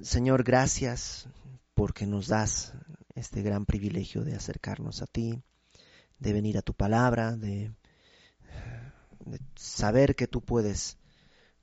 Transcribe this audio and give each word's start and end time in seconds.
Señor, 0.00 0.44
gracias 0.44 1.28
porque 1.74 2.06
nos 2.06 2.28
das 2.28 2.72
este 3.16 3.42
gran 3.42 3.66
privilegio 3.66 4.22
de 4.22 4.36
acercarnos 4.36 5.02
a 5.02 5.06
ti, 5.06 5.42
de 6.20 6.32
venir 6.32 6.56
a 6.56 6.62
tu 6.62 6.72
palabra, 6.72 7.34
de, 7.36 7.72
de 9.26 9.40
saber 9.56 10.14
que 10.14 10.28
tú 10.28 10.40
puedes 10.40 10.98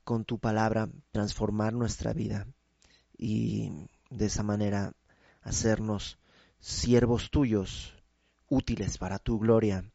con 0.04 0.26
tu 0.26 0.38
palabra 0.38 0.90
transformar 1.12 1.72
nuestra 1.72 2.12
vida 2.12 2.46
y 3.16 3.72
de 4.10 4.26
esa 4.26 4.42
manera 4.42 4.92
hacernos 5.40 6.18
siervos 6.60 7.30
tuyos, 7.30 7.94
útiles 8.50 8.98
para 8.98 9.18
tu 9.18 9.38
gloria, 9.38 9.90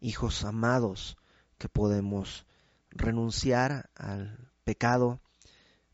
hijos 0.00 0.42
amados 0.42 1.18
que 1.58 1.68
podemos 1.68 2.46
renunciar 2.88 3.90
al 3.94 4.50
pecado 4.64 5.20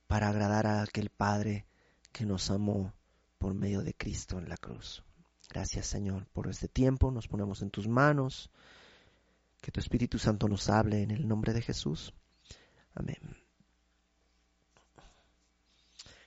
para 0.07 0.29
agradar 0.29 0.66
a 0.66 0.82
aquel 0.82 1.11
Padre 1.11 1.66
que 2.12 2.25
nos 2.25 2.50
amó 2.50 2.92
por 3.38 3.55
medio 3.55 3.83
de 3.83 3.95
Cristo 3.95 4.38
en 4.38 4.48
la 4.48 4.56
cruz. 4.56 5.02
Gracias 5.51 5.87
Señor 5.87 6.27
por 6.33 6.48
este 6.48 6.69
tiempo, 6.69 7.10
nos 7.10 7.29
ponemos 7.29 7.62
en 7.62 7.70
tus 7.70 7.88
manos, 7.88 8.51
que 9.60 9.70
tu 9.70 9.80
Espíritu 9.80 10.19
Santo 10.19 10.48
nos 10.48 10.69
hable 10.69 11.02
en 11.02 11.10
el 11.10 11.27
nombre 11.27 11.52
de 11.52 11.62
Jesús. 11.62 12.12
Amén. 12.95 13.19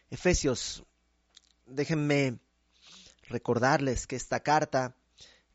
Efesios, 0.10 0.84
déjenme 1.66 2.40
recordarles 3.30 4.08
que 4.08 4.16
esta 4.16 4.40
carta 4.40 4.96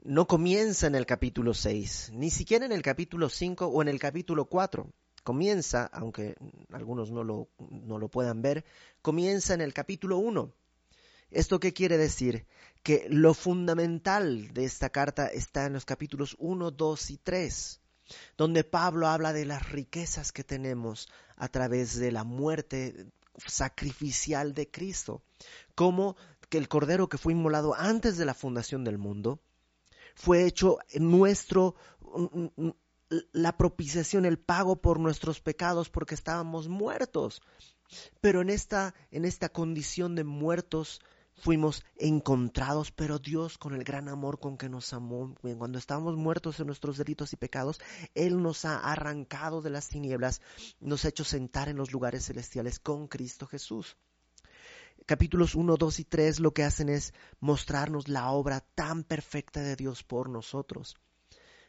no 0.04 0.26
comienza 0.26 0.86
en 0.86 0.94
el 0.94 1.06
capítulo 1.06 1.54
6, 1.54 2.10
ni 2.12 2.30
siquiera 2.30 2.66
en 2.66 2.72
el 2.72 2.82
capítulo 2.82 3.28
5 3.28 3.66
o 3.66 3.82
en 3.82 3.88
el 3.88 3.98
capítulo 3.98 4.46
4. 4.46 4.92
Comienza, 5.22 5.86
aunque 5.92 6.36
algunos 6.72 7.10
no 7.10 7.24
lo, 7.24 7.48
no 7.70 7.98
lo 7.98 8.08
puedan 8.08 8.42
ver, 8.42 8.64
comienza 9.02 9.54
en 9.54 9.60
el 9.60 9.72
capítulo 9.72 10.18
1. 10.18 10.52
¿Esto 11.30 11.60
qué 11.60 11.72
quiere 11.72 11.96
decir? 11.96 12.46
Que 12.82 13.06
lo 13.08 13.32
fundamental 13.34 14.52
de 14.52 14.64
esta 14.64 14.90
carta 14.90 15.28
está 15.28 15.66
en 15.66 15.74
los 15.74 15.84
capítulos 15.84 16.36
1, 16.38 16.70
2 16.72 17.10
y 17.10 17.18
3 17.18 17.82
donde 18.36 18.64
Pablo 18.64 19.08
habla 19.08 19.32
de 19.32 19.44
las 19.44 19.70
riquezas 19.70 20.32
que 20.32 20.44
tenemos 20.44 21.08
a 21.36 21.48
través 21.48 21.98
de 21.98 22.12
la 22.12 22.24
muerte 22.24 23.06
sacrificial 23.46 24.54
de 24.54 24.70
Cristo, 24.70 25.22
como 25.74 26.16
que 26.48 26.58
el 26.58 26.68
cordero 26.68 27.08
que 27.08 27.18
fue 27.18 27.32
inmolado 27.32 27.74
antes 27.74 28.16
de 28.16 28.26
la 28.26 28.34
fundación 28.34 28.84
del 28.84 28.98
mundo 28.98 29.40
fue 30.14 30.44
hecho 30.44 30.78
nuestro 30.94 31.74
la 33.32 33.56
propiciación, 33.56 34.24
el 34.24 34.38
pago 34.38 34.76
por 34.76 34.98
nuestros 34.98 35.40
pecados 35.40 35.90
porque 35.90 36.14
estábamos 36.14 36.68
muertos. 36.68 37.42
Pero 38.20 38.40
en 38.40 38.48
esta 38.48 38.94
en 39.10 39.24
esta 39.24 39.50
condición 39.50 40.14
de 40.14 40.24
muertos 40.24 41.00
fuimos 41.34 41.84
encontrados, 41.96 42.92
pero 42.92 43.18
Dios 43.18 43.58
con 43.58 43.74
el 43.74 43.84
gran 43.84 44.08
amor 44.08 44.38
con 44.38 44.56
que 44.56 44.68
nos 44.68 44.92
amó, 44.92 45.34
cuando 45.58 45.78
estábamos 45.78 46.16
muertos 46.16 46.60
en 46.60 46.66
nuestros 46.66 46.96
delitos 46.98 47.32
y 47.32 47.36
pecados, 47.36 47.80
Él 48.14 48.40
nos 48.42 48.64
ha 48.64 48.78
arrancado 48.78 49.60
de 49.60 49.70
las 49.70 49.88
tinieblas, 49.88 50.40
nos 50.80 51.04
ha 51.04 51.08
hecho 51.08 51.24
sentar 51.24 51.68
en 51.68 51.76
los 51.76 51.92
lugares 51.92 52.26
celestiales 52.26 52.78
con 52.78 53.08
Cristo 53.08 53.46
Jesús. 53.46 53.96
Capítulos 55.04 55.54
1, 55.54 55.76
2 55.76 56.00
y 56.00 56.04
3 56.04 56.40
lo 56.40 56.52
que 56.52 56.62
hacen 56.62 56.88
es 56.88 57.12
mostrarnos 57.40 58.08
la 58.08 58.30
obra 58.30 58.60
tan 58.60 59.02
perfecta 59.02 59.60
de 59.60 59.74
Dios 59.74 60.04
por 60.04 60.28
nosotros. 60.28 60.96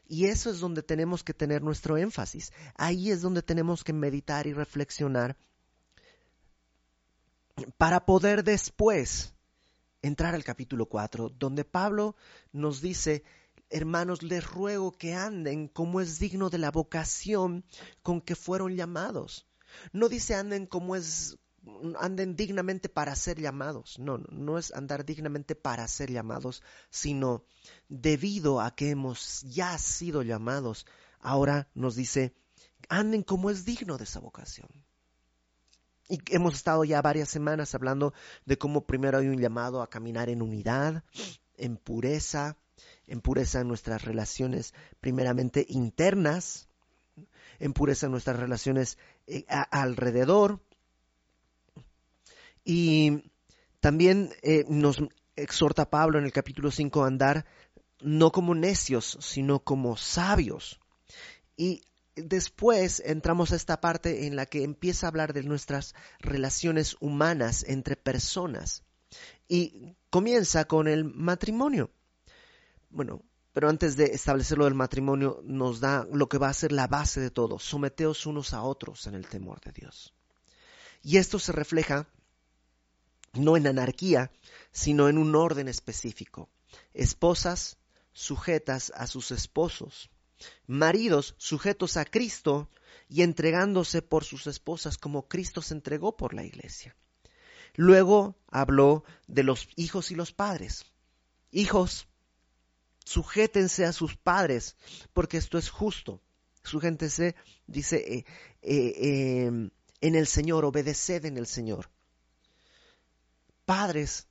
Y 0.08 0.26
eso 0.26 0.50
es 0.50 0.60
donde 0.60 0.84
tenemos 0.84 1.24
que 1.24 1.34
tener 1.34 1.62
nuestro 1.62 1.98
énfasis. 1.98 2.52
Ahí 2.76 3.12
es 3.12 3.22
donde 3.22 3.42
tenemos 3.42 3.84
que 3.84 3.94
meditar 3.94 4.48
y 4.48 4.54
reflexionar 4.54 5.38
para 7.78 8.06
poder 8.06 8.44
después 8.44 9.34
entrar 10.02 10.36
al 10.36 10.44
capítulo 10.44 10.88
4, 10.88 11.30
donde 11.30 11.64
Pablo 11.64 12.16
nos 12.52 12.82
dice, 12.82 13.24
hermanos, 13.70 14.22
les 14.22 14.46
ruego 14.46 14.92
que 14.92 15.14
anden 15.14 15.68
como 15.68 16.02
es 16.02 16.20
digno 16.20 16.50
de 16.50 16.58
la 16.58 16.72
vocación 16.72 17.64
con 18.02 18.22
que 18.22 18.36
fueron 18.36 18.76
llamados. 18.76 19.48
No 19.92 20.10
dice 20.10 20.36
anden 20.36 20.68
como 20.68 20.96
es 20.96 21.38
anden 22.00 22.36
dignamente 22.36 22.90
para 22.90 23.16
ser 23.16 23.40
llamados. 23.40 24.00
No, 24.00 24.18
no 24.18 24.58
es 24.58 24.74
andar 24.74 25.06
dignamente 25.06 25.56
para 25.56 25.88
ser 25.88 26.12
llamados, 26.12 26.62
sino 26.90 27.44
debido 27.90 28.62
a 28.62 28.76
que 28.76 28.90
hemos 28.90 29.42
ya 29.42 29.78
sido 29.78 30.22
llamados. 30.22 30.86
Ahora 31.20 31.68
nos 31.74 31.96
dice, 31.96 32.34
anden 32.90 33.24
como 33.24 33.50
es 33.50 33.66
digno 33.66 33.98
de 33.98 34.04
esa 34.04 34.20
vocación. 34.20 34.70
Y 36.10 36.20
hemos 36.36 36.56
estado 36.56 36.84
ya 36.84 37.02
varias 37.02 37.30
semanas 37.30 37.74
hablando 37.76 38.14
de 38.46 38.58
cómo 38.58 38.86
primero 38.86 39.18
hay 39.18 39.28
un 39.28 39.40
llamado 39.40 39.82
a 39.82 39.90
caminar 39.90 40.30
en 40.30 40.42
unidad, 40.42 41.04
en 41.56 41.78
pureza, 41.78 42.58
en 43.08 43.22
pureza 43.22 43.62
en 43.62 43.68
nuestras 43.70 44.04
relaciones 44.04 44.74
primeramente 45.00 45.66
internas, 45.70 46.68
en 47.60 47.74
pureza 47.74 48.08
en 48.08 48.12
nuestras 48.12 48.38
relaciones 48.38 48.98
eh, 49.28 49.46
alrededor. 49.48 50.60
Y 52.64 53.32
también 53.80 54.32
eh, 54.42 54.66
nos 54.70 54.98
exhorta 55.36 55.90
Pablo 55.90 56.20
en 56.20 56.26
el 56.26 56.32
capítulo 56.32 56.72
5 56.72 57.04
a 57.04 57.08
andar 57.08 57.46
no 58.00 58.32
como 58.32 58.56
necios, 58.56 59.18
sino 59.22 59.60
como 59.60 59.98
sabios. 59.98 60.80
Y 61.58 61.82
después 62.16 63.02
entramos 63.06 63.52
a 63.52 63.56
esta 63.56 63.82
parte 63.82 64.28
en 64.28 64.36
la 64.36 64.46
que 64.46 64.64
empieza 64.64 65.08
a 65.08 65.10
hablar 65.10 65.34
de 65.34 65.44
nuestras 65.44 65.96
relaciones 66.20 66.96
humanas 67.00 67.66
entre 67.68 67.96
personas 67.96 68.84
y 69.48 69.96
comienza 70.10 70.66
con 70.66 70.88
el 70.88 71.06
matrimonio. 71.06 71.92
Bueno, 72.90 73.22
pero 73.54 73.70
antes 73.70 73.96
de 73.96 74.06
establecer 74.06 74.58
lo 74.58 74.66
del 74.66 74.74
matrimonio 74.74 75.42
nos 75.44 75.80
da 75.80 76.08
lo 76.12 76.28
que 76.28 76.38
va 76.38 76.50
a 76.50 76.54
ser 76.54 76.72
la 76.72 76.88
base 76.88 77.20
de 77.20 77.32
todo, 77.32 77.60
someteos 77.60 78.26
unos 78.26 78.54
a 78.54 78.64
otros 78.64 79.08
en 79.08 79.16
el 79.16 79.28
temor 79.28 79.60
de 79.62 79.72
Dios. 79.72 80.14
Y 81.04 81.18
esto 81.18 81.38
se 81.38 81.52
refleja 81.52 82.08
no 83.34 83.58
en 83.58 83.68
anarquía, 83.68 84.32
sino 84.72 85.10
en 85.10 85.18
un 85.18 85.36
orden 85.36 85.68
específico. 85.68 86.50
Esposas 86.94 87.78
sujetas 88.14 88.92
a 88.96 89.08
sus 89.08 89.32
esposos 89.32 90.10
maridos 90.68 91.36
sujetos 91.38 91.98
a 91.98 92.06
Cristo 92.06 92.70
y 93.10 93.22
entregándose 93.22 94.02
por 94.02 94.24
sus 94.24 94.48
esposas 94.48 94.98
como 94.98 95.28
Cristo 95.28 95.62
se 95.62 95.74
entregó 95.74 96.18
por 96.18 96.34
la 96.34 96.44
iglesia. 96.44 96.96
Luego 97.76 98.36
habló 98.48 99.04
de 99.28 99.44
los 99.44 99.68
hijos 99.76 100.12
y 100.12 100.16
los 100.16 100.32
padres. 100.32 100.86
Hijos, 101.52 102.08
sujétense 103.04 103.86
a 103.86 103.94
sus 103.94 104.16
padres, 104.16 104.76
porque 105.14 105.38
esto 105.38 105.58
es 105.58 105.70
justo. 105.70 106.22
Sujétense, 106.64 107.36
dice, 107.68 107.98
eh, 107.98 108.26
eh, 108.62 109.46
em, 109.46 109.70
en 110.02 110.16
el 110.16 110.28
Señor, 110.28 110.66
obedeced 110.66 111.26
en 111.26 111.38
el 111.38 111.48
Señor. 111.48 111.90
Padres, 113.66 114.28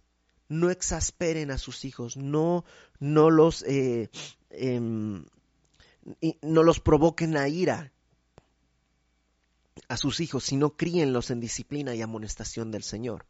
no 0.48 0.70
exasperen 0.70 1.50
a 1.50 1.59
sus 1.59 1.84
hijos, 1.84 2.16
no, 2.16 2.65
no 2.98 3.31
los 3.31 3.62
eh, 3.62 4.10
em, 4.50 5.25
no 6.43 6.62
los 6.62 6.81
provoquen 6.81 7.37
a 7.37 7.48
ira 7.48 7.93
a 9.88 9.97
sus 9.97 10.20
hijos, 10.20 10.44
sino 10.44 10.76
críenlos 10.76 11.31
en 11.31 11.41
disciplina 11.41 11.94
y 11.94 12.03
amonestación 12.03 12.70
del 12.70 12.82
Señor. 12.82 13.26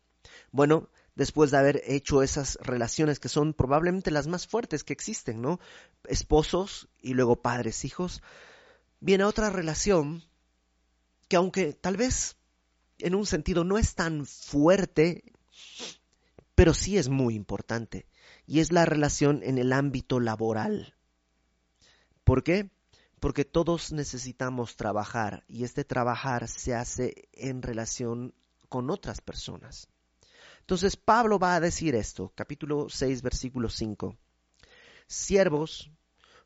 Bueno, 0.50 0.88
después 1.14 1.50
de 1.50 1.58
haber 1.58 1.82
hecho 1.86 2.22
esas 2.22 2.58
relaciones 2.62 3.20
que 3.20 3.28
son 3.28 3.52
probablemente 3.52 4.10
las 4.10 4.26
más 4.26 4.46
fuertes 4.46 4.84
que 4.84 4.92
existen, 4.92 5.42
¿no? 5.42 5.60
Esposos 6.04 6.88
y 7.00 7.14
luego 7.14 7.42
padres, 7.42 7.84
hijos, 7.84 8.22
viene 9.00 9.24
otra 9.24 9.50
relación 9.50 10.24
que 11.28 11.36
aunque 11.36 11.72
tal 11.72 11.96
vez 11.96 12.36
en 12.98 13.14
un 13.14 13.26
sentido 13.26 13.64
no 13.64 13.78
es 13.78 13.94
tan 13.94 14.26
fuerte, 14.26 15.31
pero 16.54 16.74
sí 16.74 16.98
es 16.98 17.08
muy 17.08 17.34
importante, 17.34 18.06
y 18.46 18.60
es 18.60 18.72
la 18.72 18.84
relación 18.84 19.42
en 19.42 19.58
el 19.58 19.72
ámbito 19.72 20.20
laboral. 20.20 20.94
¿Por 22.24 22.42
qué? 22.42 22.70
Porque 23.20 23.44
todos 23.44 23.92
necesitamos 23.92 24.76
trabajar 24.76 25.44
y 25.48 25.64
este 25.64 25.84
trabajar 25.84 26.48
se 26.48 26.74
hace 26.74 27.28
en 27.32 27.62
relación 27.62 28.34
con 28.68 28.90
otras 28.90 29.20
personas. 29.20 29.88
Entonces 30.60 30.96
Pablo 30.96 31.38
va 31.38 31.56
a 31.56 31.60
decir 31.60 31.94
esto, 31.94 32.32
capítulo 32.34 32.88
6, 32.88 33.22
versículo 33.22 33.68
5. 33.68 34.16
Siervos, 35.06 35.90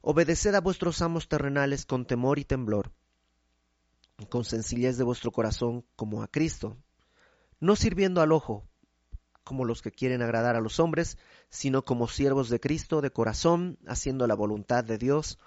obedeced 0.01 0.55
a 0.55 0.61
vuestros 0.61 1.03
amos 1.03 1.29
terrenales 1.29 1.85
con 1.85 2.07
temor 2.07 2.39
y 2.39 2.45
temblor, 2.45 2.93
con 4.31 4.45
sencillez 4.45 4.97
de 4.97 5.05
vuestro 5.05 5.31
corazón 5.31 5.85
como 5.97 6.23
a 6.23 6.29
Cristo, 6.29 6.79
no 7.61 7.77
sirviendo 7.77 8.23
al 8.23 8.33
ojo, 8.33 8.67
como 9.47 9.65
los 9.65 9.81
que 9.81 9.93
quieren 9.93 10.23
agradar 10.23 10.57
a 10.57 10.61
los 10.61 10.81
hombres, 10.81 11.19
sino 11.51 11.85
como 11.85 12.09
siervos 12.09 12.49
de 12.51 12.59
Cristo 12.59 13.01
de 13.01 13.13
corazón, 13.13 13.79
haciendo 13.87 14.27
la 14.27 14.35
voluntad 14.35 14.83
de 14.83 14.99
Dios, 14.99 15.39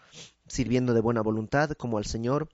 sirviendo 0.48 0.94
de 0.94 1.02
buena 1.02 1.22
voluntad 1.22 1.72
como 1.72 1.98
al 1.98 2.06
Señor 2.06 2.48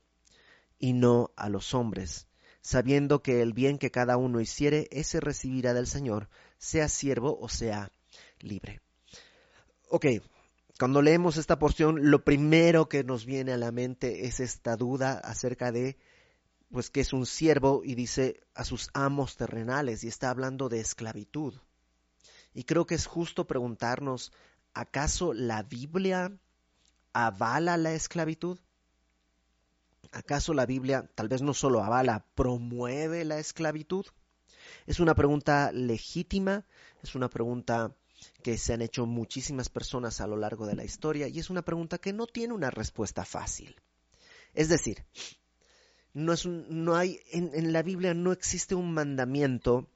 y 0.79 0.93
no 0.93 1.29
a 1.35 1.47
los 1.49 1.75
hombres, 1.75 2.27
sabiendo 2.61 3.21
que 3.21 3.43
el 3.43 3.53
bien 3.53 3.77
que 3.77 3.91
cada 3.91 4.17
uno 4.17 4.41
hiciere, 4.41 4.87
ese 4.89 5.19
recibirá 5.19 5.75
del 5.75 5.85
Señor, 5.85 6.29
sea 6.57 6.89
siervo 6.89 7.37
o 7.39 7.47
sea 7.47 7.91
libre. 8.39 8.81
Ok, 9.89 10.07
cuando 10.79 11.03
leemos 11.03 11.37
esta 11.37 11.59
porción, 11.59 12.09
lo 12.09 12.23
primero 12.23 12.89
que 12.89 13.03
nos 13.03 13.27
viene 13.27 13.53
a 13.53 13.57
la 13.57 13.71
mente 13.71 14.25
es 14.25 14.39
esta 14.39 14.77
duda 14.77 15.19
acerca 15.19 15.71
de, 15.71 15.95
pues, 16.75 16.89
que 16.89 16.99
es 16.99 17.13
un 17.13 17.25
siervo 17.25 17.83
y 17.85 17.95
dice 17.95 18.41
a 18.53 18.65
sus 18.65 18.89
amos 18.93 19.37
terrenales 19.37 20.03
y 20.03 20.09
está 20.09 20.29
hablando 20.29 20.67
de 20.67 20.81
esclavitud. 20.81 21.53
Y 22.53 22.65
creo 22.65 22.85
que 22.85 22.95
es 22.95 23.05
justo 23.05 23.47
preguntarnos, 23.47 24.33
¿acaso 24.73 25.31
la 25.31 25.63
Biblia 25.63 26.37
avala 27.13 27.77
la 27.77 27.93
esclavitud? 27.93 28.59
¿Acaso 30.11 30.53
la 30.53 30.65
Biblia 30.65 31.09
tal 31.15 31.29
vez 31.29 31.41
no 31.41 31.53
solo 31.53 31.81
avala, 31.81 32.25
promueve 32.35 33.23
la 33.23 33.39
esclavitud? 33.39 34.07
Es 34.85 34.99
una 34.99 35.15
pregunta 35.15 35.71
legítima, 35.71 36.65
es 37.01 37.15
una 37.15 37.29
pregunta 37.29 37.95
que 38.43 38.57
se 38.57 38.73
han 38.73 38.81
hecho 38.81 39.05
muchísimas 39.05 39.69
personas 39.69 40.19
a 40.19 40.27
lo 40.27 40.35
largo 40.35 40.65
de 40.65 40.75
la 40.75 40.83
historia 40.83 41.29
y 41.29 41.39
es 41.39 41.49
una 41.49 41.61
pregunta 41.61 41.99
que 41.99 42.11
no 42.11 42.27
tiene 42.27 42.53
una 42.53 42.69
respuesta 42.69 43.23
fácil. 43.23 43.77
Es 44.53 44.67
decir, 44.67 45.05
no, 46.15 46.33
es 46.33 46.45
no 46.45 46.95
hay, 46.95 47.19
en, 47.31 47.51
en 47.53 47.73
la 47.73 47.83
Biblia 47.83 48.13
no 48.13 48.31
existe 48.31 48.73
un 48.73 48.93
mandamiento, 48.93 49.87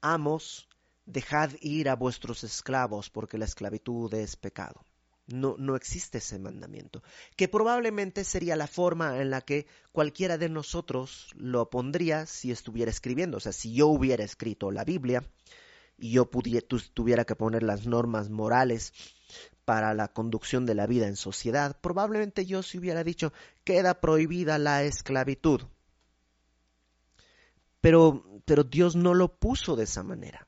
amos, 0.00 0.68
dejad 1.06 1.50
ir 1.60 1.88
a 1.88 1.94
vuestros 1.94 2.42
esclavos 2.42 3.10
porque 3.10 3.38
la 3.38 3.44
esclavitud 3.44 4.12
es 4.12 4.36
pecado. 4.36 4.84
No, 5.28 5.54
no, 5.56 5.76
existe 5.76 6.18
ese 6.18 6.40
mandamiento, 6.40 7.00
que 7.36 7.46
probablemente 7.46 8.24
sería 8.24 8.56
la 8.56 8.66
forma 8.66 9.22
en 9.22 9.30
la 9.30 9.40
que 9.40 9.66
cualquiera 9.92 10.36
de 10.36 10.48
nosotros 10.48 11.30
lo 11.36 11.70
pondría 11.70 12.26
si 12.26 12.50
estuviera 12.50 12.90
escribiendo. 12.90 13.36
O 13.36 13.40
sea, 13.40 13.52
si 13.52 13.72
yo 13.72 13.86
hubiera 13.86 14.24
escrito 14.24 14.72
la 14.72 14.84
Biblia, 14.84 15.24
y 15.96 16.10
yo 16.10 16.28
pudiera, 16.28 16.66
tuviera 16.92 17.24
que 17.24 17.36
poner 17.36 17.62
las 17.62 17.86
normas 17.86 18.30
morales 18.30 18.92
para 19.64 19.94
la 19.94 20.08
conducción 20.08 20.66
de 20.66 20.74
la 20.74 20.86
vida 20.86 21.06
en 21.06 21.16
sociedad, 21.16 21.78
probablemente 21.80 22.46
yo 22.46 22.62
se 22.62 22.78
hubiera 22.78 23.04
dicho, 23.04 23.32
queda 23.64 24.00
prohibida 24.00 24.58
la 24.58 24.82
esclavitud. 24.82 25.62
Pero, 27.80 28.24
pero 28.44 28.64
Dios 28.64 28.96
no 28.96 29.14
lo 29.14 29.38
puso 29.38 29.76
de 29.76 29.84
esa 29.84 30.02
manera. 30.02 30.46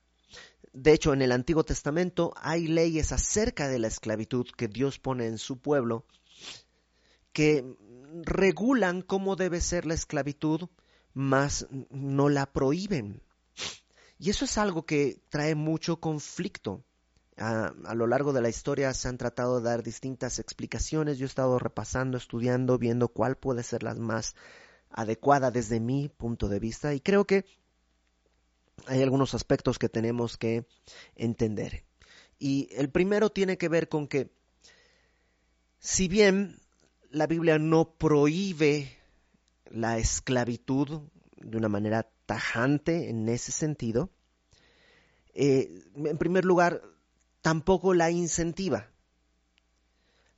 De 0.72 0.93
hecho, 0.93 1.12
en 1.12 1.22
el 1.22 1.32
Antiguo 1.32 1.64
Testamento 1.64 2.32
hay 2.37 2.66
leyes 2.66 3.12
acerca 3.12 3.69
de 3.69 3.78
la 3.78 3.88
esclavitud 3.88 4.46
que 4.56 4.69
Dios 4.69 4.99
pone 4.99 5.26
en 5.26 5.38
su 5.38 5.58
pueblo 5.58 6.05
que 7.34 7.76
regulan 8.22 9.02
cómo 9.02 9.37
debe 9.37 9.61
ser 9.61 9.84
la 9.84 9.94
esclavitud, 9.94 10.69
mas 11.12 11.66
no 11.90 12.28
la 12.31 12.46
prohíben. 12.46 13.22
Y 14.19 14.31
eso 14.31 14.46
es 14.46 14.56
algo 14.56 14.87
que 14.87 15.20
trae 15.28 15.55
mucho 15.55 16.00
conflicto. 16.00 16.84
A, 17.37 17.95
lo 17.95 18.07
largo 18.07 18.33
de 18.33 18.41
la 18.41 18.49
historia 18.49 18.95
se 18.95 19.09
han 19.09 19.19
tratado 19.19 19.61
de 19.61 19.69
dar 19.69 19.83
distintas 19.83 20.39
explicaciones. 20.39 21.19
Yo 21.19 21.27
he 21.27 21.29
estado 21.29 21.59
repasando, 21.59 22.17
estudiando, 22.17 22.79
viendo 22.79 23.09
cuál 23.09 23.37
puede 23.37 23.63
ser 23.63 23.83
la 23.83 23.95
más 23.95 24.37
adecuada 24.91 25.51
desde 25.51 25.81
mi 25.81 26.09
punto 26.09 26.49
de 26.49 26.61
vista. 26.61 26.95
Y 26.95 27.01
creo 27.01 27.27
que 27.27 27.45
hay 28.87 29.03
algunos 29.03 29.35
aspectos 29.35 29.79
que 29.79 29.89
tenemos 29.89 30.37
que 30.37 30.67
entender. 31.17 31.85
Y 32.39 32.69
el 32.73 32.91
primero 32.91 33.31
tiene 33.31 33.59
que 33.59 33.69
ver 33.69 33.89
con 33.89 34.07
que 34.07 34.31
si 35.79 36.09
bien 36.09 36.61
la 37.11 37.27
Biblia 37.27 37.59
no 37.59 37.97
prohíbe 37.97 38.97
la 39.71 39.99
esclavitud 39.99 41.03
de 41.37 41.57
una 41.57 41.69
manera 41.69 42.09
tajante 42.27 43.09
en 43.09 43.29
ese 43.29 43.53
sentido. 43.53 44.11
Eh, 45.35 45.83
en 45.97 46.19
primer 46.19 46.45
lugar, 46.45 46.83
tampoco 47.44 47.93
la 47.93 48.11
incentiva, 48.11 48.88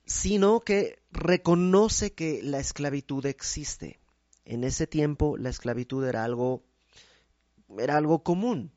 sino 0.04 0.58
que 0.58 0.98
reconoce 1.12 2.12
que 2.12 2.40
la 2.42 2.58
esclavitud 2.58 3.24
existe. 3.26 4.00
En 4.44 4.64
ese 4.64 4.88
tiempo 4.88 5.36
la 5.36 5.50
esclavitud 5.50 6.04
era 6.04 6.24
algo, 6.24 6.64
era 7.78 7.96
algo 7.96 8.24
común. 8.24 8.72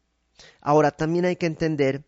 Ahora, 0.61 0.91
también 0.91 1.25
hay 1.25 1.37
que 1.37 1.47
entender 1.47 2.05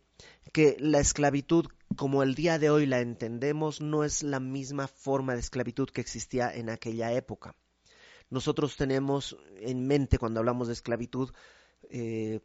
que 0.54 0.78
la 0.80 1.00
esclavitud 1.00 1.66
como 1.96 2.22
el 2.22 2.36
día 2.36 2.60
de 2.60 2.70
hoy 2.70 2.86
la 2.86 3.00
entendemos 3.00 3.82
no 3.82 4.04
es 4.04 4.22
la 4.22 4.40
misma 4.40 4.88
forma 4.88 5.34
de 5.34 5.40
esclavitud 5.40 5.90
que 5.90 6.02
existía 6.02 6.54
en 6.54 6.70
aquella 6.70 7.12
época 7.14 7.56
nosotros 8.32 8.78
tenemos 8.78 9.38
en 9.58 9.86
mente 9.86 10.18
cuando 10.18 10.40
hablamos 10.40 10.68
de 10.68 10.74
esclavitud 10.74 11.32
eh, 11.90 12.40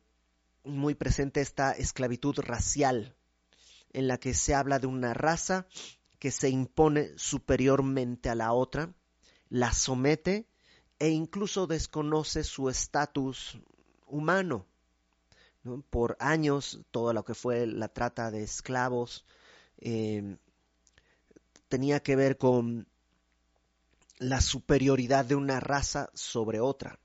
muy 0.65 0.95
presente 0.95 1.41
esta 1.41 1.73
esclavitud 1.73 2.37
racial, 2.41 3.16
en 3.93 4.09
la 4.09 4.19
que 4.19 4.35
se 4.35 4.55
habla 4.55 4.79
de 4.79 4.87
una 4.87 5.15
raza 5.15 5.67
que 6.19 6.31
se 6.31 6.49
impone 6.49 7.11
superiormente 7.17 8.29
a 8.29 8.35
la 8.35 8.53
otra, 8.53 8.93
la 9.49 9.73
somete 9.73 10.47
e 10.99 11.11
incluso 11.11 11.67
desconoce 11.67 12.43
su 12.45 12.69
estatus 12.69 13.59
humano. 14.07 14.67
Por 15.91 16.17
años, 16.21 16.81
todo 16.91 17.13
lo 17.13 17.25
que 17.25 17.35
fue 17.35 17.67
la 17.67 17.89
trata 17.89 18.31
de 18.31 18.43
esclavos 18.43 19.25
eh, 19.79 20.37
tenía 21.69 22.01
que 22.01 22.17
ver 22.17 22.39
con 22.39 22.87
la 24.19 24.41
superioridad 24.41 25.25
de 25.25 25.35
una 25.35 25.61
raza 25.61 26.11
sobre 26.15 26.61
otra. 26.61 26.99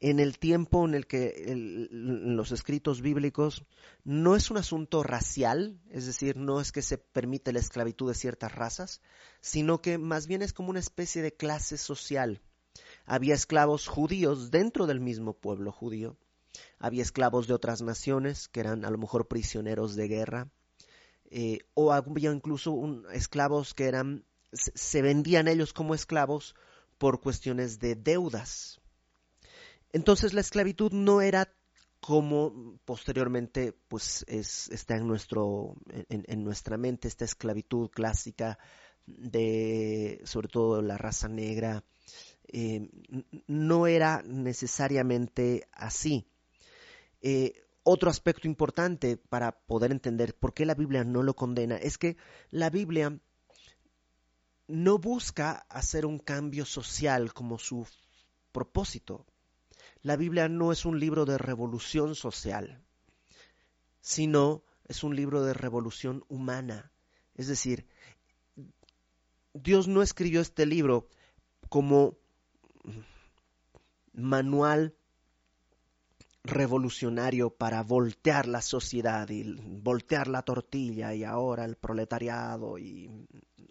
En 0.00 0.20
el 0.20 0.38
tiempo 0.38 0.84
en 0.84 0.94
el 0.94 1.06
que 1.06 1.88
los 1.90 2.52
escritos 2.52 3.00
bíblicos 3.00 3.64
no 4.04 4.36
es 4.36 4.50
un 4.50 4.58
asunto 4.58 5.02
racial, 5.02 5.80
es 5.88 6.06
decir, 6.06 6.36
no 6.36 6.60
es 6.60 6.72
que 6.72 6.82
se 6.82 6.98
permite 6.98 7.52
la 7.52 7.60
esclavitud 7.60 8.08
de 8.08 8.14
ciertas 8.14 8.54
razas, 8.54 9.00
sino 9.40 9.80
que 9.80 9.96
más 9.96 10.26
bien 10.26 10.42
es 10.42 10.52
como 10.52 10.70
una 10.70 10.80
especie 10.80 11.22
de 11.22 11.32
clase 11.34 11.78
social. 11.78 12.42
Había 13.06 13.34
esclavos 13.34 13.86
judíos 13.86 14.50
dentro 14.50 14.86
del 14.86 15.00
mismo 15.00 15.32
pueblo 15.32 15.72
judío, 15.72 16.18
había 16.78 17.02
esclavos 17.02 17.46
de 17.46 17.54
otras 17.54 17.80
naciones 17.80 18.48
que 18.48 18.60
eran 18.60 18.84
a 18.84 18.90
lo 18.90 18.98
mejor 18.98 19.28
prisioneros 19.28 19.96
de 19.96 20.08
guerra, 20.08 20.50
eh, 21.30 21.60
o 21.74 21.92
había 21.92 22.30
incluso 22.32 22.76
esclavos 23.12 23.74
que 23.74 23.84
eran 23.86 24.24
se 24.54 25.02
vendían 25.02 25.48
ellos 25.48 25.72
como 25.72 25.94
esclavos 25.94 26.54
por 26.98 27.20
cuestiones 27.20 27.78
de 27.78 27.94
deudas. 27.94 28.80
Entonces 29.94 30.34
la 30.34 30.40
esclavitud 30.40 30.90
no 30.90 31.20
era 31.20 31.54
como 32.00 32.80
posteriormente 32.84 33.72
pues 33.86 34.24
es, 34.26 34.68
está 34.70 34.96
en, 34.96 35.06
nuestro, 35.06 35.76
en, 36.08 36.42
nuestra 36.42 36.76
mente 36.76 37.06
esta 37.06 37.24
esclavitud 37.24 37.88
clásica 37.90 38.58
de 39.06 40.20
sobre 40.24 40.48
todo 40.48 40.82
la 40.82 40.98
raza 40.98 41.28
negra 41.28 41.84
eh, 42.48 42.90
no 43.46 43.86
era 43.86 44.20
necesariamente 44.26 45.68
así. 45.70 46.26
Eh, 47.22 47.52
otro 47.84 48.10
aspecto 48.10 48.48
importante 48.48 49.16
para 49.16 49.52
poder 49.52 49.92
entender 49.92 50.34
por 50.34 50.54
qué 50.54 50.66
la 50.66 50.74
Biblia 50.74 51.04
no 51.04 51.22
lo 51.22 51.36
condena 51.36 51.76
es 51.76 51.98
que 51.98 52.16
la 52.50 52.68
Biblia 52.68 53.16
no 54.66 54.98
busca 54.98 55.52
hacer 55.68 56.04
un 56.04 56.18
cambio 56.18 56.64
social 56.64 57.32
como 57.32 57.60
su 57.60 57.86
propósito. 58.50 59.24
La 60.04 60.16
Biblia 60.16 60.50
no 60.50 60.70
es 60.70 60.84
un 60.84 61.00
libro 61.00 61.24
de 61.24 61.38
revolución 61.38 62.14
social, 62.14 62.84
sino 64.02 64.62
es 64.86 65.02
un 65.02 65.16
libro 65.16 65.42
de 65.42 65.54
revolución 65.54 66.26
humana. 66.28 66.92
Es 67.34 67.48
decir, 67.48 67.86
Dios 69.54 69.88
no 69.88 70.02
escribió 70.02 70.42
este 70.42 70.66
libro 70.66 71.08
como 71.70 72.18
manual 74.12 74.94
revolucionario 76.42 77.48
para 77.48 77.82
voltear 77.82 78.46
la 78.46 78.60
sociedad 78.60 79.26
y 79.30 79.56
voltear 79.58 80.28
la 80.28 80.42
tortilla 80.42 81.14
y 81.14 81.24
ahora 81.24 81.64
el 81.64 81.76
proletariado 81.76 82.76
y 82.76 83.10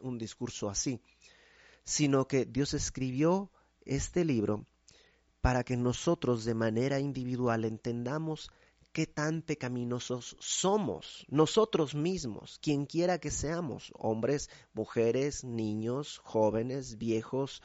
un 0.02 0.18
discurso 0.18 0.68
así, 0.68 1.00
sino 1.84 2.28
que 2.28 2.46
Dios 2.46 2.74
escribió 2.74 3.52
este 3.86 4.26
libro 4.26 4.66
para 5.44 5.66
que 5.66 5.76
nosotros 5.76 6.46
de 6.46 6.54
manera 6.54 7.02
individual 7.02 7.66
entendamos 7.66 8.50
qué 8.94 9.06
tan 9.06 9.42
pecaminosos 9.42 10.38
somos 10.40 11.26
nosotros 11.28 11.96
mismos, 11.96 12.60
quien 12.62 12.86
quiera 12.86 13.20
que 13.20 13.30
seamos, 13.30 13.92
hombres, 13.98 14.50
mujeres, 14.74 15.44
niños, 15.44 16.22
jóvenes, 16.24 16.98
viejos, 16.98 17.62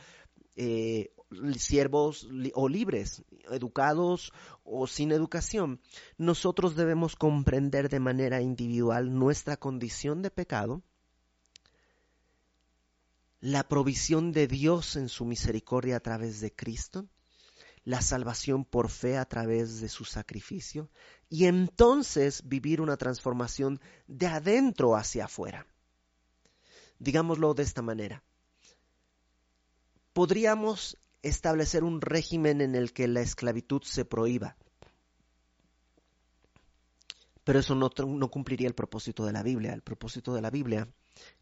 eh, 0.57 1.13
siervos 1.57 2.29
o 2.55 2.69
libres, 2.69 3.23
educados 3.49 4.33
o 4.65 4.89
sin 4.89 5.13
educación. 5.13 5.81
Nosotros 6.17 6.75
debemos 6.75 7.15
comprender 7.15 7.89
de 7.91 8.01
manera 8.01 8.41
individual 8.41 9.15
nuestra 9.15 9.57
condición 9.57 10.21
de 10.23 10.33
pecado 10.33 10.83
la 13.41 13.69
provisión 13.69 14.33
de 14.33 14.49
Dios 14.49 14.97
en 14.97 15.09
su 15.09 15.25
misericordia 15.25 15.99
a 15.99 16.01
través 16.01 16.41
de 16.41 16.53
Cristo, 16.53 17.07
la 17.89 18.03
salvación 18.03 18.67
por 18.67 18.91
fe 18.91 19.17
a 19.17 19.25
través 19.25 19.81
de 19.81 19.89
su 19.89 20.05
sacrificio 20.05 20.91
y 21.31 21.47
entonces 21.47 22.47
vivir 22.47 22.83
una 22.83 22.99
transformación 22.99 23.81
de 24.07 24.27
adentro 24.27 24.95
hacia 24.95 25.25
afuera. 25.25 25.67
Digámoslo 26.99 27.55
de 27.55 27.63
esta 27.63 27.81
manera. 27.81 28.23
Podríamos 30.13 30.99
establecer 31.23 31.83
un 31.83 32.03
régimen 32.03 32.61
en 32.61 32.75
el 32.75 32.93
que 32.93 33.09
la 33.09 33.23
esclavitud 33.23 33.81
se 33.83 34.05
prohíba, 34.05 34.59
pero 37.43 37.61
eso 37.61 37.75
no, 37.75 37.89
no 38.07 38.31
cumpliría 38.31 38.69
el 38.69 38.75
propósito 38.75 39.25
de 39.25 39.33
la 39.33 39.43
Biblia. 39.43 39.73
El 39.73 39.81
propósito 39.81 40.35
de 40.35 40.43
la 40.43 40.51
Biblia 40.51 40.87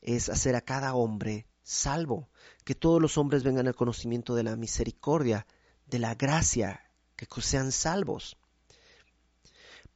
es 0.01 0.29
hacer 0.29 0.55
a 0.55 0.61
cada 0.61 0.95
hombre 0.95 1.49
salvo, 1.65 2.31
que 2.65 2.77
todos 2.77 3.03
los 3.03 3.19
hombres 3.19 3.43
vengan 3.43 3.67
al 3.67 3.75
conocimiento 3.75 4.37
de 4.37 4.45
la 4.45 4.55
misericordia, 4.55 5.45
de 5.87 5.99
la 5.99 6.15
gracia, 6.15 6.91
que 7.17 7.27
sean 7.41 7.73
salvos. 7.73 8.37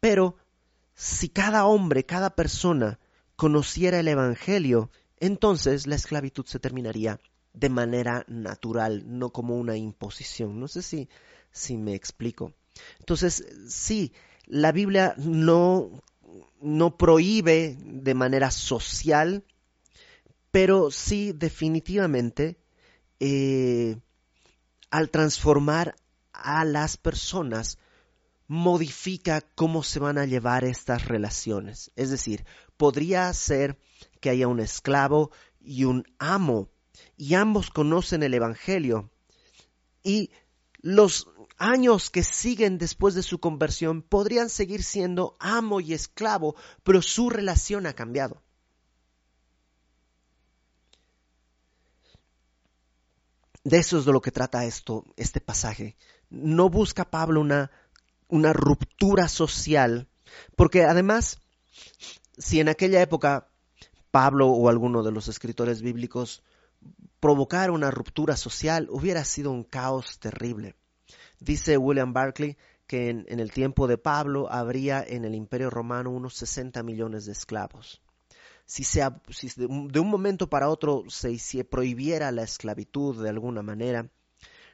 Pero 0.00 0.37
si 0.94 1.28
cada 1.28 1.66
hombre, 1.66 2.04
cada 2.04 2.30
persona 2.35 2.99
conociera 3.37 4.00
el 4.00 4.09
Evangelio, 4.09 4.90
entonces 5.18 5.87
la 5.87 5.97
esclavitud 5.97 6.47
se 6.47 6.59
terminaría 6.59 7.20
de 7.52 7.68
manera 7.68 8.25
natural, 8.28 9.04
no 9.06 9.30
como 9.30 9.56
una 9.56 9.76
imposición. 9.76 10.61
No 10.61 10.68
sé 10.68 10.82
si, 10.82 11.09
si 11.50 11.76
me 11.76 11.94
explico. 11.94 12.54
Entonces, 12.99 13.44
sí, 13.68 14.12
la 14.47 14.73
Biblia 14.73 15.14
no, 15.18 15.90
no 16.61 16.97
prohíbe 16.97 17.76
de 17.82 18.14
manera 18.14 18.50
social, 18.50 19.44
pero 20.50 20.90
sí 20.90 21.32
definitivamente 21.32 22.59
eh, 23.20 23.97
al 24.90 25.11
transformar 25.11 25.97
a 26.32 26.64
las 26.64 26.97
personas 26.97 27.78
modifica 28.47 29.42
cómo 29.54 29.82
se 29.82 30.00
van 30.00 30.18
a 30.18 30.26
llevar 30.26 30.64
estas 30.64 31.06
relaciones. 31.06 31.92
Es 31.94 32.11
decir, 32.11 32.44
podría 32.76 33.32
ser 33.32 33.78
que 34.20 34.30
haya 34.30 34.49
un 34.49 34.59
esclavo 34.59 35.30
y 35.61 35.85
un 35.85 36.04
amo, 36.18 36.68
y 37.16 37.35
ambos 37.35 37.70
conocen 37.70 38.23
el 38.23 38.35
Evangelio, 38.35 39.11
y 40.02 40.30
los 40.80 41.28
años 41.59 42.11
que 42.11 42.23
siguen 42.23 42.78
después 42.78 43.14
de 43.14 43.23
su 43.23 43.38
conversión 43.38 44.02
podrían 44.02 44.49
seguir 44.49 44.82
siendo 44.82 45.37
amo 45.38 45.80
y 45.80 45.92
esclavo, 45.92 46.56
pero 46.82 47.02
su 47.02 47.30
relación 47.30 47.87
ha 47.87 47.92
cambiado. 47.92 48.42
De 53.64 53.79
eso 53.79 53.99
es 53.99 54.05
de 54.05 54.12
lo 54.12 54.21
que 54.21 54.31
trata 54.31 54.64
esto, 54.64 55.05
este 55.17 55.40
pasaje. 55.40 55.97
No 56.31 56.71
busca 56.71 57.11
Pablo 57.11 57.40
una, 57.40 57.71
una 58.29 58.52
ruptura 58.52 59.29
social, 59.29 60.09
porque 60.57 60.85
además, 60.85 61.38
si 62.38 62.61
en 62.61 62.69
aquella 62.69 63.02
época 63.02 63.49
Pablo 64.11 64.49
o 64.49 64.69
alguno 64.69 65.02
de 65.02 65.12
los 65.12 65.29
escritores 65.29 65.83
bíblicos 65.83 66.43
provocara 67.21 67.73
una 67.73 67.90
ruptura 67.90 68.37
social, 68.37 68.88
hubiera 68.90 69.25
sido 69.25 69.50
un 69.50 69.64
caos 69.64 70.19
terrible. 70.19 70.75
Dice 71.38 71.76
William 71.76 72.12
Barclay 72.12 72.57
que 72.87 73.09
en, 73.09 73.38
el 73.38 73.52
tiempo 73.52 73.87
de 73.87 73.99
Pablo 73.99 74.50
habría 74.50 75.05
en 75.07 75.25
el 75.25 75.37
Imperio 75.37 75.71
Romano 75.71 76.11
unos 76.11 76.35
60 76.35 76.83
millones 76.83 77.25
de 77.25 77.33
esclavos. 77.33 78.02
Si, 78.71 78.85
de, 79.57 79.67
un, 79.67 80.09
momento 80.09 80.49
para 80.49 80.69
otro 80.69 81.03
se, 81.09 81.65
prohibiera 81.65 82.31
la 82.31 82.45
esclavitud 82.45 83.21
de 83.21 83.29
alguna 83.29 83.62
manera, 83.62 84.09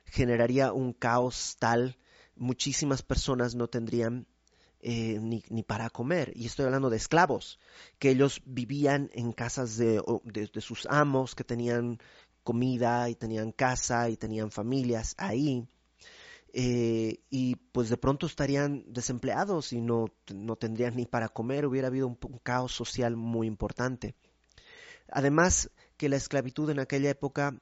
generaría 0.04 0.74
un 0.74 0.92
caos 0.92 1.56
tal, 1.58 1.96
muchísimas 2.34 3.00
personas 3.00 3.54
no 3.54 3.68
tendrían 3.68 4.26
eh, 4.80 5.18
ni, 5.18 5.62
para 5.62 5.88
comer. 5.88 6.30
Y 6.36 6.44
estoy 6.44 6.66
hablando 6.66 6.90
de 6.90 6.98
esclavos, 6.98 7.58
que 7.98 8.10
ellos 8.10 8.42
vivían 8.44 9.08
en 9.14 9.32
casas 9.32 9.78
de, 9.78 10.02
sus 10.60 10.84
amos, 10.90 11.34
que 11.34 11.44
tenían 11.44 11.98
comida 12.44 13.08
y 13.08 13.14
tenían 13.14 13.50
casa 13.50 14.10
y 14.10 14.18
tenían 14.18 14.50
familias 14.50 15.14
ahí. 15.16 15.66
Eh, 16.58 17.20
y 17.28 17.56
pues 17.56 17.90
de 17.90 17.98
pronto 17.98 18.24
estarían 18.24 18.82
desempleados 18.88 19.74
y 19.74 19.82
no, 19.82 20.06
no 20.34 20.56
tendrían 20.56 20.96
ni 20.96 21.04
para 21.04 21.28
comer, 21.28 21.66
hubiera 21.66 21.88
habido 21.88 22.06
un, 22.06 22.16
caos 22.42 22.72
social 22.72 23.14
muy 23.14 23.46
importante. 23.46 24.14
Además 25.10 25.70
que 25.98 26.08
la 26.08 26.16
esclavitud 26.16 26.70
en 26.70 26.78
aquella 26.78 27.10
época 27.10 27.60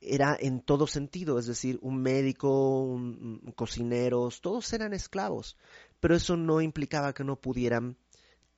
era 0.00 0.36
en 0.38 0.60
todo 0.60 0.86
sentido, 0.86 1.40
es 1.40 1.46
decir, 1.46 1.80
un 1.82 2.00
médico, 2.00 2.82
un, 2.82 3.52
cocineros, 3.56 4.40
todos 4.42 4.72
eran 4.72 4.92
esclavos, 4.92 5.56
pero 5.98 6.14
eso 6.14 6.36
no 6.36 6.60
implicaba 6.60 7.14
que 7.14 7.24
no 7.24 7.40
pudieran 7.40 7.96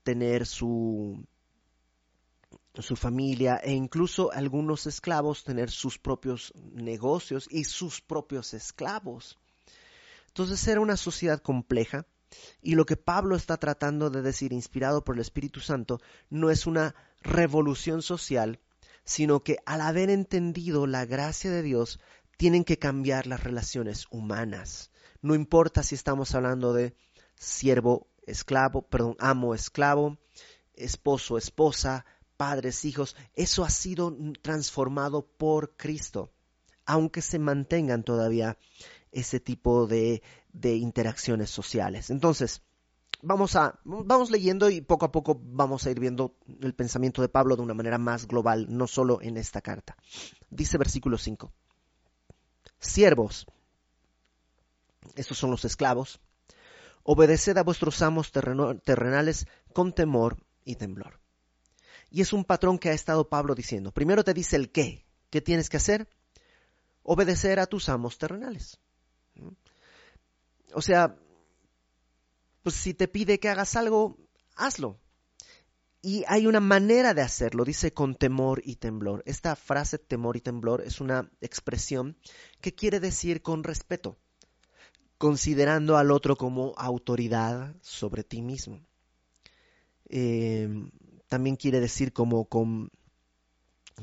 tener 0.02 0.44
su, 0.44 1.26
su 2.74 2.94
familia 2.94 3.56
e 3.56 3.72
incluso 3.72 4.30
algunos 4.32 4.86
esclavos 4.86 5.44
tener 5.44 5.70
sus 5.70 5.98
propios 5.98 6.52
negocios 6.74 7.48
y 7.50 7.64
sus 7.64 8.02
propios 8.02 8.52
esclavos. 8.52 9.38
Entonces 10.38 10.68
era 10.68 10.80
una 10.80 10.96
sociedad 10.96 11.42
compleja 11.42 12.06
y 12.62 12.76
lo 12.76 12.86
que 12.86 12.96
Pablo 12.96 13.34
está 13.34 13.56
tratando 13.56 14.08
de 14.08 14.22
decir, 14.22 14.52
inspirado 14.52 15.02
por 15.02 15.16
el 15.16 15.20
Espíritu 15.20 15.58
Santo, 15.58 16.00
no 16.30 16.50
es 16.50 16.64
una 16.64 16.94
revolución 17.22 18.02
social, 18.02 18.60
sino 19.02 19.42
que 19.42 19.56
al 19.66 19.80
haber 19.80 20.10
entendido 20.10 20.86
la 20.86 21.06
gracia 21.06 21.50
de 21.50 21.62
Dios, 21.62 21.98
tienen 22.36 22.62
que 22.62 22.78
cambiar 22.78 23.26
las 23.26 23.42
relaciones 23.42 24.06
humanas. 24.12 24.92
No 25.22 25.34
importa 25.34 25.82
si 25.82 25.96
estamos 25.96 26.36
hablando 26.36 26.72
de 26.72 26.94
siervo, 27.34 28.06
esclavo, 28.22 28.82
perdón, 28.82 29.16
amo, 29.18 29.56
esclavo, 29.56 30.18
esposo, 30.74 31.36
esposa, 31.36 32.06
padres, 32.36 32.84
hijos, 32.84 33.16
eso 33.34 33.64
ha 33.64 33.70
sido 33.70 34.16
transformado 34.40 35.26
por 35.26 35.76
Cristo, 35.76 36.30
aunque 36.86 37.22
se 37.22 37.40
mantengan 37.40 38.04
todavía 38.04 38.56
ese 39.12 39.40
tipo 39.40 39.86
de, 39.86 40.22
interacciones 40.62 41.50
sociales. 41.50 42.10
Entonces, 42.10 42.62
vamos 43.22 43.56
a 43.56 43.80
vamos 43.84 44.30
leyendo 44.30 44.70
y 44.70 44.80
poco 44.80 45.06
a 45.06 45.12
poco 45.12 45.40
vamos 45.42 45.86
a 45.86 45.90
ir 45.90 45.98
viendo 45.98 46.36
el 46.60 46.74
pensamiento 46.74 47.22
de 47.22 47.28
Pablo 47.28 47.56
de 47.56 47.62
una 47.62 47.74
manera 47.74 47.98
más 47.98 48.26
global, 48.26 48.66
no 48.68 48.86
solo 48.86 49.20
en 49.22 49.36
esta 49.36 49.60
carta. 49.60 49.96
Dice 50.50 50.78
versículo 50.78 51.18
5. 51.18 51.52
Siervos, 52.78 53.46
estos 55.16 55.38
son 55.38 55.50
los 55.50 55.64
esclavos, 55.64 56.20
obedeced 57.02 57.56
a 57.56 57.62
vuestros 57.62 58.02
amos 58.02 58.30
terrenales 58.30 59.46
con 59.72 59.92
temor 59.92 60.36
y 60.64 60.76
temblor. 60.76 61.20
Y 62.10 62.22
es 62.22 62.32
un 62.32 62.44
patrón 62.44 62.78
que 62.78 62.90
ha 62.90 62.92
estado 62.92 63.28
Pablo 63.28 63.54
diciendo. 63.54 63.92
Primero 63.92 64.24
te 64.24 64.34
dice 64.34 64.56
el 64.56 64.70
qué. 64.70 65.04
¿Qué 65.30 65.40
tienes 65.40 65.68
que 65.68 65.76
hacer? 65.76 66.08
Obedecer 67.02 67.60
a 67.60 67.66
tus 67.66 67.88
amos 67.88 68.18
terrenales. 68.18 68.78
O 70.74 70.82
sea, 70.82 71.16
pues 72.62 72.74
si 72.74 72.94
te 72.94 73.08
pide 73.08 73.40
que 73.40 73.48
hagas 73.48 73.76
algo, 73.76 74.18
hazlo. 74.56 74.98
Y 76.00 76.24
hay 76.28 76.46
una 76.46 76.60
manera 76.60 77.12
de 77.12 77.22
hacerlo, 77.22 77.64
dice 77.64 77.92
con 77.92 78.14
temor 78.14 78.62
y 78.64 78.76
temblor. 78.76 79.22
Esta 79.26 79.56
frase 79.56 79.98
temor 79.98 80.36
y 80.36 80.40
temblor 80.40 80.82
es 80.82 81.00
una 81.00 81.30
expresión 81.40 82.16
que 82.60 82.74
quiere 82.74 83.00
decir 83.00 83.42
con 83.42 83.64
respeto, 83.64 84.16
considerando 85.18 85.96
al 85.96 86.12
otro 86.12 86.36
como 86.36 86.72
autoridad 86.76 87.74
sobre 87.82 88.22
ti 88.22 88.42
mismo. 88.42 88.80
Em, 90.08 90.90
también 91.26 91.56
quiere 91.56 91.80
decir 91.80 92.12
como 92.12 92.44
con, 92.44 92.90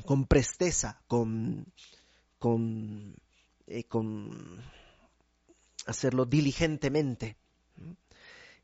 con 0.04 0.26
presteza, 0.26 1.02
con, 1.08 1.72
con, 2.38 3.16
eh, 3.66 3.84
con 3.84 4.62
hacerlo 5.86 6.26
diligentemente. 6.26 7.36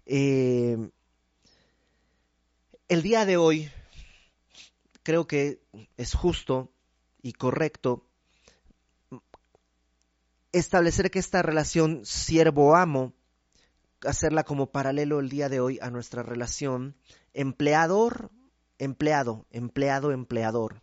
Eh, 0.06 0.90
el 2.88 3.02
día 3.02 3.24
de 3.24 3.36
hoy 3.36 3.70
creo 5.02 5.26
que 5.26 5.60
es 5.96 6.14
justo 6.14 6.72
y 7.22 7.32
correcto 7.32 8.06
establecer 10.52 11.10
que 11.10 11.18
esta 11.18 11.42
relación 11.42 12.04
siervo-amo, 12.04 13.14
hacerla 14.02 14.44
como 14.44 14.70
paralelo 14.70 15.18
el 15.20 15.28
día 15.28 15.48
de 15.48 15.60
hoy 15.60 15.78
a 15.80 15.90
nuestra 15.90 16.22
relación 16.22 16.96
empleador-empleado, 17.34 19.46
empleado-empleador. 19.50 20.82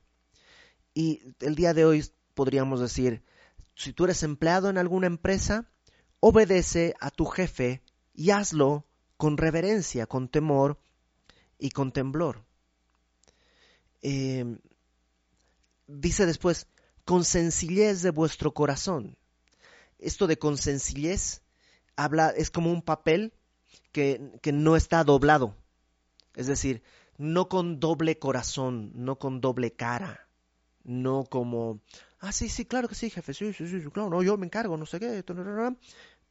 Y 0.93 1.21
el 1.39 1.55
día 1.55 1.73
de 1.73 1.85
hoy 1.85 2.05
podríamos 2.33 2.79
decir, 2.79 3.23
si 3.75 3.93
tú 3.93 4.05
eres 4.05 4.23
empleado 4.23 4.69
en 4.69 4.77
alguna 4.77 5.07
empresa, 5.07 5.69
obedece 6.19 6.95
a 6.99 7.11
tu 7.11 7.25
jefe 7.25 7.81
y 8.13 8.31
hazlo 8.31 8.85
con 9.17 9.37
reverencia, 9.37 10.05
con 10.05 10.29
temor 10.29 10.79
y 11.57 11.71
con 11.71 11.91
temblor. 11.91 12.45
Eh, 14.01 14.57
dice 15.87 16.25
después, 16.25 16.67
con 17.05 17.23
sencillez 17.23 18.01
de 18.01 18.11
vuestro 18.11 18.53
corazón. 18.53 19.17
Esto 19.97 20.27
de 20.27 20.37
con 20.37 20.57
sencillez 20.57 21.41
habla, 21.95 22.29
es 22.29 22.49
como 22.49 22.71
un 22.71 22.81
papel 22.81 23.33
que, 23.91 24.31
que 24.41 24.51
no 24.51 24.75
está 24.75 25.03
doblado. 25.03 25.55
Es 26.35 26.47
decir, 26.47 26.83
no 27.17 27.49
con 27.49 27.79
doble 27.79 28.17
corazón, 28.17 28.91
no 28.95 29.19
con 29.19 29.41
doble 29.41 29.73
cara, 29.73 30.29
no 30.83 31.25
como, 31.25 31.81
ah, 32.19 32.31
sí, 32.31 32.47
sí, 32.47 32.65
claro 32.65 32.87
que 32.87 32.95
sí, 32.95 33.09
jefe, 33.09 33.33
sí, 33.33 33.51
sí, 33.53 33.67
sí, 33.67 33.81
claro, 33.91 34.09
no, 34.09 34.23
yo 34.23 34.37
me 34.37 34.45
encargo, 34.45 34.77
no 34.77 34.85
sé 34.85 34.99
qué, 34.99 35.23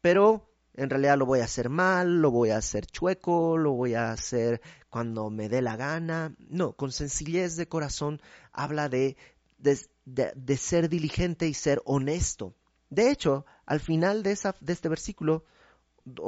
pero 0.00 0.48
en 0.74 0.90
realidad 0.90 1.18
lo 1.18 1.26
voy 1.26 1.40
a 1.40 1.44
hacer 1.44 1.68
mal, 1.70 2.20
lo 2.20 2.30
voy 2.30 2.50
a 2.50 2.56
hacer 2.56 2.86
chueco, 2.86 3.58
lo 3.58 3.72
voy 3.72 3.94
a 3.94 4.12
hacer 4.12 4.60
cuando 4.88 5.28
me 5.28 5.48
dé 5.48 5.60
la 5.60 5.76
gana. 5.76 6.36
No, 6.38 6.74
con 6.74 6.92
sencillez 6.92 7.56
de 7.56 7.68
corazón 7.68 8.22
habla 8.52 8.88
de, 8.88 9.16
de, 9.58 10.56
ser 10.56 10.88
diligente 10.88 11.48
y 11.48 11.54
ser 11.54 11.82
honesto. 11.84 12.54
De 12.90 13.10
hecho, 13.10 13.44
al 13.66 13.80
final 13.80 14.22
de, 14.22 14.32
esa, 14.32 14.54
de 14.60 14.72
este 14.72 14.88
versículo 14.88 15.44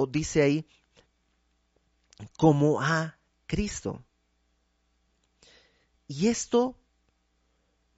dice 0.09 0.43
ahí, 0.43 0.67
como 2.37 2.81
a 2.81 3.19
Cristo. 3.47 4.05
Y 6.09 6.27
esto 6.27 6.77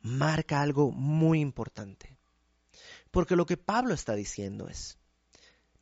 marca 0.03 0.61
algo 0.61 0.91
muy 0.91 1.41
importante. 1.41 2.19
Porque 3.11 3.37
lo 3.37 3.47
que 3.47 3.57
Pablo 3.57 3.95
está 3.95 4.15
diciendo 4.15 4.69
es, 4.69 4.99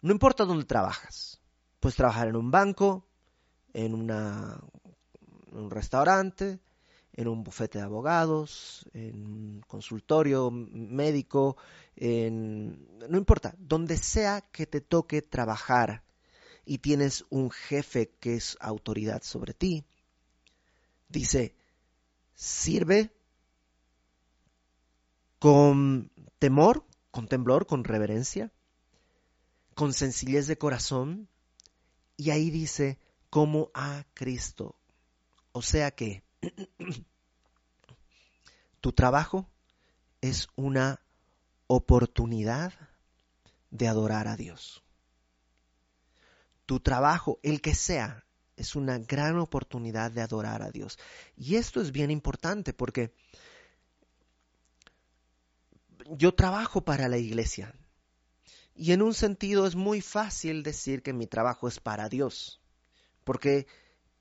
no 0.02 0.12
importa 0.12 0.45
dónde 0.45 0.64
trabajas, 0.64 1.40
puedes 1.78 1.97
trabajar 1.97 2.28
en 2.28 2.37
un 2.37 2.50
banco, 2.50 3.07
en, 3.73 3.95
un 3.95 5.71
restaurante, 5.71 6.61
en 7.12 7.28
un 7.28 7.42
bufete 7.42 7.78
de 7.78 7.85
abogados, 7.85 8.87
en 8.92 9.26
un 9.26 9.61
consultorio 9.66 10.50
médico, 10.50 11.57
en, 11.97 12.88
no 13.09 13.19
importa, 13.19 13.54
donde 13.59 13.97
sea 13.97 14.40
que 14.40 14.66
te 14.66 14.80
toque 14.80 15.23
trabajar 15.23 16.02
y 16.64 16.78
tienes 16.78 17.25
un 17.30 17.50
jefe 17.50 18.11
que 18.21 18.35
es 18.35 18.57
autoridad 18.61 19.23
sobre 19.23 19.54
ti, 19.54 19.85
dice, 21.09 21.54
sirve 22.35 23.11
con 25.38 26.11
temor, 26.38 26.85
con 27.11 27.26
temblor, 27.26 27.66
con 27.66 27.85
reverencia, 27.85 28.52
con 29.81 29.95
sencillez 29.95 30.47
de 30.47 30.59
corazón, 30.59 31.27
y 32.19 32.29
ahí 32.29 32.51
dice, 32.51 32.99
como 33.31 33.71
a 33.73 34.05
Cristo. 34.13 34.77
O 35.53 35.63
sea 35.63 35.91
que 35.91 36.23
tu 38.83 38.93
trabajo 38.93 39.49
es 40.21 40.49
una 40.55 41.01
oportunidad 41.67 42.75
de 43.71 43.89
adorar 43.89 44.29
a 44.29 44.37
Dios. 44.37 44.83
Tu 46.67 46.81
trabajo, 46.81 47.39
el 47.43 47.63
que 47.63 47.75
sea, 47.75 48.27
es 48.57 48.77
una 48.77 48.99
gran 48.99 49.39
oportunidad 49.39 50.11
de 50.11 50.21
adorar 50.21 50.61
a 50.61 50.71
Dios. 50.71 50.99
Y 51.39 51.57
esto 51.57 51.81
es 51.81 51.91
bien 51.91 52.11
importante 52.11 52.75
porque 52.75 53.15
yo 56.11 56.35
trabajo 56.35 56.85
para 56.85 57.09
la 57.09 57.17
iglesia. 57.17 57.75
Y 58.81 58.93
en 58.93 59.03
un 59.03 59.13
sentido 59.13 59.67
es 59.67 59.77
muy 59.77 60.01
fácil 60.01 60.63
decir 60.63 61.03
que 61.03 61.13
mi 61.13 61.27
trabajo 61.27 61.69
es 61.69 61.79
para 61.79 62.09
Dios. 62.09 62.63
Porque, 63.25 63.67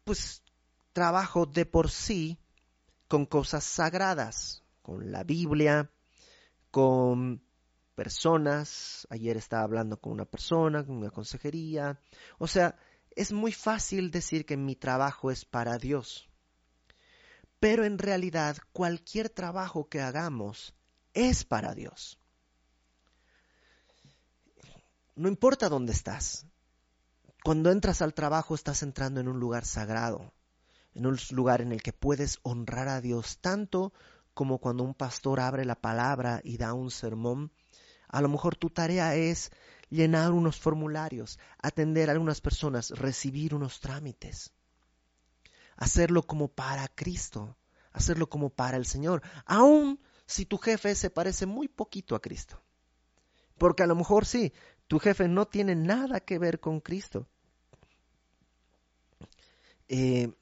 pues, 0.04 0.44
trabajo 0.92 1.46
de 1.46 1.66
por 1.66 1.90
sí 1.90 2.38
con 3.08 3.26
cosas 3.26 3.64
sagradas, 3.64 4.66
con 4.82 5.14
la 5.14 5.24
Biblia, 5.24 5.90
con 6.72 7.42
personas. 7.96 9.08
Ayer 9.10 9.38
estaba 9.38 9.64
hablando 9.64 10.02
con 10.02 10.12
una 10.12 10.26
persona, 10.26 10.86
con 10.86 10.98
una 10.98 11.10
consejería. 11.10 11.98
O 12.38 12.48
sea, 12.48 12.76
es 13.12 13.32
muy 13.32 13.54
fácil 13.54 14.12
decir 14.12 14.46
que 14.46 14.58
mi 14.58 14.76
trabajo 14.76 15.32
es 15.32 15.46
para 15.46 15.78
Dios. 15.78 16.30
Pero 17.62 17.86
en 17.86 17.98
realidad 17.98 18.58
cualquier 18.74 19.30
trabajo 19.30 19.88
que 19.88 20.02
hagamos 20.02 20.76
es 21.14 21.46
para 21.46 21.74
Dios. 21.74 22.19
No 25.20 25.28
importa 25.28 25.68
dónde 25.68 25.92
estás. 25.92 26.46
Cuando 27.44 27.72
entras 27.72 28.02
al 28.02 28.14
trabajo 28.14 28.56
estás 28.56 28.84
entrando 28.84 29.20
en 29.20 29.28
un 29.28 29.38
lugar 29.38 29.66
sagrado, 29.66 30.32
en 30.94 31.08
un 31.08 31.18
lugar 31.32 31.60
en 31.60 31.74
el 31.74 31.84
que 31.84 31.92
puedes 31.92 32.40
honrar 32.42 32.88
a 32.88 33.02
Dios 33.02 33.40
tanto 33.42 33.92
como 34.34 34.60
cuando 34.60 34.86
un 34.86 34.94
pastor 34.94 35.42
abre 35.42 35.66
la 35.66 35.76
palabra 35.76 36.40
y 36.46 36.56
da 36.56 36.72
un 36.72 36.90
sermón. 36.90 37.52
A 38.08 38.22
lo 38.22 38.30
mejor 38.30 38.56
tu 38.56 38.70
tarea 38.70 39.14
es 39.16 39.52
llenar 39.90 40.32
unos 40.32 40.58
formularios, 40.58 41.38
atender 41.62 42.08
a 42.08 42.14
algunas 42.14 42.40
personas, 42.40 42.92
recibir 42.92 43.54
unos 43.54 43.82
trámites. 43.82 44.54
Hacerlo 45.76 46.24
como 46.24 46.48
para 46.48 46.88
Cristo, 46.88 47.58
hacerlo 47.92 48.30
como 48.30 48.52
para 48.52 48.78
el 48.78 48.86
Señor, 48.86 49.22
aun 49.46 50.00
si 50.26 50.46
tu 50.46 50.58
jefe 50.58 50.96
se 50.96 51.10
parece 51.10 51.46
muy 51.46 51.68
poquito 51.68 52.16
a 52.16 52.22
Cristo. 52.22 52.64
Porque 53.58 53.84
a 53.84 53.88
lo 53.88 53.96
mejor 53.96 54.26
sí, 54.26 54.54
tu 54.90 54.98
jefe 54.98 55.28
no 55.28 55.46
tiene 55.46 55.76
nada 55.76 56.20
que 56.20 56.40
ver 56.40 56.60
con 56.60 56.80
Cristo. 56.80 57.28
Eh, 59.88 60.34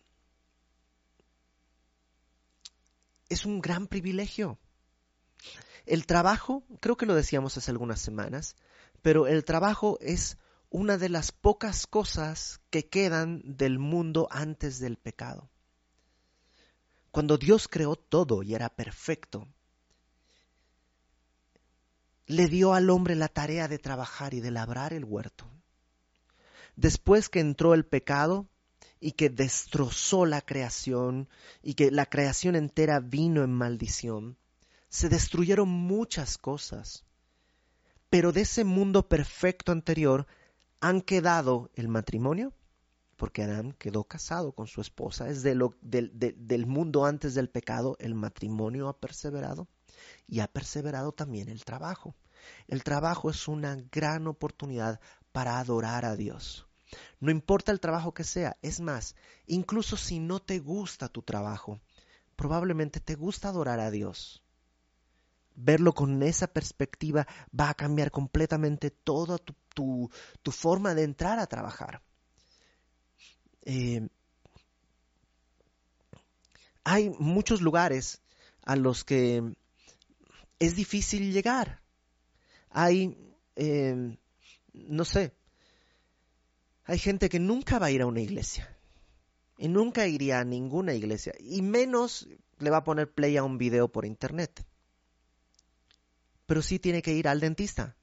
es 3.28 3.46
un 3.46 3.60
gran 3.60 3.88
privilegio. 3.88 4.58
El 5.86 6.06
trabajo, 6.06 6.64
creo 6.80 6.96
que 6.96 7.06
lo 7.06 7.14
decíamos 7.14 7.58
hace 7.58 7.72
algunas 7.72 8.00
semanas, 8.00 8.56
pero 9.02 9.28
el 9.28 9.44
trabajo 9.44 9.98
es 10.00 10.38
una 10.70 10.98
de 10.98 11.10
las 11.10 11.34
pocas 11.34 11.86
cosas 11.86 12.62
que 12.70 12.88
quedan 12.88 13.42
del 13.44 13.80
mundo 13.80 14.30
antes 14.32 14.80
del 14.80 14.96
pecado. 14.96 15.50
Cuando 17.12 17.38
Dios 17.38 17.68
creó 17.68 17.98
todo 17.98 18.44
y 18.44 18.56
era 18.56 18.70
perfecto, 18.70 19.50
le 22.28 22.50
dio 22.50 22.74
al 22.74 22.90
hombre 22.90 23.16
la 23.16 23.30
tarea 23.30 23.70
de 23.70 23.80
trabajar 23.80 24.34
y 24.34 24.42
de 24.42 24.52
labrar 24.52 24.94
el 24.94 25.06
huerto. 25.06 25.50
Después 26.76 27.30
que 27.30 27.40
entró 27.40 27.74
el 27.74 27.86
pecado 27.86 28.50
y 29.00 29.14
que 29.14 29.30
destrozó 29.30 30.26
la 30.26 30.42
creación 30.42 31.30
y 31.64 31.76
que 31.76 31.90
la 31.90 32.06
creación 32.06 32.56
entera 32.56 33.00
vino 33.00 33.44
en 33.44 33.54
maldición, 33.54 34.38
se 34.90 35.08
destruyeron 35.08 35.70
muchas 35.70 36.38
cosas. 36.38 37.06
Pero 38.10 38.34
de 38.34 38.42
ese 38.42 38.66
mundo 38.66 39.08
perfecto 39.08 39.72
anterior 39.72 40.28
han 40.82 41.02
quedado 41.02 41.72
el 41.76 41.88
matrimonio, 41.88 42.54
porque 43.16 43.44
Adán 43.44 43.74
quedó 43.80 44.04
casado 44.04 44.52
con 44.52 44.68
su 44.68 44.82
esposa, 44.82 45.30
es 45.30 45.44
de 45.44 45.56
lo, 45.56 45.76
del, 45.82 46.12
del 46.14 46.66
mundo 46.68 47.06
antes 47.06 47.34
del 47.36 47.50
pecado, 47.50 47.96
el 48.00 48.16
matrimonio 48.16 48.90
ha 48.90 49.00
perseverado 49.00 49.68
y 50.28 50.40
ha 50.40 50.48
perseverado 50.48 51.12
también 51.12 51.50
el 51.50 51.64
trabajo. 51.66 52.16
El 52.68 52.84
trabajo 52.84 53.30
es 53.30 53.48
una 53.48 53.76
gran 53.92 54.28
oportunidad 54.28 55.00
para 55.32 55.60
adorar 55.60 56.06
a 56.06 56.16
Dios. 56.16 56.68
No 57.20 57.32
importa 57.32 57.72
el 57.72 57.80
trabajo 57.80 58.14
que 58.14 58.24
sea, 58.24 58.58
es 58.62 58.80
más, 58.80 59.16
incluso 59.46 59.98
si 59.98 60.20
no 60.20 60.40
te 60.40 60.60
gusta 60.60 61.10
tu 61.10 61.22
trabajo, 61.22 61.82
probablemente 62.36 63.00
te 63.00 63.16
gusta 63.16 63.50
adorar 63.50 63.80
a 63.80 63.92
Dios 63.92 64.44
verlo 65.58 65.94
con 65.94 66.22
esa 66.24 66.48
perspectiva 66.48 67.28
va 67.60 67.70
a 67.70 67.74
cambiar 67.74 68.12
completamente 68.12 68.92
toda 68.92 69.38
tu, 69.74 70.10
forma 70.52 70.94
de 70.94 71.04
entrar 71.04 71.40
a 71.40 71.48
trabajar. 71.48 72.02
Eh, 73.64 74.08
hay 76.84 77.10
muchos 77.20 77.62
lugares 77.62 78.22
a 78.64 78.76
los 78.76 79.04
que 79.04 79.56
es 80.60 80.76
difícil 80.76 81.32
llegar. 81.32 81.82
Hay, 82.70 83.18
eh, 83.56 84.18
no 84.74 85.06
sé, 85.06 85.34
hay 86.86 87.00
gente 87.00 87.30
que 87.30 87.40
nunca 87.40 87.80
va 87.80 87.88
a 87.88 87.92
ir 87.92 88.02
a 88.02 88.08
una 88.08 88.22
iglesia. 88.22 88.74
Y 89.58 89.68
nunca 89.68 90.08
iría 90.08 90.40
a 90.40 90.46
ninguna 90.46 90.94
iglesia. 90.94 91.34
Y 91.40 91.62
menos 91.62 92.28
le 92.60 92.70
va 92.70 92.78
a 92.78 92.84
poner 92.84 93.12
play 93.12 93.38
a 93.38 93.44
un 93.44 93.58
video 93.58 93.88
por 93.88 94.06
internet 94.06 94.66
pero 96.48 96.62
sí 96.64 96.80
tiene 96.80 97.04
que 97.04 97.14
ir 97.14 97.28
al 97.28 97.40
dentista. 97.40 97.96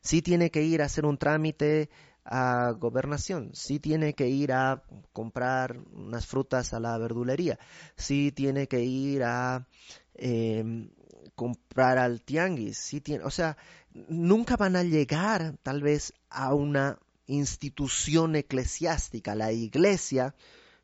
Sí 0.00 0.22
tiene 0.22 0.50
que 0.50 0.62
ir 0.62 0.80
a 0.80 0.86
hacer 0.86 1.04
un 1.04 1.18
trámite 1.18 1.90
a 2.24 2.70
gobernación, 2.70 3.50
sí 3.52 3.78
tiene 3.80 4.14
que 4.14 4.28
ir 4.28 4.52
a 4.52 4.82
comprar 5.12 5.76
unas 5.92 6.26
frutas 6.26 6.72
a 6.72 6.80
la 6.80 6.96
verdulería, 6.96 7.58
sí 7.96 8.32
tiene 8.32 8.66
que 8.66 8.82
ir 8.82 9.24
a 9.24 9.68
em, 10.14 10.88
comprar 11.34 11.98
al 11.98 12.22
tianguis, 12.22 12.92
o 13.22 13.30
sea, 13.30 13.56
nunca 13.92 14.56
van 14.56 14.76
a 14.76 14.82
llegar 14.82 15.56
tal 15.62 15.82
vez 15.82 16.12
a 16.28 16.54
una 16.54 16.98
institución 17.26 18.36
eclesiástica, 18.36 19.34
la 19.34 19.52
iglesia, 19.52 20.34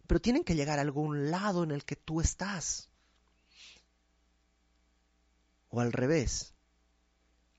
pero 0.07 0.21
tienen 0.21 0.45
que 0.45 0.55
llegar 0.55 0.79
a 0.79 0.83
algún 0.83 1.31
lado 1.31 1.63
en 1.63 1.71
el 1.71 1.85
que 1.85 1.97
tú 1.97 2.21
estás 2.21 2.91
o 5.71 5.81
al 5.81 5.93
revés. 5.93 6.55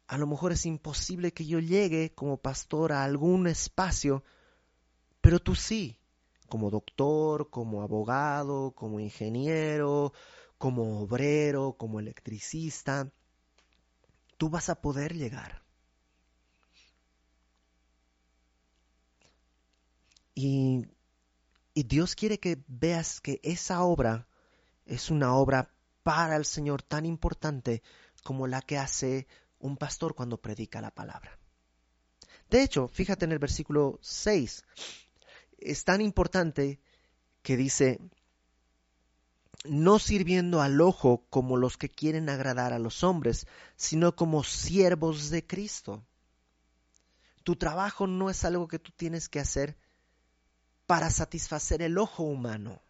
a 0.07 0.17
lo 0.17 0.27
mejor 0.27 0.51
es 0.51 0.65
imposible 0.65 1.31
que 1.31 1.45
yo 1.45 1.59
llegue 1.59 2.13
como 2.13 2.35
pastor 2.35 2.91
a 2.91 3.05
algún 3.05 3.47
espacio, 3.47 4.25
pero 5.21 5.39
tú 5.39 5.55
sí, 5.55 5.97
como 6.49 6.69
doctor, 6.69 7.49
como 7.49 7.81
abogado, 7.81 8.71
como 8.71 8.99
ingeniero, 8.99 10.11
como 10.61 11.01
obrero, 11.01 11.73
como 11.75 11.99
electricista, 11.99 13.09
tú 14.37 14.47
vas 14.47 14.69
a 14.69 14.79
poder 14.79 15.15
llegar. 15.15 15.63
Y, 20.35 20.85
Dios 21.73 22.13
quiere 22.13 22.39
que 22.39 22.63
veas 22.67 23.21
que 23.21 23.39
esa 23.41 23.81
obra 23.81 24.27
es 24.85 25.09
una 25.09 25.33
obra 25.33 25.73
para 26.03 26.35
el 26.35 26.45
Señor 26.45 26.83
tan 26.83 27.07
importante 27.07 27.81
como 28.23 28.45
la 28.45 28.61
que 28.61 28.77
hace 28.77 29.25
un 29.57 29.77
pastor 29.77 30.13
cuando 30.13 30.37
predica 30.37 30.79
la 30.79 30.91
palabra. 30.91 31.39
De 32.51 32.61
hecho, 32.61 32.87
fíjate 32.87 33.25
en 33.25 33.31
el 33.31 33.39
versículo 33.39 33.97
6, 34.03 34.63
es 35.57 35.83
tan 35.85 36.01
importante 36.01 36.79
que 37.41 37.57
dice, 37.57 37.99
no 39.63 39.99
sirviendo 39.99 40.61
al 40.61 40.81
ojo 40.81 41.25
como 41.29 41.57
los 41.57 41.77
que 41.77 41.89
quieren 41.89 42.29
agradar 42.29 42.73
a 42.73 42.79
los 42.79 43.03
hombres, 43.03 43.47
sino 43.75 44.15
como 44.15 44.43
siervos 44.43 45.29
de 45.29 45.45
Cristo. 45.45 46.03
Tu 47.43 47.55
trabajo 47.55 48.07
no 48.07 48.29
es 48.29 48.43
algo 48.43 48.67
que 48.67 48.79
tú 48.79 48.91
tienes 48.95 49.29
que 49.29 49.39
hacer 49.39 49.77
para 50.85 51.09
satisfacer 51.09 51.81
el 51.81 51.97
ojo 51.97 52.23
humano. 52.23 52.81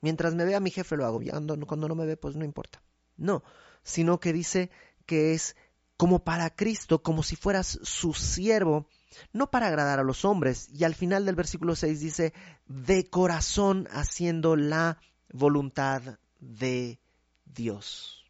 Mientras 0.00 0.34
me 0.34 0.44
vea 0.44 0.60
mi 0.60 0.70
jefe 0.70 0.96
lo 0.96 1.06
hago, 1.06 1.20
cuando 1.66 1.88
no 1.88 1.94
me 1.94 2.06
ve 2.06 2.16
pues 2.16 2.34
no 2.36 2.44
importa. 2.44 2.82
No, 3.16 3.44
sino 3.84 4.18
que 4.18 4.32
dice 4.32 4.70
que 5.06 5.32
es 5.34 5.56
como 5.96 6.24
para 6.24 6.50
Cristo, 6.50 7.02
como 7.02 7.22
si 7.22 7.36
fueras 7.36 7.78
su 7.82 8.12
siervo, 8.14 8.88
no 9.32 9.50
para 9.50 9.68
agradar 9.68 10.00
a 10.00 10.04
los 10.04 10.24
hombres. 10.24 10.68
Y 10.72 10.82
al 10.82 10.96
final 10.96 11.24
del 11.24 11.36
versículo 11.36 11.76
6 11.76 12.00
dice, 12.00 12.32
de 12.66 13.08
corazón 13.08 13.86
haciendo 13.92 14.56
la 14.56 14.98
voluntad 15.32 16.18
de 16.40 16.98
Dios. 17.44 18.24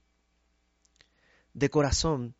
De 1.54 1.70
corazón 1.70 2.34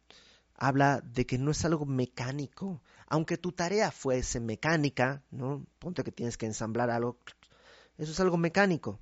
habla 0.55 1.01
de 1.01 1.27
que 1.27 1.39
no 1.39 1.51
es 1.51 1.65
algo 1.65 1.87
mecánico. 1.87 2.83
Aunque 3.09 3.37
tu 3.37 3.53
tarea 3.53 3.91
fuese 3.91 4.41
mecánica, 4.41 5.23
¿no? 5.31 5.67
Ponte 5.79 6.05
que 6.05 6.13
tienes 6.13 6.39
que 6.39 6.47
ensamblar 6.47 6.89
algo, 6.89 7.19
eso 7.99 8.13
es 8.13 8.21
algo 8.21 8.37
mecánico. 8.37 9.01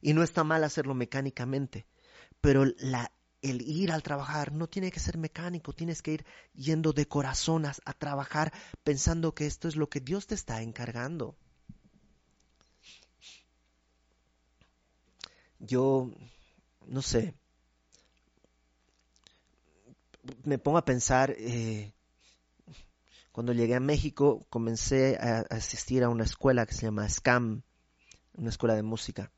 Y 0.00 0.12
no 0.12 0.22
está 0.22 0.44
mal 0.44 0.64
hacerlo 0.64 0.94
mecánicamente. 0.94 1.86
Pero 2.40 2.62
el 2.62 3.62
ir 3.62 3.92
al 3.92 4.02
trabajar 4.02 4.52
no 4.52 4.68
tiene 4.68 4.90
que 4.90 5.00
ser 5.00 5.18
mecánico, 5.18 5.72
tienes 5.72 6.02
que 6.02 6.12
ir 6.12 6.26
yendo 6.54 6.92
de 6.92 7.06
corazón 7.06 7.64
a, 7.66 7.72
trabajar 7.94 8.52
pensando 8.84 9.34
que 9.34 9.46
esto 9.46 9.68
es 9.68 9.76
lo 9.76 9.88
que 9.88 10.00
Dios 10.00 10.26
te 10.26 10.34
está 10.34 10.62
encargando. 10.62 11.36
Yo, 15.58 16.10
no 16.86 17.02
sé, 17.02 17.34
me 20.44 20.58
pongo 20.58 20.78
a 20.78 20.84
pensar, 20.84 21.34
eh, 21.38 21.92
cuando 23.32 23.52
llegué 23.52 23.74
a 23.74 23.80
México 23.80 24.46
comencé 24.50 25.16
a 25.16 25.40
asistir 25.50 26.02
a 26.02 26.08
una 26.08 26.24
escuela 26.24 26.66
que 26.66 26.74
se 26.74 26.86
llama 26.86 27.08
SCAM, 27.08 27.62
una 28.34 28.50
escuela 28.50 28.74
de 28.74 28.82
música. 28.82 29.32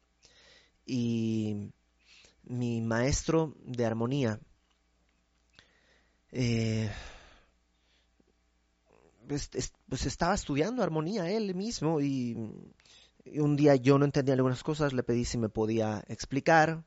Y 0.86 1.72
mi 2.44 2.80
maestro 2.80 3.54
de 3.64 3.84
armonía, 3.84 4.40
eh, 6.32 6.90
pues, 9.26 9.50
pues, 9.88 10.06
estaba 10.06 10.34
estudiando 10.34 10.82
armonía 10.82 11.30
él 11.30 11.54
mismo 11.54 12.00
y, 12.00 12.36
un 13.34 13.56
día 13.56 13.76
yo 13.76 13.98
no 13.98 14.04
entendía 14.04 14.34
algunas 14.34 14.62
cosas, 14.62 14.92
le 14.92 15.02
pedí 15.02 15.24
si 15.24 15.38
me 15.38 15.48
podía 15.48 16.04
explicar 16.08 16.84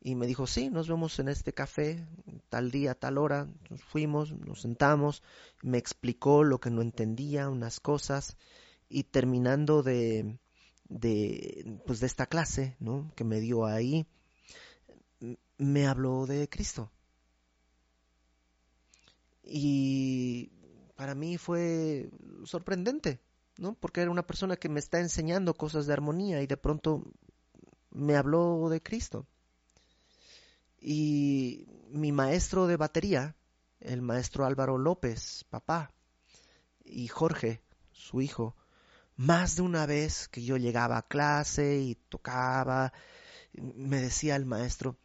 y 0.00 0.14
me 0.14 0.26
dijo, 0.26 0.46
sí, 0.46 0.70
nos 0.70 0.88
vemos 0.88 1.18
en 1.18 1.28
este 1.28 1.52
café 1.52 2.06
tal 2.48 2.70
día, 2.70 2.94
tal 2.94 3.18
hora, 3.18 3.48
nos 3.68 3.82
fuimos, 3.82 4.32
nos 4.32 4.62
sentamos, 4.62 5.22
me 5.62 5.78
explicó 5.78 6.44
lo 6.44 6.60
que 6.60 6.70
no 6.70 6.82
entendía, 6.82 7.48
unas 7.48 7.80
cosas 7.80 8.36
y 8.88 9.04
terminando 9.04 9.82
de, 9.82 10.38
de, 10.88 11.80
pues 11.86 12.00
de 12.00 12.06
esta 12.06 12.26
clase 12.26 12.76
¿no? 12.78 13.12
que 13.16 13.24
me 13.24 13.40
dio 13.40 13.66
ahí, 13.66 14.06
me 15.58 15.86
habló 15.86 16.26
de 16.26 16.48
Cristo. 16.48 16.90
Y 19.42 20.52
para 20.94 21.14
mí 21.14 21.38
fue 21.38 22.10
sorprendente, 22.44 23.20
¿no? 23.58 23.74
Porque 23.74 24.00
era 24.00 24.10
una 24.10 24.26
persona 24.26 24.56
que 24.56 24.68
me 24.68 24.80
está 24.80 25.00
enseñando 25.00 25.54
cosas 25.54 25.86
de 25.86 25.92
armonía 25.92 26.40
y 26.40 26.46
de 26.46 26.56
pronto 26.56 27.04
me 27.90 28.16
habló 28.16 28.68
de 28.70 28.80
Cristo. 28.80 29.26
Y 30.80 31.66
mi 31.90 32.12
maestro 32.12 32.66
de 32.66 32.76
batería, 32.76 33.36
el 33.80 34.00
maestro 34.00 34.46
Álvaro 34.46 34.78
López, 34.78 35.44
papá, 35.50 35.92
y 36.84 37.08
Jorge, 37.08 37.60
su 37.90 38.22
hijo, 38.22 38.56
más 39.16 39.56
de 39.56 39.62
una 39.62 39.86
vez 39.86 40.28
que 40.28 40.44
yo 40.44 40.56
llegaba 40.56 40.96
a 40.96 41.08
clase 41.08 41.80
y 41.80 41.96
tocaba, 41.96 42.92
me 43.52 44.00
decía 44.00 44.36
el 44.36 44.46
maestro, 44.46 44.96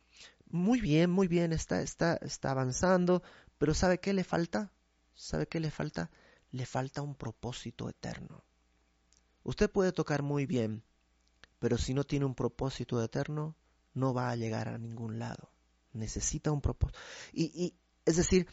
muy 0.47 0.79
bien, 0.79 1.09
muy 1.09 1.27
bien, 1.27 1.51
está, 1.51 1.81
está, 1.81 2.17
está 2.17 2.51
avanzando, 2.51 3.23
pero 3.57 3.73
¿sabe 3.73 3.99
qué 3.99 4.13
le 4.13 4.23
falta? 4.23 4.71
¿Sabe 5.15 5.47
qué 5.47 5.59
le 5.59 5.71
falta? 5.71 6.11
Le 6.53 6.65
falta 6.65 7.01
un 7.01 7.15
propósito 7.15 7.89
eterno. 7.89 8.41
Usted 9.43 9.69
puede 9.69 9.91
tocar 9.91 10.23
muy 10.23 10.45
bien, 10.45 10.81
pero 11.59 11.77
si 11.77 11.93
no 11.93 12.05
tiene 12.05 12.25
un 12.25 12.35
propósito 12.35 13.03
eterno, 13.03 13.55
no 13.93 14.13
va 14.13 14.29
a 14.29 14.37
llegar 14.37 14.69
a 14.69 14.77
ningún 14.77 15.19
lado. 15.19 15.49
Necesita 15.91 16.51
un 16.51 16.61
propósito. 16.61 16.97
Y, 17.33 17.43
y 17.53 17.75
es 18.05 18.15
decir, 18.15 18.47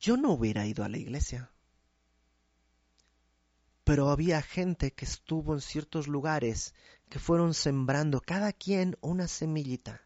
yo 0.00 0.16
no 0.16 0.32
hubiera 0.32 0.66
ido 0.66 0.82
a 0.82 0.88
la 0.88 0.98
iglesia 0.98 1.52
pero 3.88 4.10
había 4.10 4.42
gente 4.42 4.92
que 4.92 5.06
estuvo 5.06 5.54
en 5.54 5.62
ciertos 5.62 6.08
lugares 6.08 6.74
que 7.08 7.18
fueron 7.18 7.54
sembrando 7.54 8.20
cada 8.20 8.52
quien 8.52 8.98
una 9.00 9.28
semillita. 9.28 10.02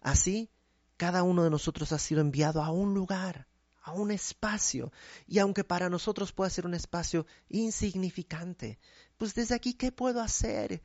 Así, 0.00 0.48
cada 0.96 1.22
uno 1.22 1.44
de 1.44 1.50
nosotros 1.50 1.92
ha 1.92 1.98
sido 1.98 2.22
enviado 2.22 2.62
a 2.62 2.70
un 2.70 2.94
lugar, 2.94 3.46
a 3.82 3.92
un 3.92 4.10
espacio, 4.10 4.92
y 5.26 5.38
aunque 5.38 5.64
para 5.64 5.90
nosotros 5.90 6.32
pueda 6.32 6.50
ser 6.50 6.66
un 6.66 6.74
espacio 6.74 7.26
insignificante, 7.48 8.78
pues 9.18 9.34
desde 9.34 9.54
aquí, 9.54 9.74
¿qué 9.74 9.90
puedo 9.90 10.20
hacer? 10.20 10.82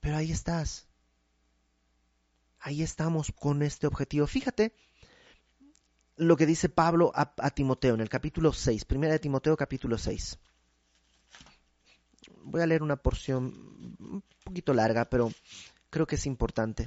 Pero 0.00 0.16
ahí 0.16 0.32
estás. 0.32 0.86
Ahí 2.60 2.82
estamos 2.82 3.32
con 3.32 3.62
este 3.62 3.88
objetivo. 3.88 4.26
Fíjate, 4.26 4.72
lo 6.16 6.36
que 6.36 6.46
dice 6.46 6.68
Pablo 6.68 7.10
a, 7.14 7.50
Timoteo 7.50 7.94
en 7.94 8.00
el 8.00 8.08
capítulo 8.08 8.52
6, 8.52 8.84
primera 8.84 9.12
de 9.12 9.18
Timoteo 9.18 9.56
capítulo 9.56 9.98
6. 9.98 10.38
Voy 12.44 12.60
a 12.60 12.66
leer 12.66 12.82
una 12.82 12.96
porción 12.96 13.96
un 13.98 14.22
poquito 14.44 14.72
larga, 14.74 15.04
pero 15.06 15.32
creo 15.90 16.06
que 16.06 16.14
es 16.14 16.26
importante. 16.26 16.86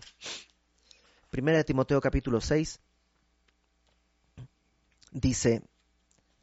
Primera 1.30 1.58
de 1.58 1.66
Timoteo 1.66 2.00
capítulo 2.00 2.40
6 2.40 2.80
dice, 5.16 5.64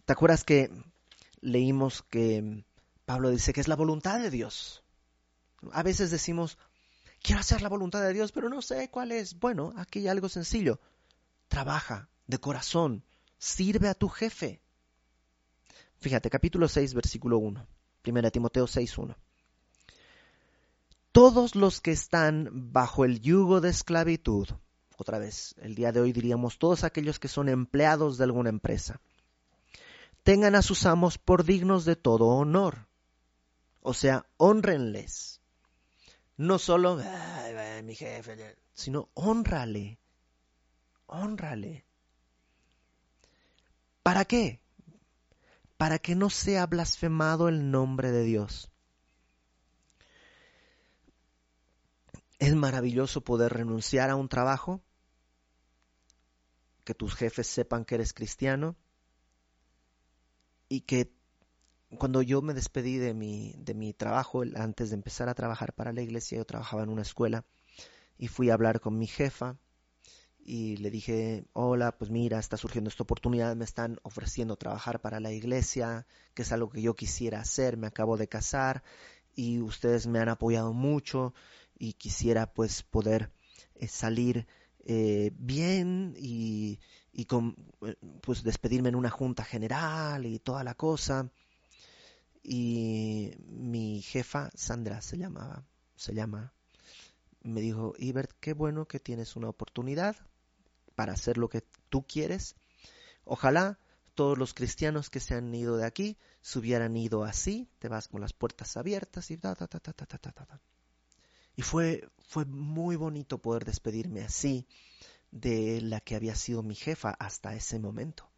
¿te 0.07 0.13
acuerdas 0.13 0.45
que 0.45 0.71
leímos 1.41 2.03
que 2.03 2.65
Pablo 3.05 3.31
dice 3.31 3.53
que 3.53 3.61
es 3.61 3.69
la 3.69 3.77
voluntad 3.77 4.19
de 4.19 4.31
Dios? 4.31 4.83
A 5.73 5.83
veces 5.83 6.11
decimos, 6.11 6.59
quiero 7.23 7.41
hacer 7.41 7.63
la 7.63 7.69
voluntad 7.69 8.03
de 8.03 8.13
Dios, 8.13 8.33
pero 8.33 8.49
no 8.49 8.63
sé 8.63 8.89
cuál 8.91 9.13
es. 9.13 9.39
Bueno, 9.39 9.73
aquí 9.77 10.01
hay 10.01 10.09
algo 10.09 10.29
sencillo. 10.29 10.81
Trabaja, 11.49 12.09
de 12.27 12.39
corazón. 12.39 13.05
Sirve 13.39 13.89
a 13.89 13.95
tu 13.95 14.09
jefe. 14.09 14.61
Fíjate, 16.01 16.31
capítulo 16.31 16.67
6, 16.67 16.95
versículo 16.95 17.39
1. 17.39 17.67
Primera 18.01 18.31
Timoteo 18.31 18.67
6, 18.67 18.99
1. 18.99 19.17
Todos 21.13 21.55
los 21.55 21.83
que 21.83 21.93
están 21.93 22.73
bajo 22.73 23.05
el 23.05 23.21
yugo 23.21 23.61
de 23.61 23.69
esclavitud, 23.69 24.49
otra 24.97 25.19
vez, 25.19 25.55
el 25.61 25.75
día 25.75 25.93
de 25.93 26.01
hoy 26.01 26.13
diríamos 26.13 26.59
todos 26.59 26.85
aquellos 26.85 27.19
que 27.19 27.29
son 27.29 27.49
empleados 27.49 28.19
de 28.19 28.25
alguna 28.25 28.51
empresa, 28.51 29.01
tengan 30.23 30.55
a 30.55 30.63
sus 30.63 30.87
amos 30.87 31.19
por 31.19 31.45
dignos 31.45 31.85
de 31.85 31.97
todo 31.97 32.27
honor. 32.27 32.87
O 33.81 33.95
sea, 33.95 34.27
honrenles. 34.37 35.41
No 36.37 36.59
solo, 36.59 37.01
mi 37.85 37.95
jefe, 37.95 38.57
sino 38.73 39.11
honrale. 39.15 39.99
Honrale. 41.07 41.85
¿Para 44.03 44.25
qué? 44.25 44.61
Para 45.77 45.99
que 45.99 46.15
no 46.15 46.31
sea 46.31 46.67
blasfemado 46.67 47.49
el 47.49 47.71
nombre 47.71 48.11
de 48.11 48.25
Dios. 48.25 48.72
Es 52.43 52.57
maravilloso 52.57 53.21
poder 53.21 53.53
renunciar 53.53 54.11
a 54.11 54.17
un 54.17 54.29
trabajo, 54.29 54.83
que 56.83 56.93
tus 56.93 57.15
jefes 57.15 57.47
sepan 57.47 57.85
que 57.85 57.95
eres 57.95 58.13
cristiano 58.13 58.75
y 60.69 60.81
que 60.81 61.15
cuando 61.99 62.21
yo 62.21 62.43
me 62.43 62.53
despedí 62.53 62.97
de 62.97 63.15
mi, 63.15 63.55
de 63.59 63.75
mi 63.75 63.95
trabajo, 63.95 64.43
antes 64.57 64.91
de 64.91 64.97
empezar 64.97 65.29
a 65.29 65.37
trabajar 65.37 65.73
para 65.73 65.93
la 65.93 66.03
iglesia, 66.03 66.39
yo 66.39 66.45
trabajaba 66.45 66.83
en 66.83 66.89
una 66.89 67.03
escuela 67.03 67.45
y 68.19 68.27
fui 68.27 68.51
a 68.51 68.55
hablar 68.55 68.81
con 68.81 68.99
mi 68.99 69.07
jefa 69.07 69.57
y 70.41 70.79
le 70.79 70.91
dije, 70.91 71.45
hola, 71.53 71.97
pues 71.97 72.11
mira, 72.11 72.41
está 72.41 72.57
surgiendo 72.57 72.91
esta 72.91 73.05
oportunidad, 73.05 73.55
me 73.55 73.65
están 73.65 74.01
ofreciendo 74.03 74.57
trabajar 74.57 75.01
para 75.01 75.21
la 75.21 75.31
iglesia, 75.31 76.09
que 76.35 76.43
es 76.43 76.51
algo 76.51 76.71
que 76.71 76.83
yo 76.83 76.97
quisiera 76.97 77.39
hacer, 77.39 77.77
me 77.77 77.87
acabo 77.87 78.17
de 78.17 78.27
casar 78.27 78.83
y 79.33 79.61
ustedes 79.61 80.09
me 80.09 80.19
han 80.19 80.29
apoyado 80.29 80.73
mucho 80.73 81.35
y 81.79 81.95
quisiera 81.95 82.53
pues 82.53 82.83
poder 82.83 83.33
eh, 83.75 83.89
salir 83.89 84.47
eh, 84.85 85.31
bien 85.35 86.15
y, 86.19 86.81
y 87.13 87.27
con, 87.27 87.57
eh, 87.87 87.97
pues 88.21 88.43
despedirme 88.43 88.89
en 88.89 88.97
una 88.97 89.11
junta 89.11 89.45
general 89.45 90.27
y 90.27 90.39
toda 90.39 90.65
la 90.65 90.75
cosa. 90.75 91.31
Y 92.43 93.33
mi 93.47 94.03
jefa, 94.03 94.51
Sandra 94.55 95.01
se 95.01 95.17
llamaba, 95.17 95.65
se 95.95 96.13
llama, 96.13 96.53
me 97.43 97.61
dijo, 97.61 97.95
Ibert, 97.99 98.33
qué 98.41 98.53
bueno 98.53 98.87
que 98.87 99.01
tienes 99.01 99.37
una 99.37 99.49
oportunidad 99.49 100.17
para 100.95 101.13
hacer 101.13 101.39
lo 101.39 101.49
que 101.49 101.63
tú 101.89 102.05
quieres. 102.07 102.57
Ojalá 103.25 103.79
todos 104.15 104.37
los 104.37 104.55
cristianos 104.55 105.09
que 105.11 105.21
se 105.21 105.35
han 105.35 105.55
ido 105.55 105.77
de 105.77 105.87
aquí 105.87 106.19
se 106.41 106.59
hubieran 106.59 106.97
ido 106.97 107.25
así, 107.25 107.69
te 107.79 107.89
vas 107.89 108.09
con 108.09 108.21
las 108.21 108.33
puertas 108.33 108.77
abiertas 108.77 109.31
y 109.31 109.39
ta, 109.39 109.55
ta, 109.55 109.69
ta, 109.69 109.79
ta, 109.79 109.93
ta, 109.93 110.07
ta, 110.07 110.19
ta, 110.19 110.33
ta. 110.33 110.61
Y 111.57 111.63
fue, 111.63 112.09
fue 112.29 112.45
muy 112.45 112.97
bonito 112.97 113.39
poder 113.39 113.65
despedirme 113.65 114.23
así 114.23 114.67
de 115.31 115.81
la 115.81 116.01
que 116.01 116.15
había 116.15 116.35
sido 116.35 116.63
mi 116.63 116.75
jefa 116.75 117.11
hasta 117.19 117.55
ese 117.55 117.79
momento. 117.79 118.29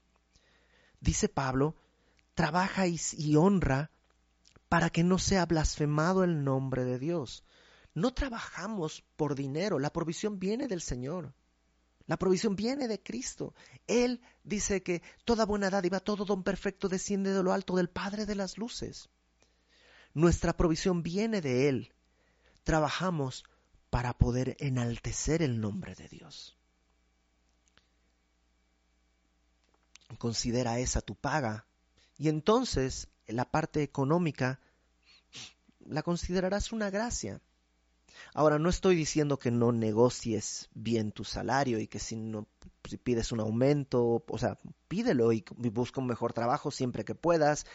Dice 1.01 1.29
Pablo, 1.29 1.77
trabaja 2.35 2.87
y, 2.87 2.99
y 3.13 3.37
honra 3.37 3.91
para 4.69 4.91
que 4.91 5.05
no 5.05 5.19
sea 5.19 5.47
blasfemado 5.47 6.25
el 6.25 6.45
nombre 6.45 6.85
de 6.85 6.99
Dios. 6.99 7.45
No 7.95 8.13
trabajamos 8.13 9.05
por 9.17 9.35
dinero, 9.35 9.79
la 9.79 9.93
provisión 9.93 10.39
viene 10.39 10.67
del 10.67 10.81
Señor. 10.81 11.35
La 12.07 12.19
provisión 12.19 12.55
viene 12.55 12.87
de 12.87 13.03
Cristo. 13.03 13.55
Él 13.87 14.21
dice 14.43 14.83
que 14.83 15.03
toda 15.25 15.47
buena 15.47 15.71
dádiva, 15.71 16.01
todo 16.01 16.25
don 16.25 16.43
perfecto 16.43 16.89
desciende 16.89 17.33
de 17.33 17.43
lo 17.43 17.53
alto 17.53 17.77
del 17.77 17.89
Padre 17.89 18.27
de 18.27 18.35
las 18.35 18.59
Luces. 18.59 19.09
Nuestra 20.13 20.57
provisión 20.57 21.03
viene 21.03 21.41
de 21.41 21.69
Él. 21.69 21.94
Trabajamos 22.65 23.45
para 23.91 24.13
poder 24.15 24.57
enaltecer 24.59 25.43
el 25.43 25.61
nombre 25.61 25.95
de 25.95 26.09
Dios. 26.09 26.57
Considera 30.19 30.79
esa 30.79 31.01
tu 31.01 31.15
paga 31.15 31.67
y 32.19 32.29
entonces 32.29 33.09
la 33.27 33.51
parte 33.51 33.83
económica 33.83 34.61
la 35.81 36.03
considerarás 36.03 36.73
una 36.73 36.91
gracia. 36.91 37.41
Ahora, 38.33 38.59
no 38.59 38.69
estoy 38.69 38.97
diciendo 38.97 39.39
que 39.39 39.51
no 39.51 39.73
negocies 39.73 40.69
bien 40.75 41.13
tu 41.13 41.25
salario 41.25 41.79
y 41.79 41.87
que 41.87 41.99
si 41.99 42.17
no 42.17 42.49
pides 43.03 43.33
un 43.33 43.41
aumento, 43.41 44.25
o 44.27 44.39
sea, 44.39 44.59
pídelo 44.89 45.33
y, 45.33 45.45
busca 45.71 46.01
un 46.01 46.07
mejor 46.07 46.33
trabajo 46.33 46.71
siempre 46.71 47.05
que 47.05 47.15
puedas. 47.15 47.67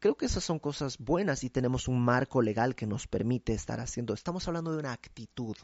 Creo 0.00 0.16
que 0.16 0.26
esas 0.26 0.44
son 0.44 0.60
cosas 0.60 0.98
buenas 0.98 1.42
y 1.42 1.50
tenemos 1.50 1.88
un 1.88 2.00
marco 2.00 2.40
legal 2.40 2.76
que 2.76 2.86
nos 2.86 3.08
permite 3.08 3.52
estar 3.52 3.80
haciendo. 3.80 4.14
Estamos 4.14 4.46
hablando 4.46 4.72
de 4.72 4.78
una 4.78 4.92
actitud, 4.92 5.56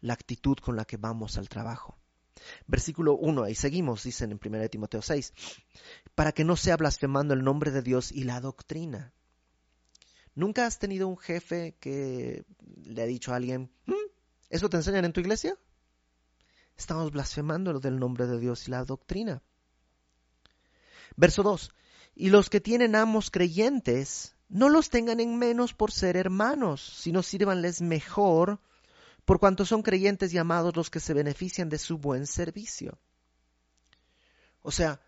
la 0.00 0.12
actitud 0.12 0.56
con 0.58 0.76
la 0.76 0.84
que 0.84 0.96
vamos 0.96 1.36
al 1.36 1.48
trabajo. 1.48 1.98
Versículo 2.68 3.14
1, 3.16 3.42
ahí 3.42 3.54
seguimos, 3.54 4.04
dicen 4.04 4.30
en 4.30 4.40
1 4.44 4.68
Timoteo 4.68 5.02
6, 5.02 5.32
para 6.14 6.32
que 6.32 6.44
no 6.44 6.54
sea 6.54 6.76
blasfemando 6.76 7.34
el 7.34 7.42
nombre 7.42 7.72
de 7.72 7.82
Dios 7.82 8.12
y 8.12 8.24
la 8.24 8.40
doctrina. 8.40 9.12
¿Nunca 10.36 10.66
has 10.66 10.78
tenido 10.78 11.08
un 11.08 11.16
jefe 11.16 11.76
que 11.80 12.44
le 12.84 13.02
ha 13.02 13.06
dicho 13.06 13.32
a 13.32 13.36
alguien, 13.36 13.72
mm, 13.86 13.94
¿eso 14.50 14.68
te 14.68 14.76
enseñan 14.76 15.04
en 15.04 15.12
tu 15.12 15.20
iglesia? 15.20 15.56
Estamos 16.76 17.10
blasfemando 17.10 17.80
del 17.80 17.98
nombre 17.98 18.26
de 18.26 18.38
Dios 18.38 18.68
y 18.68 18.70
la 18.70 18.84
doctrina. 18.84 19.42
Verso 21.16 21.42
2. 21.42 21.72
Y 22.16 22.30
los 22.30 22.48
que 22.48 22.62
tienen 22.62 22.96
amos 22.96 23.30
creyentes, 23.30 24.34
no 24.48 24.70
los 24.70 24.88
tengan 24.88 25.20
en 25.20 25.36
menos 25.38 25.74
por 25.74 25.92
ser 25.92 26.16
hermanos, 26.16 26.80
sino 26.80 27.22
sírvanles 27.22 27.82
mejor, 27.82 28.58
por 29.26 29.38
cuanto 29.38 29.66
son 29.66 29.82
creyentes 29.82 30.32
y 30.32 30.38
amados 30.38 30.74
los 30.76 30.88
que 30.88 30.98
se 30.98 31.12
benefician 31.12 31.68
de 31.68 31.78
su 31.78 31.98
buen 31.98 32.26
servicio. 32.26 32.98
O 34.62 34.70
sea, 34.70 35.00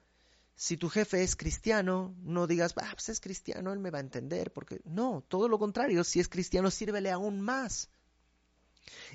si 0.54 0.76
tu 0.76 0.90
jefe 0.90 1.22
es 1.22 1.34
cristiano, 1.34 2.14
no 2.22 2.46
digas, 2.46 2.74
ah, 2.76 2.90
pues 2.92 3.08
es 3.08 3.20
cristiano, 3.20 3.72
él 3.72 3.78
me 3.78 3.90
va 3.90 3.98
a 3.98 4.02
entender, 4.02 4.52
porque 4.52 4.82
no, 4.84 5.24
todo 5.28 5.48
lo 5.48 5.58
contrario, 5.58 6.04
si 6.04 6.20
es 6.20 6.28
cristiano, 6.28 6.70
sírvele 6.70 7.10
aún 7.10 7.40
más. 7.40 7.88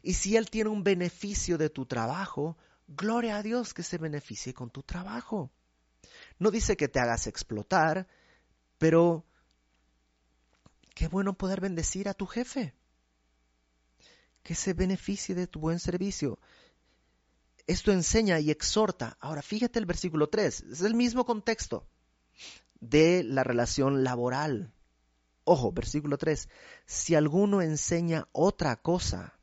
Y 0.01 0.15
si 0.15 0.36
él 0.36 0.49
tiene 0.49 0.71
un 0.71 0.84
beneficio 0.84 1.60
de 1.60 1.69
tu 1.69 1.86
trabajo, 1.86 2.58
gloria 2.88 3.38
a 3.38 3.43
Dios 3.43 3.73
que 3.73 3.84
se 3.84 3.99
beneficie 3.99 4.53
con 4.53 4.71
tu 4.71 4.82
trabajo. 4.82 5.51
No 6.43 6.51
dice 6.51 6.77
que 6.77 6.88
te 6.88 6.99
hagas 6.99 7.25
explotar, 7.27 8.08
pero 8.77 9.25
qué 10.93 11.08
bueno 11.08 11.34
poder 11.34 11.62
bendecir 11.62 12.08
a 12.08 12.13
tu 12.13 12.27
jefe. 12.27 12.75
Que 14.43 14.53
se 14.53 14.73
beneficie 14.73 15.36
de 15.36 15.47
tu 15.47 15.60
buen 15.60 15.79
servicio 15.79 16.38
esto 17.67 17.91
enseña 17.91 18.39
y 18.39 18.51
exhorta. 18.51 19.17
Ahora 19.19 19.41
fíjate 19.41 19.79
el 19.79 19.86
versículo 19.86 20.27
3, 20.27 20.62
es 20.71 20.82
el 20.82 20.95
mismo 20.95 21.25
contexto 21.25 21.88
de 22.79 23.23
la 23.23 23.43
relación 23.43 24.03
laboral. 24.03 24.73
Ojo, 25.45 25.71
versículo 25.71 26.17
3, 26.17 26.49
si 26.86 27.15
alguno 27.15 27.62
enseña 27.62 28.27
otra 28.32 28.75
cosa 28.77 29.38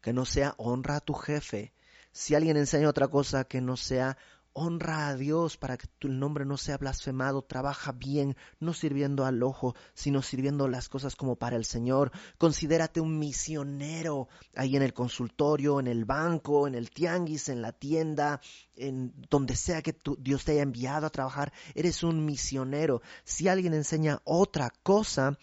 que 0.00 0.12
no 0.12 0.24
sea 0.24 0.54
honra 0.58 0.96
a 0.96 1.00
tu 1.00 1.14
jefe, 1.14 1.72
si 2.12 2.34
alguien 2.34 2.56
enseña 2.56 2.88
otra 2.88 3.08
cosa 3.08 3.44
que 3.44 3.60
no 3.60 3.76
sea 3.76 4.16
honra 4.54 5.08
a 5.08 5.16
Dios 5.16 5.56
para 5.56 5.76
que 5.76 5.86
tu 5.98 6.08
nombre 6.08 6.44
no 6.46 6.56
sea 6.56 6.78
blasfemado, 6.78 7.42
trabaja 7.42 7.92
bien, 7.92 8.36
no 8.60 8.72
sirviendo 8.72 9.26
al 9.26 9.42
ojo, 9.42 9.74
sino 9.92 10.22
sirviendo 10.22 10.68
las 10.68 10.88
cosas 10.88 11.16
como 11.16 11.36
para 11.36 11.56
el 11.56 11.64
Señor. 11.64 12.12
Considérate 12.38 13.00
un 13.00 13.18
misionero 13.18 14.28
ahí 14.54 14.76
en 14.76 14.82
el 14.82 14.94
consultorio, 14.94 15.80
en 15.80 15.88
el 15.88 16.04
banco, 16.04 16.66
en 16.66 16.74
el 16.74 16.90
tianguis, 16.90 17.48
en 17.48 17.60
la 17.60 17.72
tienda, 17.72 18.40
en 18.76 19.12
donde 19.28 19.56
sea 19.56 19.82
que 19.82 19.96
Dios 20.18 20.44
te 20.44 20.52
haya 20.52 20.62
enviado 20.62 21.06
a 21.06 21.10
trabajar, 21.10 21.52
eres 21.74 22.02
un 22.02 22.24
misionero. 22.24 23.02
Si 23.24 23.48
alguien 23.48 23.74
enseña 23.74 24.20
otra 24.24 24.70
cosa, 24.82 25.36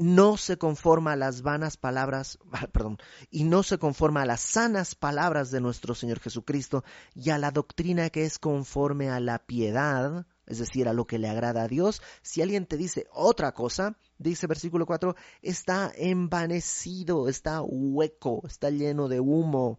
no 0.00 0.36
se 0.36 0.56
conforma 0.56 1.12
a 1.12 1.16
las 1.16 1.42
vanas 1.42 1.76
palabras, 1.76 2.38
perdón, 2.72 2.98
y 3.30 3.44
no 3.44 3.62
se 3.62 3.78
conforma 3.78 4.22
a 4.22 4.26
las 4.26 4.40
sanas 4.40 4.94
palabras 4.94 5.50
de 5.50 5.60
nuestro 5.60 5.94
Señor 5.94 6.20
Jesucristo 6.20 6.84
y 7.14 7.30
a 7.30 7.38
la 7.38 7.50
doctrina 7.50 8.10
que 8.10 8.24
es 8.24 8.38
conforme 8.38 9.10
a 9.10 9.20
la 9.20 9.38
piedad, 9.38 10.26
es 10.46 10.58
decir, 10.58 10.88
a 10.88 10.92
lo 10.92 11.06
que 11.06 11.18
le 11.18 11.28
agrada 11.28 11.62
a 11.62 11.68
Dios. 11.68 12.02
Si 12.22 12.42
alguien 12.42 12.66
te 12.66 12.76
dice 12.76 13.06
otra 13.12 13.52
cosa, 13.52 13.96
dice 14.18 14.46
versículo 14.46 14.86
4, 14.86 15.16
está 15.42 15.92
envanecido, 15.96 17.28
está 17.28 17.62
hueco, 17.62 18.42
está 18.46 18.70
lleno 18.70 19.08
de 19.08 19.20
humo, 19.20 19.78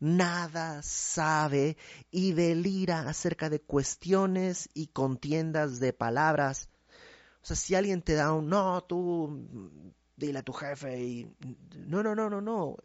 nada 0.00 0.82
sabe 0.82 1.76
y 2.10 2.32
delira 2.32 3.08
acerca 3.08 3.48
de 3.48 3.60
cuestiones 3.60 4.68
y 4.74 4.88
contiendas 4.88 5.78
de 5.78 5.92
palabras 5.92 6.68
o 7.42 7.46
sea, 7.46 7.56
si 7.56 7.74
alguien 7.74 8.02
te 8.02 8.14
da 8.14 8.32
un, 8.32 8.48
no, 8.48 8.82
tú 8.84 9.48
dile 10.16 10.38
a 10.38 10.42
tu 10.42 10.52
jefe 10.52 11.02
y, 11.02 11.36
no, 11.74 12.02
no, 12.02 12.14
no, 12.14 12.30
no, 12.30 12.40
no, 12.40 12.76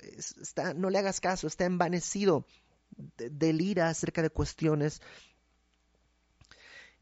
está, 0.42 0.74
no 0.74 0.90
le 0.90 0.98
hagas 0.98 1.20
caso, 1.20 1.46
está 1.46 1.66
envanecido, 1.66 2.46
delira 3.18 3.90
acerca 3.90 4.24
de 4.24 4.32
cuestiones 4.32 5.02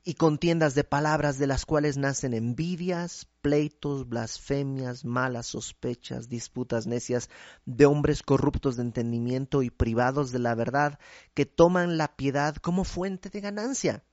y 0.03 0.15
contiendas 0.15 0.75
de 0.75 0.83
palabras 0.83 1.39
de 1.39 1.47
las 1.47 1.65
cuales 1.65 1.97
nacen 1.97 2.33
envidias, 2.33 3.27
pleitos, 3.41 4.09
blasfemias, 4.09 5.05
malas 5.05 5.47
sospechas, 5.47 6.27
disputas 6.27 6.87
necias 6.87 7.29
de 7.65 7.85
hombres 7.85 8.21
corruptos 8.21 8.75
de 8.75 8.83
entendimiento 8.83 9.63
y 9.63 9.69
privados 9.69 10.33
de 10.33 10.39
la 10.39 10.53
verdad, 10.55 10.99
que 11.33 11.45
toman 11.45 11.97
la 11.97 12.15
piedad 12.17 12.57
como 12.57 12.83
fuente 12.83 13.29
de 13.29 13.39
ganancia 13.39 14.03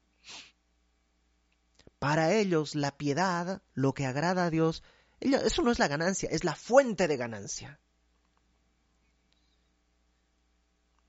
para 2.02 2.32
ellos 2.32 2.74
la 2.74 2.90
piedad, 2.98 3.62
lo 3.74 3.94
que 3.94 4.06
agrada 4.06 4.46
a 4.46 4.50
Dios, 4.50 4.82
eso 5.20 5.62
no 5.62 5.70
es 5.70 5.78
la 5.78 5.86
ganancia, 5.86 6.28
es 6.32 6.42
la 6.42 6.56
fuente 6.56 7.06
de 7.06 7.16
ganancia. 7.16 7.78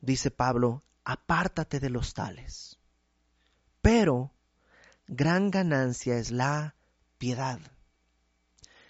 Dice 0.01 0.29
Pablo, 0.29 0.83
apártate 1.03 1.79
de 1.79 1.89
los 1.89 2.13
tales. 2.13 2.77
Pero 3.81 4.35
gran 5.07 5.49
ganancia 5.49 6.17
es 6.17 6.29
la 6.29 6.75
piedad. 7.17 7.59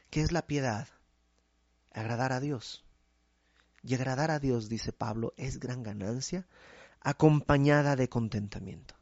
¿Qué 0.09 0.23
es 0.23 0.33
la 0.33 0.45
piedad? 0.45 0.89
Agradar 1.93 2.33
a 2.33 2.41
Dios. 2.41 2.83
Y 3.81 3.95
agradar 3.95 4.29
a 4.29 4.39
Dios, 4.39 4.67
dice 4.67 4.91
Pablo, 4.91 5.33
es 5.37 5.57
gran 5.57 5.83
ganancia, 5.83 6.45
acompañada 6.99 7.95
de 7.95 8.09
contentamiento, 8.09 8.93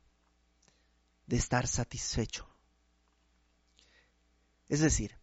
de 1.25 1.37
estar 1.37 1.65
satisfecho. 1.65 2.50
Es 4.71 4.79
decir, 4.79 5.19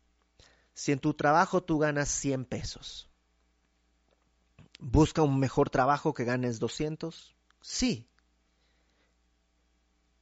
si 0.74 0.92
en 0.92 0.98
tu 0.98 1.14
trabajo 1.14 1.62
tú 1.62 1.78
ganas 1.78 2.10
100 2.10 2.44
pesos, 2.44 3.08
¿busca 4.78 5.22
un 5.22 5.40
mejor 5.40 5.70
trabajo 5.70 6.12
que 6.12 6.24
ganes 6.24 6.58
200? 6.58 7.34
Sí. 7.62 8.10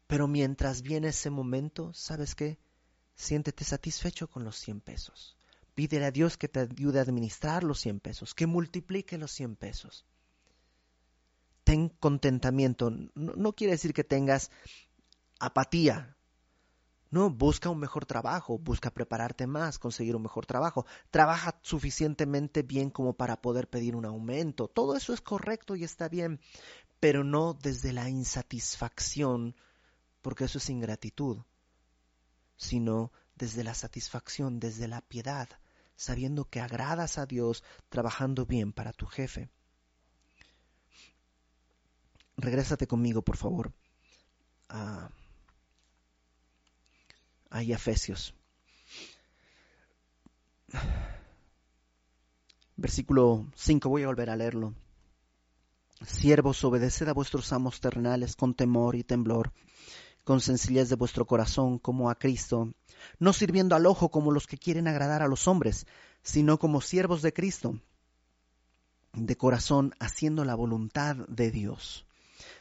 Pero 0.07 0.29
mientras 0.29 0.83
viene 0.83 1.09
ese 1.09 1.31
momento, 1.31 1.93
¿sabes 1.93 2.37
qué? 2.37 2.61
Siéntete 3.17 3.65
satisfecho 3.65 4.31
con 4.31 4.45
los 4.45 4.55
100 4.61 4.81
pesos. 4.81 5.37
Pídele 5.75 6.05
a 6.05 6.13
Dios 6.13 6.37
que 6.37 6.47
te 6.47 6.61
ayude 6.61 7.01
a 7.01 7.03
administrar 7.03 7.65
los 7.65 7.81
100 7.81 7.99
pesos, 7.99 8.33
que 8.33 8.47
multiplique 8.47 9.19
los 9.19 9.33
100 9.33 9.57
pesos. 9.57 10.07
Ten 11.65 11.89
contentamiento. 11.89 12.91
No, 12.91 13.33
no 13.35 13.53
quiere 13.55 13.73
decir 13.73 13.93
que 13.93 14.05
tengas 14.05 14.53
apatía. 15.41 16.16
No, 17.17 17.31
busca 17.31 17.71
un 17.71 17.79
mejor 17.79 18.05
trabajo, 18.05 18.59
busca 18.59 18.91
prepararte 18.91 19.47
más, 19.47 19.79
conseguir 19.79 20.15
un 20.17 20.25
mejor 20.25 20.45
trabajo. 20.45 20.85
Trabaja 21.11 21.59
suficientemente 21.63 22.63
bien 22.63 22.91
como 22.91 23.15
para 23.15 23.41
poder 23.41 23.71
pedir 23.71 23.97
un 23.97 24.05
aumento. 24.05 24.69
Todo 24.69 24.95
eso 24.95 25.15
es 25.15 25.23
correcto 25.23 25.77
y 25.77 25.83
está 25.85 26.11
bien, 26.11 26.41
pero 27.01 27.25
no 27.25 27.55
desde 27.55 27.95
la 27.95 28.11
insatisfacción, 28.11 29.57
porque 30.21 30.45
eso 30.45 30.59
es 30.59 30.69
ingratitud, 30.69 31.39
sino 32.59 33.13
desde 33.35 33.65
la 33.65 33.73
satisfacción, 33.73 34.61
desde 34.61 34.87
la 34.87 35.01
piedad, 35.01 35.49
sabiendo 35.95 36.45
que 36.45 36.61
agradas 36.61 37.17
a 37.17 37.25
Dios 37.25 37.65
trabajando 37.89 38.45
bien 38.45 38.75
para 38.75 38.93
tu 38.93 39.07
jefe. 39.07 39.49
Regrésate 42.37 42.87
conmigo, 42.87 43.23
por 43.23 43.39
favor, 43.39 43.73
Efesios. 47.63 48.35
Versículo 52.77 53.47
5, 53.55 53.89
voy 53.89 54.03
a 54.03 54.09
volver 54.09 54.31
a 54.31 54.37
leerlo. 54.37 54.75
Siervos, 56.05 56.63
obedeced 56.63 57.09
a 57.09 57.15
vuestros 57.15 57.53
amos 57.53 57.81
terrenales 57.81 58.37
con 58.37 58.55
temor 58.55 58.97
y 58.97 59.03
temblor, 59.03 59.53
con 60.25 60.41
sencillez 60.41 60.91
de 60.91 60.97
vuestro 60.97 61.27
corazón 61.27 61.79
como 61.79 62.11
a 62.11 62.19
Cristo, 62.19 62.75
no 63.19 63.33
sirviendo 63.33 63.75
al 63.75 63.87
ojo 63.87 64.11
como 64.11 64.31
los 64.31 64.47
que 64.47 64.59
quieren 64.59 64.89
agradar 64.89 65.23
a 65.23 65.29
los 65.29 65.49
hombres, 65.49 65.87
sino 66.23 66.59
como 66.59 66.83
siervos 66.83 67.23
de 67.23 67.33
Cristo, 67.33 67.81
de 69.15 69.37
corazón 69.37 69.95
haciendo 69.99 70.45
la 70.45 70.55
voluntad 70.55 71.17
de 71.29 71.51
Dios, 71.51 72.07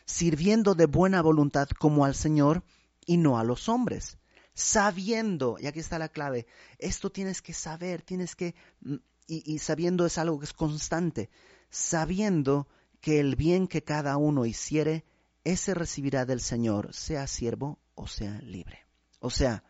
sirviendo 0.06 0.76
de 0.76 0.86
buena 0.86 1.22
voluntad 1.22 1.68
como 1.78 2.06
al 2.06 2.16
Señor 2.16 2.64
y 3.06 3.18
no 3.18 3.38
a 3.38 3.44
los 3.44 3.68
hombres, 3.68 4.18
sabiendo, 4.56 5.58
y 5.60 5.68
aquí 5.68 5.80
está 5.80 6.00
la 6.00 6.10
clave, 6.10 6.48
esto 6.80 7.12
tienes 7.12 7.44
que 7.44 7.54
saber, 7.54 8.02
tienes 8.02 8.36
que, 8.36 8.56
mm, 8.82 8.96
y, 9.28 9.54
y 9.54 9.60
sabiendo 9.60 10.08
es 10.08 10.18
algo 10.18 10.40
que 10.40 10.46
es 10.46 10.54
constante, 10.54 11.30
sabiendo 11.70 12.68
que 13.02 13.20
el 13.20 13.36
bien 13.36 13.68
que 13.68 13.84
cada 13.84 14.18
uno 14.18 14.48
hiciere, 14.48 15.06
ese 15.44 15.76
recibirá 15.76 16.26
del 16.26 16.42
Señor, 16.42 16.94
sea 16.94 17.28
siervo 17.28 17.80
o 17.94 18.08
sea 18.08 18.40
libre. 18.42 18.86
O 19.20 19.30
sea, 19.30 19.64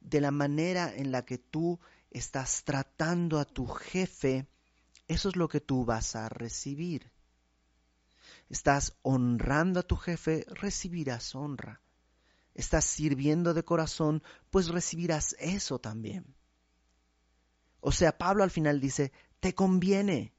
de 0.00 0.20
la 0.20 0.30
manera 0.30 0.94
en 0.94 1.10
la 1.10 1.24
que 1.24 1.38
tú 1.38 1.80
estás 2.10 2.64
tratando 2.64 3.38
a 3.38 3.44
tu 3.44 3.66
jefe, 3.66 4.46
eso 5.08 5.28
es 5.28 5.36
lo 5.36 5.48
que 5.48 5.60
tú 5.60 5.84
vas 5.84 6.16
a 6.16 6.28
recibir. 6.28 7.10
Estás 8.48 8.96
honrando 9.02 9.80
a 9.80 9.82
tu 9.82 9.96
jefe, 9.96 10.44
recibirás 10.48 11.34
honra. 11.34 11.80
Estás 12.56 12.86
sirviendo 12.86 13.52
de 13.52 13.64
corazón, 13.64 14.22
pues 14.48 14.68
recibirás 14.68 15.36
eso 15.38 15.78
también. 15.78 16.34
O 17.80 17.92
sea, 17.92 18.16
Pablo 18.16 18.42
al 18.42 18.50
final 18.50 18.80
dice, 18.80 19.12
te 19.40 19.54
conviene, 19.54 20.32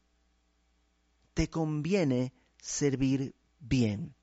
te 1.36 1.47
conviene 1.51 2.34
servir 2.60 3.36
bien. 3.60 4.15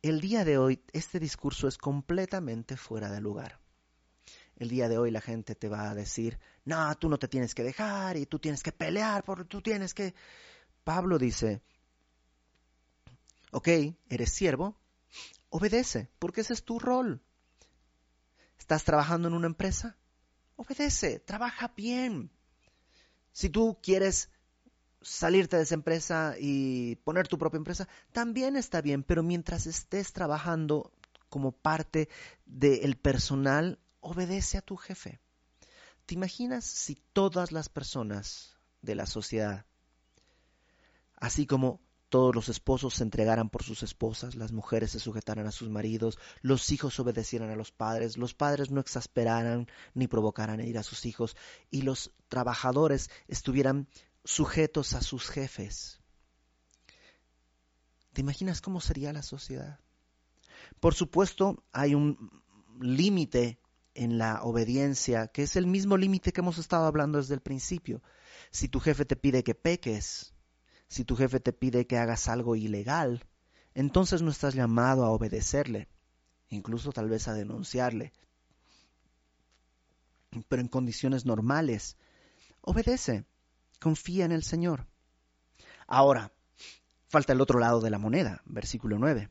El 0.00 0.22
día 0.22 0.46
de 0.46 0.56
hoy 0.56 0.82
este 0.94 1.20
discurso 1.20 1.68
es 1.68 1.76
completamente 1.76 2.78
fuera 2.78 3.10
de 3.10 3.20
lugar. 3.20 3.60
El 4.56 4.70
día 4.70 4.88
de 4.88 4.96
hoy 4.96 5.10
la 5.10 5.20
gente 5.20 5.54
te 5.54 5.68
va 5.68 5.90
a 5.90 5.94
decir, 5.94 6.38
no, 6.64 6.96
tú 6.96 7.10
no 7.10 7.18
te 7.18 7.28
tienes 7.28 7.54
que 7.54 7.62
dejar 7.62 8.16
y 8.16 8.24
tú 8.24 8.38
tienes 8.38 8.62
que 8.62 8.72
pelear, 8.72 9.22
porque 9.22 9.44
tú 9.44 9.60
tienes 9.60 9.92
que... 9.92 10.14
Pablo 10.82 11.18
dice, 11.18 11.60
ok, 13.50 13.68
eres 14.08 14.30
siervo, 14.30 14.78
obedece, 15.50 16.08
porque 16.18 16.40
ese 16.40 16.54
es 16.54 16.64
tu 16.64 16.78
rol. 16.78 17.22
¿Estás 18.64 18.84
trabajando 18.84 19.28
en 19.28 19.34
una 19.34 19.46
empresa? 19.46 19.94
Obedece, 20.56 21.18
trabaja 21.18 21.70
bien. 21.76 22.30
Si 23.30 23.50
tú 23.50 23.76
quieres 23.82 24.30
salirte 25.02 25.58
de 25.58 25.64
esa 25.64 25.74
empresa 25.74 26.36
y 26.40 26.96
poner 27.04 27.28
tu 27.28 27.36
propia 27.36 27.58
empresa, 27.58 27.86
también 28.12 28.56
está 28.56 28.80
bien, 28.80 29.02
pero 29.02 29.22
mientras 29.22 29.66
estés 29.66 30.14
trabajando 30.14 30.90
como 31.28 31.52
parte 31.52 32.08
del 32.46 32.96
personal, 32.96 33.78
obedece 34.00 34.56
a 34.56 34.62
tu 34.62 34.76
jefe. 34.76 35.20
¿Te 36.06 36.14
imaginas 36.14 36.64
si 36.64 36.94
todas 37.12 37.52
las 37.52 37.68
personas 37.68 38.56
de 38.80 38.94
la 38.94 39.04
sociedad, 39.04 39.66
así 41.16 41.44
como 41.44 41.82
todos 42.14 42.32
los 42.32 42.48
esposos 42.48 42.94
se 42.94 43.02
entregaran 43.02 43.50
por 43.50 43.64
sus 43.64 43.82
esposas, 43.82 44.36
las 44.36 44.52
mujeres 44.52 44.92
se 44.92 45.00
sujetaran 45.00 45.48
a 45.48 45.50
sus 45.50 45.68
maridos, 45.68 46.16
los 46.42 46.70
hijos 46.70 47.00
obedecieran 47.00 47.50
a 47.50 47.56
los 47.56 47.72
padres, 47.72 48.16
los 48.18 48.34
padres 48.34 48.70
no 48.70 48.80
exasperaran 48.80 49.66
ni 49.94 50.06
provocaran 50.06 50.60
ir 50.60 50.78
a 50.78 50.84
sus 50.84 51.06
hijos, 51.06 51.36
y 51.72 51.82
los 51.82 52.12
trabajadores 52.28 53.10
estuvieran 53.26 53.88
sujetos 54.22 54.92
a 54.92 55.00
sus 55.00 55.28
jefes. 55.28 55.98
¿Te 58.12 58.20
imaginas 58.20 58.60
cómo 58.60 58.80
sería 58.80 59.12
la 59.12 59.24
sociedad? 59.24 59.80
Por 60.78 60.94
supuesto, 60.94 61.64
hay 61.72 61.96
un 61.96 62.30
límite 62.80 63.58
en 63.94 64.18
la 64.18 64.44
obediencia, 64.44 65.26
que 65.26 65.42
es 65.42 65.56
el 65.56 65.66
mismo 65.66 65.96
límite 65.96 66.32
que 66.32 66.42
hemos 66.42 66.58
estado 66.58 66.86
hablando 66.86 67.18
desde 67.18 67.34
el 67.34 67.40
principio. 67.40 68.04
Si 68.52 68.68
tu 68.68 68.78
jefe 68.78 69.04
te 69.04 69.16
pide 69.16 69.42
que 69.42 69.56
peques, 69.56 70.33
si 70.94 71.04
tu 71.04 71.16
jefe 71.16 71.40
te 71.40 71.52
pide 71.52 71.88
que 71.88 71.98
hagas 71.98 72.28
algo 72.28 72.54
ilegal, 72.54 73.26
entonces 73.74 74.22
no 74.22 74.30
estás 74.30 74.54
llamado 74.54 75.04
a 75.04 75.10
obedecerle, 75.10 75.88
incluso 76.50 76.92
tal 76.92 77.08
vez 77.08 77.26
a 77.26 77.34
denunciarle. 77.34 78.12
Pero 80.46 80.62
en 80.62 80.68
condiciones 80.68 81.26
normales, 81.26 81.96
obedece, 82.60 83.24
confía 83.80 84.24
en 84.24 84.30
el 84.30 84.44
Señor. 84.44 84.86
Ahora, 85.88 86.30
falta 87.08 87.32
el 87.32 87.40
otro 87.40 87.58
lado 87.58 87.80
de 87.80 87.90
la 87.90 87.98
moneda, 87.98 88.40
versículo 88.44 88.96
9. 88.96 89.28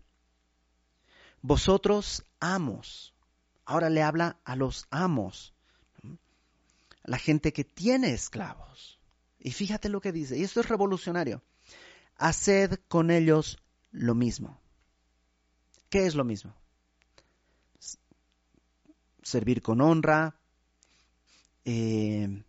Vosotros 1.41 2.25
amos, 2.41 3.15
ahora 3.63 3.89
le 3.89 4.03
habla 4.03 4.37
a 4.43 4.57
los 4.57 4.85
amos, 4.89 5.53
la 7.03 7.17
gente 7.17 7.53
que 7.53 7.63
tiene 7.63 8.11
esclavos. 8.11 8.99
Y 9.39 9.51
fíjate 9.51 9.87
lo 9.87 10.01
que 10.01 10.11
dice, 10.11 10.37
y 10.37 10.43
esto 10.43 10.59
es 10.59 10.67
revolucionario. 10.67 11.41
Haced 12.23 12.79
con 12.87 13.11
ellos 13.11 13.57
lo 13.91 14.15
mismo. 14.15 14.61
¿Qué 15.89 16.05
es 16.05 16.15
lo 16.15 16.23
mismo? 16.23 16.55
Servir 19.21 19.61
con 19.61 19.81
honra, 19.81 20.39
eh, 21.65 22.43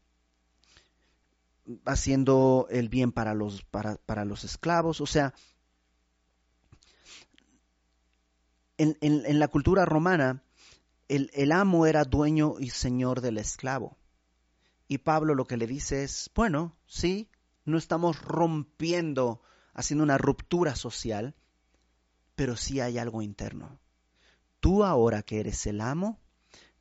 haciendo 1.85 2.67
el 2.71 2.89
bien 2.89 3.13
para 3.13 3.35
los, 3.35 3.63
para, 3.65 3.97
para 3.97 4.25
los 4.25 4.45
esclavos. 4.45 5.01
O 5.01 5.07
sea, 5.07 5.35
en, 8.79 8.97
en 9.01 9.39
la 9.39 9.49
cultura 9.49 9.85
romana, 9.85 10.45
el, 11.09 11.53
amo 11.53 11.87
era 11.87 12.05
dueño 12.05 12.57
y 12.59 12.71
señor 12.71 13.21
del 13.21 13.39
esclavo. 13.39 13.97
Y 14.89 14.99
Pablo 14.99 15.35
lo 15.35 15.47
que 15.47 15.57
le 15.57 15.67
dice 15.67 16.05
es, 16.05 16.31
bueno, 16.35 16.77
sí, 16.87 17.29
no 17.65 17.79
estamos 17.79 18.21
rompiendo, 18.23 19.41
haciendo 19.75 20.05
una 20.05 20.19
ruptura 20.19 20.75
social, 20.77 21.35
pero 22.35 22.57
sí 22.57 22.81
hay 22.81 22.99
algo 22.99 23.23
interno. 23.23 23.79
Tú 24.61 24.85
ahora 24.85 25.23
que 25.23 25.41
eres 25.41 25.67
el 25.67 25.81
amo, 25.81 26.19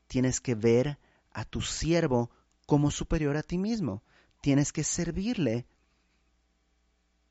tienes 0.08 0.40
que 0.40 0.56
ver 0.56 1.00
a 1.32 1.44
tu 1.44 1.62
siervo 1.62 2.30
como 2.66 2.92
superior 2.92 3.36
a 3.36 3.44
ti 3.44 3.58
mismo. 3.58 4.04
Tienes 4.42 4.72
que 4.72 4.84
servirle. 4.84 5.66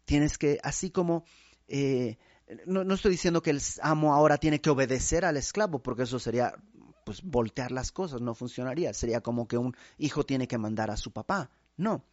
Tienes 0.04 0.36
que, 0.36 0.58
así 0.62 0.90
como 0.90 1.24
eh, 1.68 2.18
no, 2.66 2.84
no, 2.84 2.94
estoy 2.94 3.12
diciendo 3.12 3.42
que 3.42 3.50
el 3.50 3.60
amo 3.80 4.14
ahora 4.14 4.36
tiene 4.38 4.60
que 4.60 4.70
obedecer 4.70 5.24
al 5.24 5.36
esclavo, 5.36 5.82
porque 5.82 6.02
eso 6.02 6.18
sería 6.18 6.54
pues 7.04 7.22
voltear 7.22 7.72
las 7.72 7.92
cosas, 7.92 8.20
no 8.20 8.34
funcionaría. 8.34 8.92
Sería 8.94 9.20
como 9.20 9.48
que 9.48 9.58
un 9.58 9.74
hijo 9.98 10.24
tiene 10.24 10.46
que 10.46 10.58
mandar 10.58 10.90
a 10.90 10.96
su 10.96 11.12
papá. 11.12 11.50
No. 11.76 12.04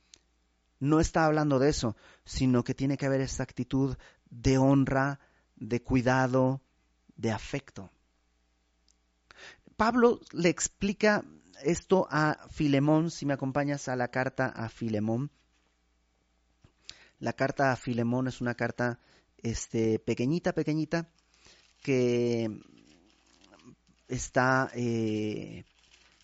No 0.79 0.99
está 0.99 1.25
hablando 1.25 1.59
de 1.59 1.69
eso, 1.69 1.95
sino 2.25 2.63
que 2.63 2.73
tiene 2.73 2.97
que 2.97 3.05
haber 3.05 3.21
esta 3.21 3.43
actitud 3.43 3.97
de 4.29 4.57
honra, 4.57 5.19
de 5.55 5.81
cuidado, 5.81 6.61
de 7.15 7.31
afecto. 7.31 7.91
Pablo 9.75 10.19
le 10.31 10.49
explica 10.49 11.23
esto 11.63 12.07
a 12.09 12.47
Filemón, 12.49 13.11
si 13.11 13.25
me 13.25 13.33
acompañas 13.33 13.87
a 13.87 13.95
la 13.95 14.09
carta 14.09 14.47
a 14.47 14.69
Filemón. 14.69 15.31
La 17.19 17.33
carta 17.33 17.71
a 17.71 17.75
Filemón 17.75 18.27
es 18.27 18.39
una 18.39 18.55
carta 18.55 18.99
este, 19.37 19.99
pequeñita, 19.99 20.53
pequeñita, 20.53 21.09
que 21.81 22.61
está 24.07 24.71
eh, 24.73 25.65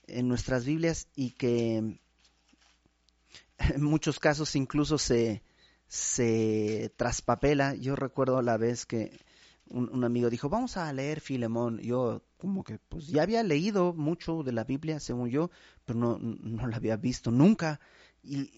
en 0.07 0.27
nuestras 0.27 0.65
Biblias 0.65 1.07
y 1.15 1.31
que 1.31 1.99
en 3.75 3.83
muchos 3.83 4.19
casos 4.19 4.55
incluso 4.55 4.97
se, 4.97 5.43
se 5.87 6.93
traspapela. 6.97 7.75
Yo 7.75 7.95
recuerdo 7.95 8.41
la 8.41 8.57
vez 8.57 8.85
que 8.85 9.19
un, 9.69 10.03
amigo 10.03 10.29
dijo, 10.29 10.49
vamos 10.49 10.77
a 10.77 10.91
leer 10.93 11.21
Filemón. 11.21 11.79
Yo 11.79 12.23
como 12.37 12.63
que 12.63 12.79
pues 12.79 13.07
ya 13.07 13.23
había 13.23 13.43
leído 13.43 13.93
mucho 13.93 14.43
de 14.43 14.51
la 14.51 14.63
Biblia, 14.63 14.99
según 14.99 15.29
yo, 15.29 15.49
pero 15.85 15.97
no, 15.97 16.19
no 16.19 16.67
la 16.67 16.77
había 16.77 16.97
visto 16.97 17.31
nunca. 17.31 17.79
Y 18.23 18.51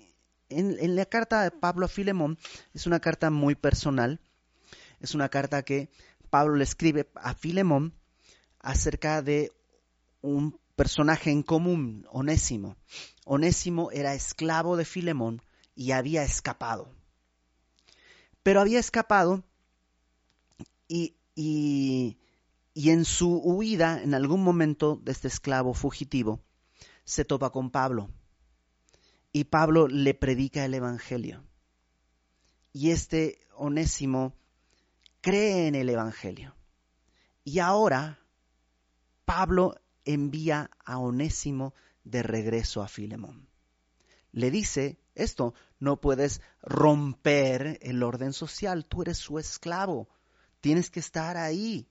en, 0.50 0.78
en 0.80 0.96
la 0.96 1.06
carta 1.06 1.44
de 1.44 1.52
Pablo 1.52 1.86
a 1.86 1.90
Filemón 1.90 2.38
es 2.74 2.88
una 2.88 3.00
carta 3.00 3.30
muy 3.30 3.56
personal. 3.56 4.20
Es 5.00 5.14
una 5.14 5.30
carta 5.30 5.64
que 5.64 5.90
Pablo 6.30 6.56
le 6.56 6.64
escribe 6.64 7.10
a 7.16 7.34
Filemón 7.34 7.94
acerca 8.60 9.22
de 9.22 9.52
un 10.22 10.60
personaje 10.78 11.32
en 11.32 11.44
común, 11.44 12.08
Onésimo. 12.12 12.78
Onésimo 13.26 13.92
era 13.92 14.14
esclavo 14.14 14.78
de 14.78 14.86
Filemón 14.86 15.42
y 15.76 15.92
había 15.92 16.24
escapado. 16.24 16.94
Pero 18.44 18.62
había 18.62 18.80
escapado 18.80 19.44
y, 20.88 21.18
y, 21.36 22.20
y, 22.74 22.92
en 22.92 23.04
su 23.04 23.38
huida, 23.40 24.02
en 24.02 24.14
algún 24.14 24.44
momento 24.44 25.02
de 25.04 25.12
este 25.12 25.28
esclavo 25.28 25.74
fugitivo, 25.74 26.40
se 27.04 27.26
topa 27.26 27.50
con 27.50 27.72
Pablo. 27.72 28.10
Y 29.34 29.46
Pablo 29.46 29.88
le 29.88 30.14
predica 30.14 30.64
el 30.64 30.76
Evangelio. 30.76 31.44
Y 32.72 32.92
este 32.92 33.40
Onésimo 33.56 34.36
cree 35.22 35.68
en 35.68 35.76
el 35.76 35.90
Evangelio. 35.90 36.56
Y 37.44 37.60
ahora 37.60 38.20
Pablo 39.26 39.76
envía 40.08 40.72
a 40.86 40.98
Onésimo 40.98 41.74
de 42.04 42.24
regreso 42.24 42.82
a 42.82 42.88
Filemón. 42.88 43.48
Le 44.32 44.52
dice 44.52 44.98
esto, 45.16 45.54
no 45.80 46.00
puedes 46.00 46.42
romper 46.62 47.80
el 47.82 48.04
orden 48.04 48.34
social, 48.34 48.86
tú 48.86 49.02
eres 49.02 49.18
su 49.18 49.40
esclavo, 49.40 50.10
tienes 50.62 50.90
que 50.90 51.00
estar 51.00 51.38
ahí. 51.38 51.88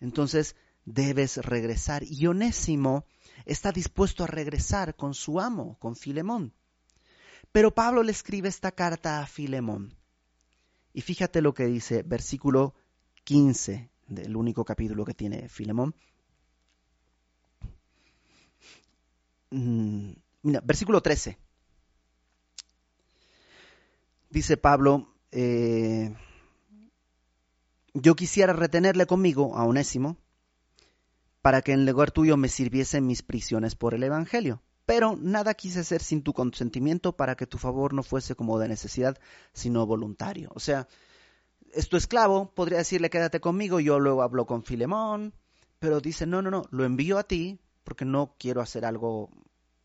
Entonces 0.00 0.56
debes 0.84 1.38
regresar. 1.38 2.02
Y 2.04 2.26
Onésimo 2.26 3.06
está 3.44 3.72
dispuesto 3.72 4.24
a 4.24 4.28
regresar 4.28 4.96
con 4.96 5.14
su 5.14 5.40
amo, 5.40 5.78
con 5.78 5.96
Filemón. 5.96 6.52
Pero 7.52 7.74
Pablo 7.74 8.02
le 8.02 8.12
escribe 8.12 8.48
esta 8.48 8.72
carta 8.72 9.20
a 9.20 9.26
Filemón. 9.26 9.94
Y 10.92 11.00
fíjate 11.00 11.40
lo 11.40 11.54
que 11.54 11.66
dice, 11.66 12.02
versículo 12.02 12.74
15 13.24 13.90
del 14.08 14.36
único 14.36 14.64
capítulo 14.64 15.04
que 15.04 15.14
tiene 15.14 15.48
Filemón. 15.48 15.94
Mm, 19.43 19.43
mira, 19.54 20.60
versículo 20.62 21.00
13. 21.00 21.38
Dice 24.30 24.56
Pablo, 24.56 25.14
eh, 25.30 26.12
yo 27.92 28.16
quisiera 28.16 28.52
retenerle 28.52 29.06
conmigo 29.06 29.56
a 29.56 29.64
Onésimo 29.64 30.16
para 31.40 31.62
que 31.62 31.72
en 31.72 31.86
lugar 31.86 32.10
tuyo 32.10 32.36
me 32.36 32.48
sirviese 32.48 33.00
mis 33.00 33.22
prisiones 33.22 33.76
por 33.76 33.94
el 33.94 34.02
Evangelio. 34.02 34.62
Pero 34.86 35.16
nada 35.16 35.54
quise 35.54 35.80
hacer 35.80 36.02
sin 36.02 36.22
tu 36.22 36.32
consentimiento 36.32 37.16
para 37.16 37.36
que 37.36 37.46
tu 37.46 37.58
favor 37.58 37.94
no 37.94 38.02
fuese 38.02 38.34
como 38.34 38.58
de 38.58 38.68
necesidad, 38.68 39.18
sino 39.52 39.86
voluntario. 39.86 40.50
O 40.54 40.60
sea, 40.60 40.88
es 41.72 41.88
tu 41.88 41.96
esclavo, 41.96 42.52
podría 42.54 42.78
decirle 42.78 43.10
quédate 43.10 43.40
conmigo, 43.40 43.80
yo 43.80 43.98
luego 43.98 44.22
hablo 44.22 44.46
con 44.46 44.64
Filemón, 44.64 45.32
pero 45.78 46.00
dice, 46.00 46.26
no, 46.26 46.42
no, 46.42 46.50
no, 46.50 46.64
lo 46.70 46.84
envío 46.84 47.18
a 47.18 47.24
ti 47.24 47.60
porque 47.84 48.04
no 48.04 48.34
quiero 48.38 48.60
hacer 48.60 48.84
algo 48.84 49.30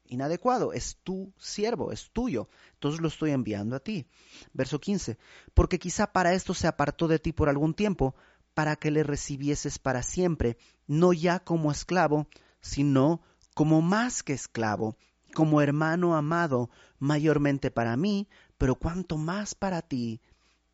inadecuado, 0.09 0.73
es 0.73 0.97
tu 1.03 1.31
siervo, 1.37 1.91
es 1.91 2.09
tuyo, 2.11 2.49
entonces 2.73 2.99
lo 2.99 3.07
estoy 3.07 3.31
enviando 3.31 3.75
a 3.75 3.79
ti. 3.79 4.07
Verso 4.53 4.79
15, 4.79 5.17
porque 5.53 5.77
quizá 5.77 6.11
para 6.11 6.33
esto 6.33 6.53
se 6.53 6.67
apartó 6.67 7.07
de 7.07 7.19
ti 7.19 7.31
por 7.31 7.47
algún 7.47 7.73
tiempo, 7.73 8.15
para 8.53 8.75
que 8.75 8.91
le 8.91 9.03
recibieses 9.03 9.79
para 9.79 10.03
siempre, 10.03 10.57
no 10.87 11.13
ya 11.13 11.39
como 11.39 11.71
esclavo, 11.71 12.27
sino 12.59 13.21
como 13.53 13.81
más 13.81 14.23
que 14.23 14.33
esclavo, 14.33 14.97
como 15.33 15.61
hermano 15.61 16.15
amado, 16.15 16.69
mayormente 16.97 17.71
para 17.71 17.95
mí, 17.95 18.27
pero 18.57 18.75
cuanto 18.75 19.17
más 19.17 19.55
para 19.55 19.81
ti, 19.81 20.21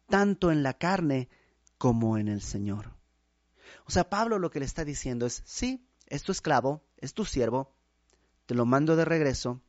tanto 0.08 0.52
en 0.52 0.64
la 0.64 0.74
carne 0.74 1.30
como 1.78 2.18
en 2.18 2.28
el 2.28 2.42
Señor. 2.42 2.96
O 3.86 3.92
sea, 3.92 4.10
Pablo 4.10 4.40
lo 4.40 4.50
que 4.50 4.60
le 4.60 4.66
está 4.66 4.86
diciendo 4.86 5.26
es, 5.26 5.44
sí, 5.46 5.85
es 6.08 6.24
tu 6.24 6.32
esclavo, 6.32 6.84
es 6.98 7.14
tu 7.14 7.26
siervo, 7.26 7.74
te 8.46 8.56
lo 8.56 8.66
mando 8.66 8.96
de 8.96 9.06
regreso, 9.06 9.62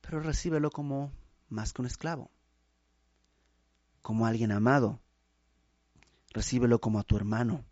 pero 0.00 0.20
recíbelo 0.20 0.70
como 0.70 1.12
más 1.48 1.72
que 1.72 1.82
un 1.82 1.86
esclavo, 1.86 2.30
como 4.02 4.26
alguien 4.26 4.52
amado, 4.52 5.00
recíbelo 6.32 6.80
como 6.80 6.98
a 6.98 7.02
tu 7.02 7.16
hermano. 7.16 7.64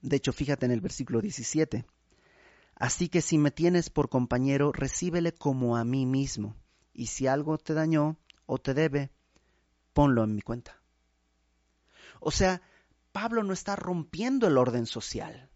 De 0.00 0.16
hecho, 0.16 0.32
fíjate 0.32 0.66
en 0.66 0.72
el 0.72 0.80
versículo 0.80 1.20
17. 1.20 1.86
Así 2.76 3.08
que 3.08 3.22
si 3.22 3.38
me 3.38 3.50
tienes 3.50 3.88
por 3.88 4.08
compañero, 4.08 4.72
recíbele 4.72 5.32
como 5.32 5.76
a 5.76 5.84
mí 5.84 6.06
mismo, 6.06 6.56
y 6.92 7.06
si 7.06 7.26
algo 7.26 7.58
te 7.58 7.74
dañó 7.74 8.16
o 8.46 8.58
te 8.58 8.74
debe, 8.74 9.10
ponlo 9.92 10.24
en 10.24 10.34
mi 10.34 10.42
cuenta. 10.42 10.80
O 12.20 12.30
sea, 12.30 12.62
Pablo 13.14 13.42
no 13.44 13.54
está 13.54 13.76
rompiendo 13.76 14.46
el 14.46 14.58
orden 14.58 14.84
social 14.84 15.50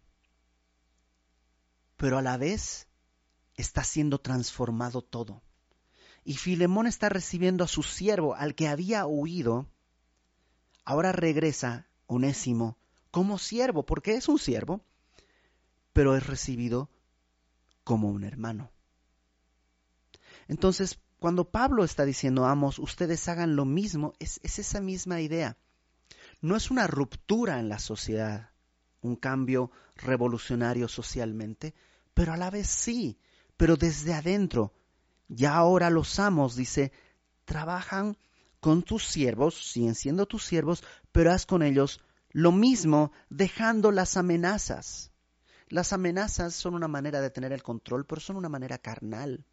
pero 1.98 2.16
a 2.16 2.22
la 2.22 2.38
vez 2.38 2.88
está 3.56 3.84
siendo 3.84 4.18
transformado 4.20 5.02
todo. 5.02 5.42
Y 6.24 6.36
Filemón 6.36 6.86
está 6.86 7.08
recibiendo 7.08 7.64
a 7.64 7.68
su 7.68 7.82
siervo, 7.82 8.34
al 8.36 8.54
que 8.54 8.68
había 8.68 9.04
huido, 9.04 9.68
ahora 10.84 11.12
regresa 11.12 11.88
Onésimo 12.06 12.78
como 13.10 13.36
siervo, 13.36 13.84
porque 13.84 14.14
es 14.14 14.28
un 14.28 14.38
siervo, 14.38 14.84
pero 15.92 16.16
es 16.16 16.24
recibido 16.24 16.88
como 17.82 18.10
un 18.10 18.22
hermano. 18.22 18.70
Entonces, 20.46 21.00
cuando 21.18 21.50
Pablo 21.50 21.82
está 21.82 22.04
diciendo, 22.04 22.46
amos, 22.46 22.78
ustedes 22.78 23.26
hagan 23.28 23.56
lo 23.56 23.64
mismo, 23.64 24.12
es, 24.20 24.38
es 24.44 24.60
esa 24.60 24.80
misma 24.80 25.20
idea. 25.20 25.56
No 26.40 26.56
es 26.56 26.70
una 26.70 26.86
ruptura 26.86 27.58
en 27.58 27.68
la 27.68 27.78
sociedad, 27.78 28.50
un 29.00 29.16
cambio 29.16 29.70
revolucionario 29.96 30.86
socialmente, 30.86 31.74
pero 32.14 32.32
a 32.32 32.36
la 32.36 32.50
vez 32.50 32.68
sí, 32.68 33.18
pero 33.56 33.76
desde 33.76 34.14
adentro. 34.14 34.72
Ya 35.28 35.54
ahora 35.54 35.90
los 35.90 36.18
amos, 36.18 36.56
dice, 36.56 36.92
trabajan 37.44 38.16
con 38.60 38.82
tus 38.82 39.04
siervos, 39.04 39.72
siguen 39.72 39.94
siendo 39.94 40.26
tus 40.26 40.44
siervos, 40.44 40.82
pero 41.12 41.32
haz 41.32 41.44
con 41.44 41.62
ellos 41.62 42.00
lo 42.30 42.52
mismo, 42.52 43.12
dejando 43.30 43.90
las 43.90 44.16
amenazas. 44.16 45.10
Las 45.68 45.92
amenazas 45.92 46.54
son 46.54 46.74
una 46.74 46.88
manera 46.88 47.20
de 47.20 47.30
tener 47.30 47.52
el 47.52 47.62
control, 47.62 48.06
pero 48.06 48.20
son 48.20 48.36
una 48.36 48.48
manera 48.48 48.78
carnal. 48.78 49.44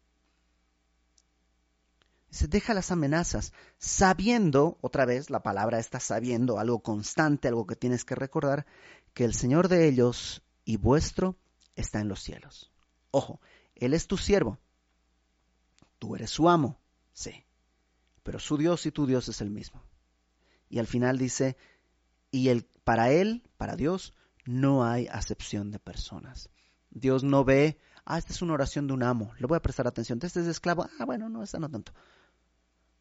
Se 2.36 2.48
deja 2.48 2.74
las 2.74 2.90
amenazas, 2.90 3.54
sabiendo, 3.78 4.76
otra 4.82 5.06
vez 5.06 5.30
la 5.30 5.42
palabra 5.42 5.78
está 5.78 6.00
sabiendo, 6.00 6.58
algo 6.58 6.80
constante, 6.80 7.48
algo 7.48 7.66
que 7.66 7.76
tienes 7.76 8.04
que 8.04 8.14
recordar, 8.14 8.66
que 9.14 9.24
el 9.24 9.32
Señor 9.32 9.68
de 9.68 9.88
ellos 9.88 10.42
y 10.62 10.76
vuestro 10.76 11.38
está 11.76 11.98
en 12.00 12.08
los 12.08 12.22
cielos. 12.22 12.70
Ojo, 13.10 13.40
Él 13.74 13.94
es 13.94 14.06
tu 14.06 14.18
siervo. 14.18 14.58
Tú 15.98 16.14
eres 16.14 16.28
su 16.28 16.50
amo, 16.50 16.78
sí. 17.14 17.46
Pero 18.22 18.38
su 18.38 18.58
Dios 18.58 18.84
y 18.84 18.92
tu 18.92 19.06
Dios 19.06 19.30
es 19.30 19.40
el 19.40 19.48
mismo. 19.48 19.82
Y 20.68 20.78
al 20.78 20.86
final 20.86 21.16
dice, 21.16 21.56
y 22.30 22.50
el, 22.50 22.64
para 22.84 23.10
Él, 23.12 23.48
para 23.56 23.76
Dios, 23.76 24.12
no 24.44 24.84
hay 24.84 25.06
acepción 25.06 25.70
de 25.70 25.78
personas. 25.78 26.50
Dios 26.90 27.24
no 27.24 27.46
ve, 27.46 27.78
ah, 28.04 28.18
esta 28.18 28.34
es 28.34 28.42
una 28.42 28.52
oración 28.52 28.88
de 28.88 28.92
un 28.92 29.04
amo, 29.04 29.32
le 29.38 29.46
voy 29.46 29.56
a 29.56 29.62
prestar 29.62 29.86
atención. 29.86 30.18
Este 30.22 30.40
es 30.40 30.44
de 30.44 30.52
esclavo, 30.52 30.86
ah, 30.98 31.06
bueno, 31.06 31.30
no, 31.30 31.42
esta 31.42 31.58
no 31.58 31.70
tanto. 31.70 31.94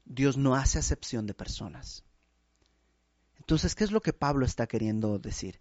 Dios 0.06 0.38
no 0.38 0.56
hace 0.56 0.80
acepción 0.80 1.28
de 1.28 1.34
personas. 1.34 2.04
Entonces, 3.38 3.76
¿qué 3.76 3.84
es 3.84 3.92
lo 3.92 4.02
que 4.02 4.14
Pablo 4.14 4.46
está 4.46 4.68
queriendo 4.68 5.20
decir? 5.20 5.60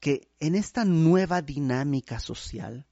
que 0.00 0.30
en 0.38 0.54
esta 0.54 0.84
nueva 0.84 1.42
dinámica 1.42 2.20
social 2.20 2.86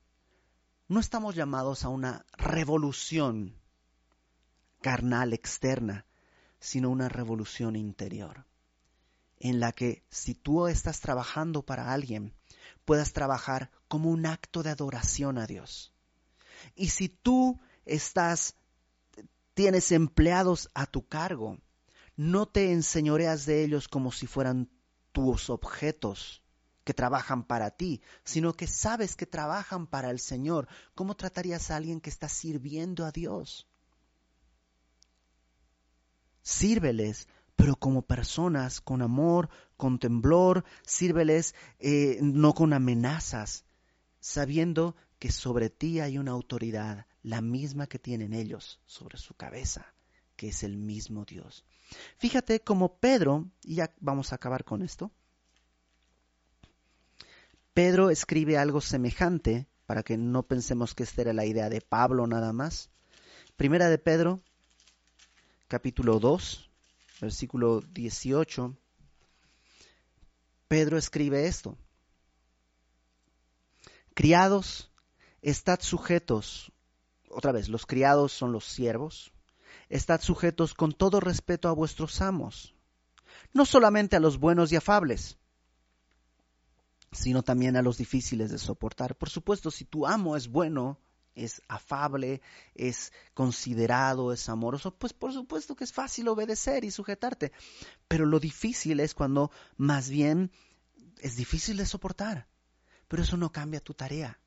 no 0.88 1.00
estamos 1.00 1.34
llamados 1.34 1.84
a 1.84 1.88
una 1.88 2.24
revolución 2.36 3.56
carnal 4.80 5.32
externa, 5.32 6.06
sino 6.58 6.90
una 6.90 7.08
revolución 7.08 7.76
interior, 7.76 8.46
en 9.38 9.60
la 9.60 9.72
que 9.72 10.04
si 10.10 10.34
tú 10.34 10.66
estás 10.66 11.00
trabajando 11.00 11.62
para 11.62 11.92
alguien, 11.92 12.34
puedas 12.84 13.12
trabajar 13.12 13.70
como 13.88 14.10
un 14.10 14.26
acto 14.26 14.62
de 14.62 14.70
adoración 14.70 15.38
a 15.38 15.46
Dios. 15.46 15.92
Y 16.74 16.88
si 16.88 17.08
tú 17.08 17.60
estás, 17.84 18.56
tienes 19.56 19.90
empleados 19.90 20.70
a 20.74 20.84
tu 20.84 21.08
cargo, 21.08 21.56
no 22.14 22.46
te 22.46 22.72
enseñoreas 22.72 23.46
de 23.46 23.64
ellos 23.64 23.88
como 23.88 24.12
si 24.12 24.26
fueran 24.26 24.68
tus 25.12 25.48
objetos 25.48 26.42
que 26.84 26.92
trabajan 26.92 27.42
para 27.42 27.70
ti, 27.70 28.02
sino 28.22 28.52
que 28.52 28.66
sabes 28.66 29.16
que 29.16 29.24
trabajan 29.24 29.86
para 29.86 30.10
el 30.10 30.20
Señor. 30.20 30.68
¿Cómo 30.94 31.16
tratarías 31.16 31.70
a 31.70 31.76
alguien 31.76 32.02
que 32.02 32.10
está 32.10 32.28
sirviendo 32.28 33.06
a 33.06 33.12
Dios? 33.12 33.66
Sírveles, 36.42 37.26
pero 37.56 37.76
como 37.76 38.02
personas, 38.02 38.82
con 38.82 39.00
amor, 39.00 39.48
con 39.78 39.98
temblor, 39.98 40.64
sírveles 40.84 41.54
eh, 41.78 42.18
no 42.20 42.52
con 42.52 42.74
amenazas, 42.74 43.64
sabiendo 44.20 44.96
que 45.18 45.32
sobre 45.32 45.70
ti 45.70 46.00
hay 46.00 46.18
una 46.18 46.32
autoridad, 46.32 47.06
la 47.26 47.40
misma 47.40 47.88
que 47.88 47.98
tienen 47.98 48.32
ellos 48.32 48.78
sobre 48.86 49.18
su 49.18 49.34
cabeza, 49.34 49.84
que 50.36 50.50
es 50.50 50.62
el 50.62 50.76
mismo 50.76 51.24
Dios. 51.24 51.64
Fíjate 52.18 52.60
como 52.60 52.98
Pedro, 52.98 53.50
y 53.64 53.74
ya 53.74 53.92
vamos 53.98 54.30
a 54.30 54.36
acabar 54.36 54.62
con 54.62 54.80
esto, 54.80 55.10
Pedro 57.74 58.10
escribe 58.10 58.56
algo 58.56 58.80
semejante, 58.80 59.66
para 59.86 60.04
que 60.04 60.16
no 60.16 60.44
pensemos 60.44 60.94
que 60.94 61.02
esta 61.02 61.22
era 61.22 61.32
la 61.32 61.44
idea 61.44 61.68
de 61.68 61.80
Pablo 61.80 62.28
nada 62.28 62.52
más. 62.52 62.90
Primera 63.56 63.88
de 63.88 63.98
Pedro, 63.98 64.40
capítulo 65.66 66.20
2, 66.20 66.70
versículo 67.20 67.80
18. 67.80 68.76
Pedro 70.68 70.96
escribe 70.96 71.48
esto. 71.48 71.76
Criados, 74.14 74.92
estad 75.42 75.80
sujetos, 75.80 76.72
otra 77.36 77.52
vez, 77.52 77.68
los 77.68 77.84
criados 77.84 78.32
son 78.32 78.50
los 78.50 78.64
siervos, 78.64 79.30
estad 79.90 80.22
sujetos 80.22 80.72
con 80.72 80.92
todo 80.92 81.20
respeto 81.20 81.68
a 81.68 81.72
vuestros 81.72 82.22
amos, 82.22 82.74
no 83.52 83.66
solamente 83.66 84.16
a 84.16 84.20
los 84.20 84.38
buenos 84.38 84.72
y 84.72 84.76
afables, 84.76 85.36
sino 87.12 87.42
también 87.42 87.76
a 87.76 87.82
los 87.82 87.98
difíciles 87.98 88.50
de 88.50 88.58
soportar. 88.58 89.16
Por 89.16 89.28
supuesto, 89.28 89.70
si 89.70 89.84
tu 89.84 90.06
amo 90.06 90.34
es 90.34 90.48
bueno, 90.48 90.98
es 91.34 91.60
afable, 91.68 92.40
es 92.74 93.12
considerado, 93.34 94.32
es 94.32 94.48
amoroso, 94.48 94.96
pues 94.96 95.12
por 95.12 95.34
supuesto 95.34 95.76
que 95.76 95.84
es 95.84 95.92
fácil 95.92 96.28
obedecer 96.28 96.84
y 96.84 96.90
sujetarte. 96.90 97.52
Pero 98.08 98.24
lo 98.24 98.40
difícil 98.40 98.98
es 99.00 99.12
cuando 99.14 99.50
más 99.76 100.08
bien 100.08 100.50
es 101.18 101.36
difícil 101.36 101.76
de 101.76 101.84
soportar. 101.84 102.48
Pero 103.08 103.22
eso 103.22 103.36
no 103.36 103.52
cambia 103.52 103.80
tu 103.80 103.92
tarea. 103.92 104.40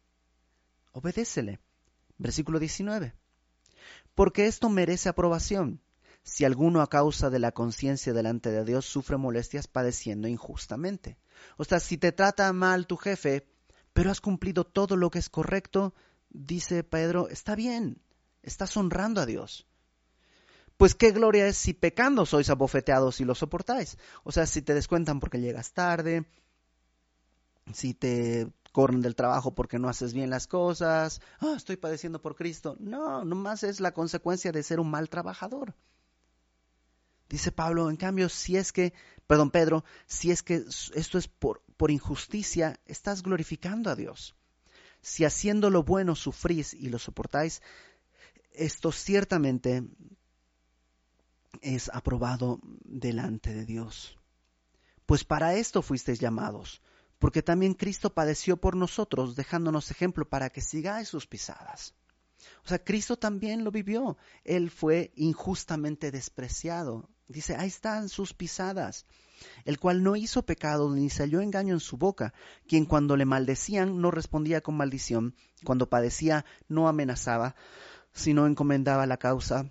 Obedécele. 0.91 1.59
Versículo 2.19 2.59
19. 2.59 3.15
Porque 4.13 4.45
esto 4.45 4.69
merece 4.69 5.09
aprobación 5.09 5.81
si 6.21 6.45
alguno 6.45 6.81
a 6.81 6.89
causa 6.89 7.29
de 7.29 7.39
la 7.39 7.51
conciencia 7.51 8.13
delante 8.13 8.51
de 8.51 8.63
Dios 8.63 8.85
sufre 8.85 9.17
molestias 9.17 9.67
padeciendo 9.67 10.27
injustamente. 10.27 11.17
O 11.57 11.63
sea, 11.63 11.79
si 11.79 11.97
te 11.97 12.11
trata 12.11 12.51
mal 12.53 12.85
tu 12.85 12.97
jefe, 12.97 13.47
pero 13.93 14.11
has 14.11 14.21
cumplido 14.21 14.65
todo 14.65 14.95
lo 14.95 15.09
que 15.09 15.19
es 15.19 15.29
correcto, 15.29 15.93
dice 16.29 16.83
Pedro, 16.83 17.29
está 17.29 17.55
bien, 17.55 18.01
estás 18.43 18.75
honrando 18.77 19.21
a 19.21 19.25
Dios. 19.25 19.65
Pues 20.77 20.95
qué 20.95 21.11
gloria 21.11 21.47
es 21.47 21.57
si 21.57 21.73
pecando 21.73 22.25
sois 22.25 22.49
abofeteados 22.49 23.19
y 23.19 23.25
lo 23.25 23.35
soportáis. 23.35 23.97
O 24.23 24.31
sea, 24.31 24.45
si 24.45 24.61
te 24.61 24.73
descuentan 24.73 25.19
porque 25.19 25.41
llegas 25.41 25.73
tarde, 25.73 26.25
si 27.73 27.93
te 27.93 28.51
corren 28.71 29.01
del 29.01 29.15
trabajo 29.15 29.53
porque 29.53 29.79
no 29.79 29.89
haces 29.89 30.13
bien 30.13 30.29
las 30.29 30.47
cosas, 30.47 31.21
ah, 31.39 31.53
estoy 31.55 31.77
padeciendo 31.77 32.21
por 32.21 32.35
Cristo. 32.35 32.75
No, 32.79 33.23
nomás 33.25 33.63
es 33.63 33.79
la 33.79 33.93
consecuencia 33.93 34.51
de 34.51 34.63
ser 34.63 34.79
un 34.79 34.89
mal 34.89 35.09
trabajador. 35.09 35.75
Dice 37.29 37.51
Pablo, 37.51 37.89
en 37.89 37.95
cambio, 37.95 38.27
si 38.27 38.57
es 38.57 38.71
que, 38.71 38.93
perdón, 39.27 39.51
Pedro, 39.51 39.83
si 40.07 40.31
es 40.31 40.41
que 40.41 40.65
esto 40.95 41.17
es 41.17 41.27
por, 41.27 41.61
por 41.77 41.91
injusticia, 41.91 42.79
estás 42.85 43.21
glorificando 43.21 43.91
a 43.91 43.95
Dios. 43.95 44.35
Si 45.01 45.25
haciendo 45.25 45.69
lo 45.69 45.83
bueno 45.83 46.15
sufrís 46.15 46.73
y 46.73 46.89
lo 46.89 46.97
soportáis, 46.97 47.61
esto 48.51 48.91
ciertamente 48.91 49.83
es 51.61 51.89
aprobado 51.93 52.59
delante 52.83 53.53
de 53.53 53.65
Dios. 53.65 54.17
Pues 55.05 55.23
para 55.23 55.55
esto 55.55 55.81
fuisteis 55.81 56.19
llamados, 56.19 56.81
porque 57.19 57.43
también 57.43 57.73
Cristo 57.73 58.13
padeció 58.13 58.57
por 58.57 58.75
nosotros, 58.75 59.35
dejándonos 59.35 59.91
ejemplo 59.91 60.27
para 60.27 60.49
que 60.49 60.61
sigáis 60.61 61.09
sus 61.09 61.27
pisadas. 61.27 61.93
O 62.63 62.67
sea, 62.69 62.83
Cristo 62.83 63.17
también 63.17 63.63
lo 63.63 63.71
vivió. 63.71 64.17
Él 64.43 64.71
fue 64.71 65.11
injustamente 65.15 66.11
despreciado. 66.11 67.09
Dice, 67.27 67.55
ahí 67.55 67.67
están 67.67 68.09
sus 68.09 68.33
pisadas, 68.33 69.05
el 69.65 69.79
cual 69.79 70.01
no 70.01 70.15
hizo 70.15 70.45
pecado 70.45 70.89
ni 70.89 71.09
salió 71.09 71.41
engaño 71.41 71.75
en 71.75 71.79
su 71.79 71.97
boca, 71.97 72.33
quien 72.67 72.85
cuando 72.85 73.15
le 73.15 73.25
maldecían 73.25 74.01
no 74.01 74.09
respondía 74.09 74.61
con 74.61 74.75
maldición, 74.75 75.35
cuando 75.63 75.89
padecía 75.89 76.45
no 76.67 76.87
amenazaba, 76.87 77.55
sino 78.13 78.47
encomendaba 78.47 79.05
la 79.05 79.17
causa 79.17 79.69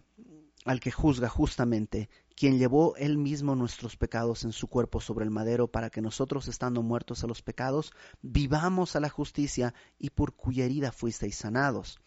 al 0.64 0.80
que 0.80 0.92
juzga 0.92 1.28
justamente, 1.28 2.10
quien 2.38 2.58
llevó 2.58 2.94
él 2.96 3.18
mismo 3.18 3.56
nuestros 3.56 3.96
pecados 3.96 4.44
en 4.44 4.52
su 4.52 4.68
cuerpo 4.68 5.00
sobre 5.00 5.24
el 5.24 5.30
madero, 5.30 5.66
para 5.66 5.90
que 5.90 6.00
nosotros, 6.00 6.46
estando 6.46 6.82
muertos 6.82 7.24
a 7.24 7.26
los 7.26 7.42
pecados, 7.42 7.92
vivamos 8.22 8.94
a 8.94 9.00
la 9.00 9.08
justicia, 9.08 9.74
y 9.98 10.10
por 10.10 10.36
cuya 10.36 10.64
herida 10.64 10.92
fuisteis 10.92 11.36
sanados 11.36 11.98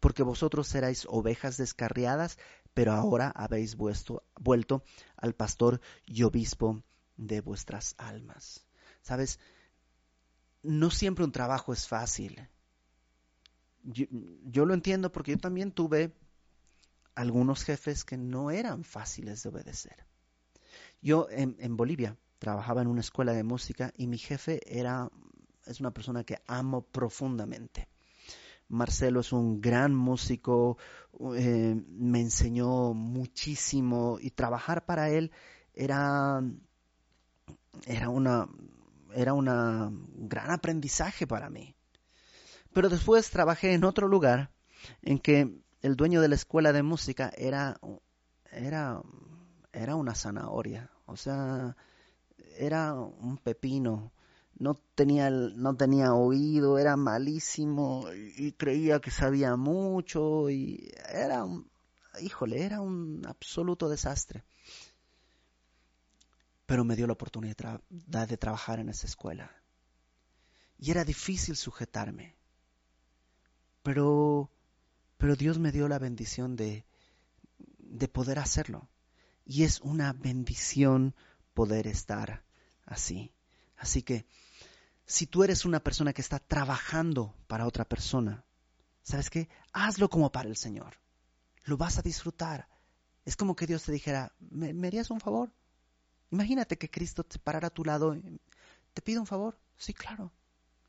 porque 0.00 0.22
vosotros 0.22 0.72
erais 0.74 1.06
ovejas 1.08 1.56
descarriadas, 1.56 2.38
pero 2.74 2.92
ahora 2.92 3.32
habéis 3.34 3.76
vuelto 3.76 4.84
al 5.16 5.34
pastor 5.34 5.80
y 6.06 6.22
obispo 6.22 6.82
de 7.16 7.40
vuestras 7.40 7.94
almas. 7.98 8.66
¿Sabes? 9.02 9.40
No 10.62 10.90
siempre 10.90 11.24
un 11.24 11.32
trabajo 11.32 11.72
es 11.72 11.88
fácil. 11.88 12.48
Yo, 13.82 14.66
lo 14.66 14.74
entiendo 14.74 15.10
porque 15.10 15.32
yo 15.32 15.38
también 15.38 15.72
tuve 15.72 16.14
algunos 17.18 17.64
jefes 17.64 18.04
que 18.04 18.16
no 18.16 18.52
eran 18.52 18.84
fáciles 18.84 19.42
de 19.42 19.48
obedecer. 19.48 20.06
Yo 21.02 21.26
en, 21.30 21.76
Bolivia 21.76 22.16
trabajaba 22.38 22.80
en 22.80 22.86
una 22.86 23.00
escuela 23.00 23.32
de 23.32 23.42
música 23.42 23.92
y 23.96 24.06
mi 24.06 24.18
jefe 24.18 24.60
era 24.64 25.10
es 25.66 25.80
una 25.80 25.90
persona 25.90 26.22
que 26.22 26.40
amo 26.46 26.82
profundamente. 26.82 27.88
Marcelo 28.68 29.20
es 29.20 29.32
un 29.32 29.60
gran 29.60 29.96
músico, 29.96 30.78
eh, 31.34 31.74
me 31.88 32.20
enseñó 32.20 32.94
muchísimo 32.94 34.18
y 34.20 34.30
trabajar 34.30 34.86
para 34.86 35.10
él 35.10 35.32
era, 35.74 36.40
era, 37.84 38.10
una, 38.10 38.48
era 39.12 39.34
una 39.34 39.90
gran 40.14 40.52
aprendizaje 40.52 41.26
para 41.26 41.50
mí. 41.50 41.74
Pero 42.72 42.88
después 42.88 43.28
trabajé 43.30 43.74
en 43.74 43.82
otro 43.82 44.06
lugar 44.06 44.52
en 45.02 45.18
que 45.18 45.60
el 45.82 45.96
dueño 45.96 46.20
de 46.20 46.28
la 46.28 46.34
escuela 46.34 46.72
de 46.72 46.82
música 46.82 47.32
era, 47.36 47.80
era, 48.50 49.02
era 49.72 49.96
una 49.96 50.14
zanahoria, 50.14 50.90
o 51.06 51.16
sea, 51.16 51.76
era 52.58 52.94
un 52.94 53.38
pepino 53.38 54.12
no 54.58 54.74
tenía, 54.94 55.30
no 55.30 55.76
tenía 55.76 56.14
oído, 56.14 56.78
era 56.78 56.96
malísimo 56.96 58.06
y, 58.12 58.52
creía 58.52 59.00
que 59.00 59.10
sabía 59.10 59.56
mucho 59.56 60.50
y 60.50 60.92
era 61.08 61.44
un, 61.44 61.70
híjole, 62.20 62.64
era 62.64 62.80
un 62.80 63.24
absoluto 63.26 63.88
desastre. 63.88 64.44
Pero 66.66 66.84
me 66.84 66.96
dio 66.96 67.06
la 67.06 67.14
oportunidad 67.14 67.80
de 67.88 68.36
trabajar 68.36 68.78
en 68.78 68.90
esa 68.90 69.06
escuela. 69.06 69.50
Y 70.76 70.90
era 70.90 71.04
difícil 71.04 71.56
sujetarme. 71.56 72.36
Pero, 73.82 74.50
pero 75.18 75.36
Dios 75.36 75.58
me 75.58 75.72
dio 75.72 75.88
la 75.88 75.98
bendición 75.98 76.56
de, 76.56 76.86
de 77.78 78.08
poder 78.08 78.38
hacerlo. 78.38 78.88
Y 79.44 79.64
es 79.64 79.80
una 79.80 80.12
bendición 80.12 81.14
poder 81.54 81.86
estar 81.86 82.44
así. 82.86 83.32
Así 83.76 84.02
que 84.02 84.26
si 85.04 85.26
tú 85.26 85.42
eres 85.42 85.64
una 85.64 85.80
persona 85.80 86.12
que 86.12 86.20
está 86.20 86.38
trabajando 86.38 87.34
para 87.46 87.66
otra 87.66 87.84
persona, 87.84 88.44
¿sabes 89.02 89.30
qué? 89.30 89.48
Hazlo 89.72 90.08
como 90.08 90.30
para 90.30 90.48
el 90.48 90.56
Señor. 90.56 90.98
Lo 91.64 91.76
vas 91.76 91.98
a 91.98 92.02
disfrutar. 92.02 92.68
Es 93.24 93.34
como 93.34 93.56
que 93.56 93.66
Dios 93.66 93.82
te 93.82 93.92
dijera, 93.92 94.32
¿me, 94.38 94.86
harías 94.86 95.10
un 95.10 95.20
favor? 95.20 95.52
Imagínate 96.30 96.78
que 96.78 96.90
Cristo 96.90 97.24
te 97.24 97.38
parara 97.38 97.68
a 97.68 97.70
tu 97.70 97.84
lado. 97.84 98.16
¿Te 98.92 99.02
pido 99.02 99.20
un 99.20 99.26
favor? 99.26 99.58
Sí, 99.76 99.94
claro. 99.94 100.32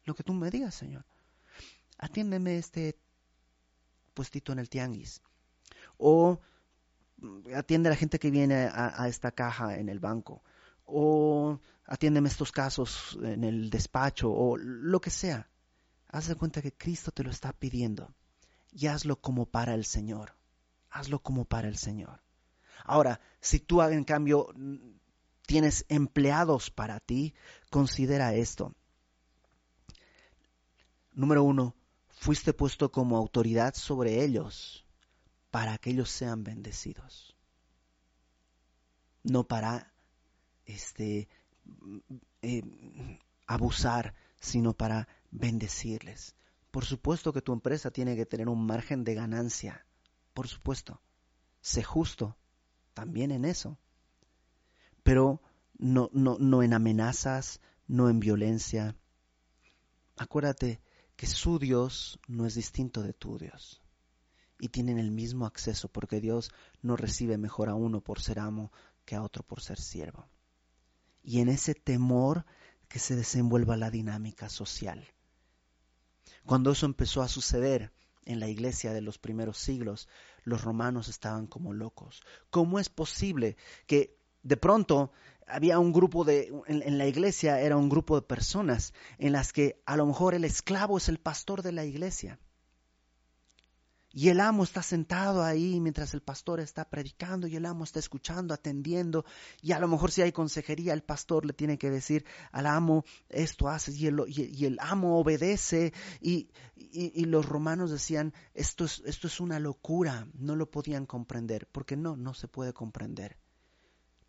Lo 0.03 0.13
que 0.13 0.23
tú 0.23 0.33
me 0.33 0.49
digas, 0.49 0.75
Señor. 0.75 1.05
Atiéndeme 1.97 2.57
este 2.57 2.99
puestito 4.19 4.51
en 4.51 4.59
el 4.59 4.67
tianguis. 4.67 5.21
O 5.97 6.41
atiende 7.55 7.87
a 7.87 7.91
la 7.91 7.95
gente 7.95 8.19
que 8.19 8.31
viene 8.31 8.65
a, 8.65 9.01
a 9.01 9.07
esta 9.07 9.31
caja 9.31 9.77
en 9.77 9.87
el 9.87 9.99
banco, 9.99 10.43
o 10.83 11.57
atiéndeme 11.85 12.27
estos 12.27 12.51
casos 12.51 13.17
en 13.23 13.45
el 13.45 13.69
despacho, 13.69 14.29
o 14.29 14.57
lo 14.57 14.99
que 14.99 15.09
sea. 15.09 15.47
Haz 16.09 16.27
de 16.27 16.35
cuenta 16.35 16.61
que 16.61 16.73
Cristo 16.73 17.11
te 17.11 17.23
lo 17.23 17.29
está 17.29 17.53
pidiendo 17.53 18.13
y 18.73 18.87
hazlo 18.87 19.21
como 19.21 19.45
para 19.45 19.73
el 19.73 19.85
Señor. 19.85 20.33
Hazlo 20.89 21.19
como 21.19 21.45
para 21.45 21.69
el 21.69 21.77
Señor. 21.77 22.21
Ahora, 22.83 23.21
si 23.39 23.59
tú 23.59 23.81
en 23.81 24.03
cambio 24.03 24.53
tienes 25.45 25.85
empleados 25.87 26.71
para 26.71 26.99
ti, 26.99 27.33
considera 27.69 28.33
esto. 28.33 28.75
Número 31.13 31.43
uno, 31.43 31.75
fuiste 32.19 32.51
puesto 32.51 32.91
como 32.91 33.15
autoridad 33.15 33.73
sobre 33.75 34.25
ellos 34.25 34.85
para 35.51 35.77
que 35.77 35.91
ellos 35.91 36.09
sean 36.09 36.43
bendecidos. 36.43 37.33
No 39.23 39.47
para 39.47 39.93
este, 40.65 41.29
eh, 42.41 42.61
abusar, 43.47 44.15
sino 44.41 44.73
para 44.73 45.07
bendecirles. 45.31 46.35
Por 46.71 46.83
supuesto 46.83 47.31
que 47.31 47.41
tu 47.41 47.53
empresa 47.53 47.89
tiene 47.89 48.17
que 48.17 48.25
tener 48.25 48.49
un 48.49 48.65
margen 48.65 49.05
de 49.05 49.15
ganancia. 49.15 49.85
Por 50.33 50.49
supuesto. 50.49 51.01
Sé 51.61 51.83
justo 51.83 52.35
también 52.93 53.31
en 53.31 53.45
eso. 53.45 53.77
Pero 55.03 55.41
no, 55.77 56.09
en 56.61 56.73
amenazas, 56.73 57.61
no 57.87 58.09
en 58.09 58.19
violencia. 58.19 58.97
Acuérdate 60.17 60.81
que 61.19 61.27
su 61.27 61.59
Dios 61.59 62.17
no 62.29 62.45
es 62.45 62.55
distinto 62.55 63.03
de 63.03 63.11
tu 63.11 63.37
Dios. 63.37 63.81
Y 64.57 64.69
tienen 64.69 64.97
el 64.97 65.11
mismo 65.11 65.45
acceso 65.45 65.89
porque 65.89 66.21
Dios 66.21 66.49
no 66.81 66.95
recibe 66.95 67.37
mejor 67.37 67.67
a 67.67 67.75
uno 67.75 67.99
por 67.99 68.21
ser 68.21 68.39
amo 68.39 68.71
que 69.03 69.15
a 69.15 69.21
otro 69.21 69.43
por 69.43 69.59
ser 69.59 69.77
siervo. 69.81 70.29
Y 71.21 71.41
en 71.41 71.49
ese 71.49 71.75
temor 71.75 72.45
que 72.87 72.99
se 72.99 73.17
desenvuelva 73.17 73.75
la 73.75 73.91
dinámica 73.91 74.47
social. 74.47 75.09
Cuando 76.45 76.71
eso 76.71 76.85
empezó 76.85 77.21
a 77.21 77.27
suceder 77.27 77.91
en 78.23 78.39
la 78.39 78.47
iglesia 78.47 78.93
de 78.93 79.01
los 79.01 79.17
primeros 79.17 79.57
siglos, 79.57 80.07
los 80.45 80.63
romanos 80.63 81.09
estaban 81.09 81.47
como 81.47 81.73
locos. 81.73 82.21
¿Cómo 82.49 82.79
es 82.79 82.87
posible 82.87 83.57
que 83.87 84.17
de 84.43 84.55
pronto 84.55 85.11
había 85.49 85.79
un 85.79 85.91
grupo 85.91 86.23
de, 86.23 86.51
en, 86.67 86.97
la 86.97 87.07
iglesia 87.07 87.59
era 87.59 87.77
un 87.77 87.89
grupo 87.89 88.15
de 88.15 88.21
personas 88.21 88.93
en 89.17 89.33
las 89.33 89.51
que 89.53 89.81
a 89.85 89.95
lo 89.95 90.05
mejor 90.05 90.33
el 90.33 90.45
esclavo 90.45 90.97
es 90.97 91.09
el 91.09 91.19
pastor 91.19 91.61
de 91.61 91.71
la 91.71 91.85
iglesia? 91.85 92.39
Y 94.11 94.29
el 94.29 94.39
amo 94.39 94.63
está 94.63 94.81
sentado 94.81 95.43
ahí 95.43 95.79
mientras 95.79 96.15
el 96.15 96.21
pastor 96.21 96.59
está 96.59 96.89
predicando 96.89 97.45
y 97.45 97.55
el 97.55 97.65
amo 97.67 97.83
está 97.83 97.99
escuchando, 97.99 98.55
atendiendo. 98.55 99.23
Y 99.61 99.73
a 99.73 99.79
lo 99.79 99.87
mejor 99.87 100.11
si 100.11 100.23
hay 100.23 100.31
consejería, 100.31 100.93
el 100.93 101.03
pastor 101.03 101.45
le 101.45 101.53
tiene 101.53 101.77
que 101.77 101.91
decir 101.91 102.25
al 102.51 102.65
amo, 102.65 103.05
esto 103.29 103.69
haces 103.69 103.97
y 103.97 104.07
el, 104.07 104.19
y, 104.27 104.65
el 104.65 104.79
amo 104.81 105.19
obedece. 105.19 105.93
Y, 106.21 106.49
y, 106.75 107.25
los 107.25 107.45
romanos 107.45 107.91
decían, 107.91 108.33
esto 108.55 108.85
es, 108.85 109.03
esto 109.05 109.27
es 109.27 109.39
una 109.39 109.59
locura, 109.59 110.27
no 110.33 110.55
lo 110.55 110.71
podían 110.71 111.05
comprender. 111.05 111.67
Porque 111.71 111.95
no, 111.95 112.17
no 112.17 112.33
se 112.33 112.47
puede 112.47 112.73
comprender. 112.73 113.37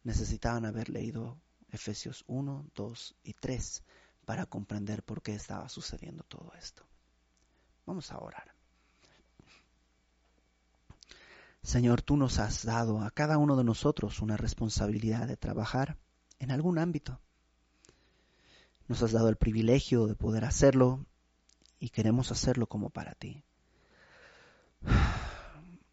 Necesitaban 0.03 0.65
haber 0.65 0.89
leído 0.89 1.39
Efesios 1.69 2.25
1, 2.27 2.71
2 2.75 3.17
y 3.23 3.35
3 3.35 3.83
para 4.25 4.47
comprender 4.47 5.03
por 5.03 5.23
qué 5.23 5.35
estaba 5.35 5.69
sucediendo 5.69 6.25
todo 6.25 6.53
esto. 6.59 6.85
Vamos 7.87 8.11
a 8.13 8.19
orar. 8.19 8.55
Señor, 11.63 12.01
tú 12.01 12.17
nos 12.17 12.39
has 12.39 12.65
dado 12.65 13.03
a 13.03 13.11
cada 13.11 13.37
uno 13.37 13.57
de 13.57 13.65
nosotros 13.65 14.21
una 14.21 14.37
responsabilidad 14.37 15.27
de 15.29 15.37
trabajar 15.37 15.99
en 16.39 16.51
algún 16.51 16.79
ámbito. 16.79 17.21
Nos 18.89 19.03
has 19.03 19.13
dado 19.13 19.29
el 19.29 19.37
privilegio 19.37 20.07
de 20.07 20.17
poder 20.17 20.45
hacerlo 20.45 21.05
y 21.79 21.91
queremos 21.91 22.33
hacerlo 22.33 22.67
como 22.67 22.91
para 22.91 23.15
ti. 23.15 23.45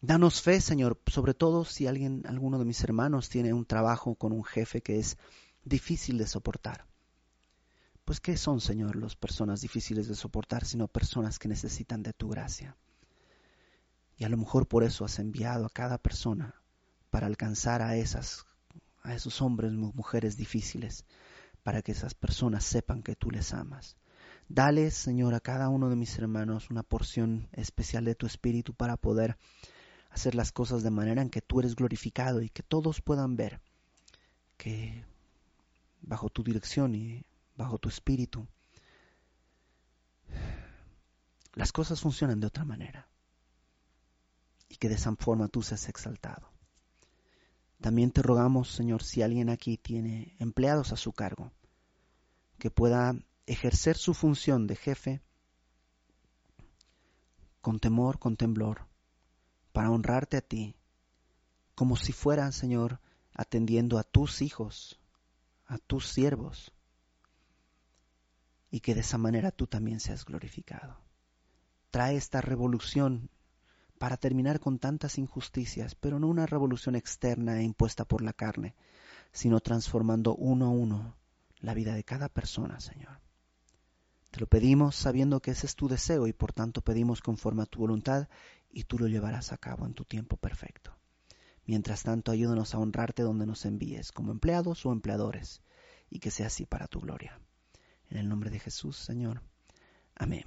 Danos 0.00 0.42
fe, 0.42 0.60
Señor, 0.60 1.00
sobre 1.06 1.34
todo 1.34 1.64
si 1.64 1.88
alguien, 1.88 2.22
alguno 2.26 2.58
de 2.58 2.64
mis 2.64 2.82
hermanos 2.84 3.28
tiene 3.28 3.52
un 3.52 3.64
trabajo 3.64 4.14
con 4.14 4.32
un 4.32 4.44
jefe 4.44 4.80
que 4.80 5.00
es 5.00 5.18
difícil 5.64 6.18
de 6.18 6.26
soportar. 6.26 6.86
Pues 8.04 8.20
¿qué 8.20 8.36
son, 8.36 8.60
Señor, 8.60 8.94
las 8.94 9.16
personas 9.16 9.60
difíciles 9.60 10.06
de 10.06 10.14
soportar, 10.14 10.64
sino 10.64 10.86
personas 10.86 11.38
que 11.38 11.48
necesitan 11.48 12.02
de 12.04 12.12
tu 12.12 12.28
gracia? 12.28 12.76
Y 14.16 14.24
a 14.24 14.28
lo 14.28 14.36
mejor 14.36 14.68
por 14.68 14.84
eso 14.84 15.04
has 15.04 15.18
enviado 15.18 15.66
a 15.66 15.70
cada 15.70 15.98
persona 15.98 16.54
para 17.10 17.26
alcanzar 17.26 17.82
a 17.82 17.96
esas 17.96 18.46
a 19.02 19.14
esos 19.14 19.40
hombres 19.42 19.72
y 19.72 19.76
mujeres 19.76 20.36
difíciles, 20.36 21.04
para 21.62 21.82
que 21.82 21.92
esas 21.92 22.14
personas 22.14 22.64
sepan 22.64 23.02
que 23.02 23.16
tú 23.16 23.30
les 23.30 23.52
amas. 23.52 23.96
Dale, 24.48 24.90
Señor, 24.90 25.34
a 25.34 25.40
cada 25.40 25.68
uno 25.68 25.88
de 25.88 25.96
mis 25.96 26.18
hermanos 26.18 26.70
una 26.70 26.82
porción 26.82 27.48
especial 27.52 28.04
de 28.04 28.14
tu 28.14 28.26
espíritu 28.26 28.74
para 28.74 28.96
poder 28.96 29.36
hacer 30.10 30.34
las 30.34 30.52
cosas 30.52 30.82
de 30.82 30.90
manera 30.90 31.22
en 31.22 31.30
que 31.30 31.42
tú 31.42 31.60
eres 31.60 31.74
glorificado 31.74 32.42
y 32.42 32.50
que 32.50 32.62
todos 32.62 33.00
puedan 33.00 33.36
ver 33.36 33.60
que 34.56 35.04
bajo 36.00 36.28
tu 36.28 36.42
dirección 36.42 36.94
y 36.94 37.24
bajo 37.56 37.78
tu 37.78 37.88
espíritu 37.88 38.46
las 41.54 41.72
cosas 41.72 42.00
funcionan 42.00 42.40
de 42.40 42.46
otra 42.46 42.64
manera 42.64 43.08
y 44.68 44.76
que 44.76 44.88
de 44.88 44.94
esa 44.94 45.14
forma 45.16 45.48
tú 45.48 45.62
seas 45.62 45.88
exaltado. 45.88 46.52
También 47.80 48.10
te 48.10 48.22
rogamos, 48.22 48.70
Señor, 48.70 49.02
si 49.02 49.22
alguien 49.22 49.50
aquí 49.50 49.76
tiene 49.76 50.34
empleados 50.38 50.92
a 50.92 50.96
su 50.96 51.12
cargo, 51.12 51.52
que 52.58 52.70
pueda 52.70 53.14
ejercer 53.46 53.96
su 53.96 54.14
función 54.14 54.66
de 54.66 54.76
jefe 54.76 55.22
con 57.60 57.78
temor, 57.78 58.18
con 58.18 58.36
temblor, 58.36 58.87
para 59.78 59.92
honrarte 59.92 60.36
a 60.36 60.40
ti, 60.40 60.74
como 61.76 61.94
si 61.94 62.12
fueran, 62.12 62.52
Señor, 62.52 62.98
atendiendo 63.32 64.00
a 64.00 64.02
tus 64.02 64.42
hijos, 64.42 64.98
a 65.66 65.78
tus 65.78 66.08
siervos, 66.08 66.72
y 68.72 68.80
que 68.80 68.96
de 68.96 69.02
esa 69.02 69.18
manera 69.18 69.52
tú 69.52 69.68
también 69.68 70.00
seas 70.00 70.24
glorificado. 70.24 70.98
Trae 71.92 72.16
esta 72.16 72.40
revolución 72.40 73.30
para 74.00 74.16
terminar 74.16 74.58
con 74.58 74.80
tantas 74.80 75.16
injusticias, 75.16 75.94
pero 75.94 76.18
no 76.18 76.26
una 76.26 76.46
revolución 76.46 76.96
externa 76.96 77.60
e 77.60 77.62
impuesta 77.62 78.04
por 78.04 78.20
la 78.20 78.32
carne, 78.32 78.74
sino 79.30 79.60
transformando 79.60 80.34
uno 80.34 80.66
a 80.66 80.70
uno 80.70 81.14
la 81.60 81.74
vida 81.74 81.94
de 81.94 82.02
cada 82.02 82.28
persona, 82.28 82.80
Señor. 82.80 83.20
Te 84.32 84.40
lo 84.40 84.48
pedimos 84.48 84.96
sabiendo 84.96 85.40
que 85.40 85.52
ese 85.52 85.66
es 85.66 85.76
tu 85.76 85.86
deseo 85.88 86.26
y 86.26 86.32
por 86.32 86.52
tanto 86.52 86.80
pedimos 86.82 87.22
conforme 87.22 87.62
a 87.62 87.66
tu 87.66 87.78
voluntad 87.78 88.28
y 88.70 88.84
tú 88.84 88.98
lo 88.98 89.08
llevarás 89.08 89.52
a 89.52 89.58
cabo 89.58 89.86
en 89.86 89.94
tu 89.94 90.04
tiempo 90.04 90.36
perfecto. 90.36 90.96
Mientras 91.64 92.02
tanto, 92.02 92.32
ayúdanos 92.32 92.74
a 92.74 92.78
honrarte 92.78 93.22
donde 93.22 93.46
nos 93.46 93.64
envíes, 93.66 94.12
como 94.12 94.32
empleados 94.32 94.86
o 94.86 94.92
empleadores, 94.92 95.62
y 96.08 96.20
que 96.20 96.30
sea 96.30 96.46
así 96.46 96.64
para 96.64 96.88
tu 96.88 97.00
gloria. 97.00 97.40
En 98.08 98.16
el 98.16 98.28
nombre 98.28 98.50
de 98.50 98.58
Jesús, 98.58 98.96
Señor. 98.96 99.42
Amén. 100.14 100.46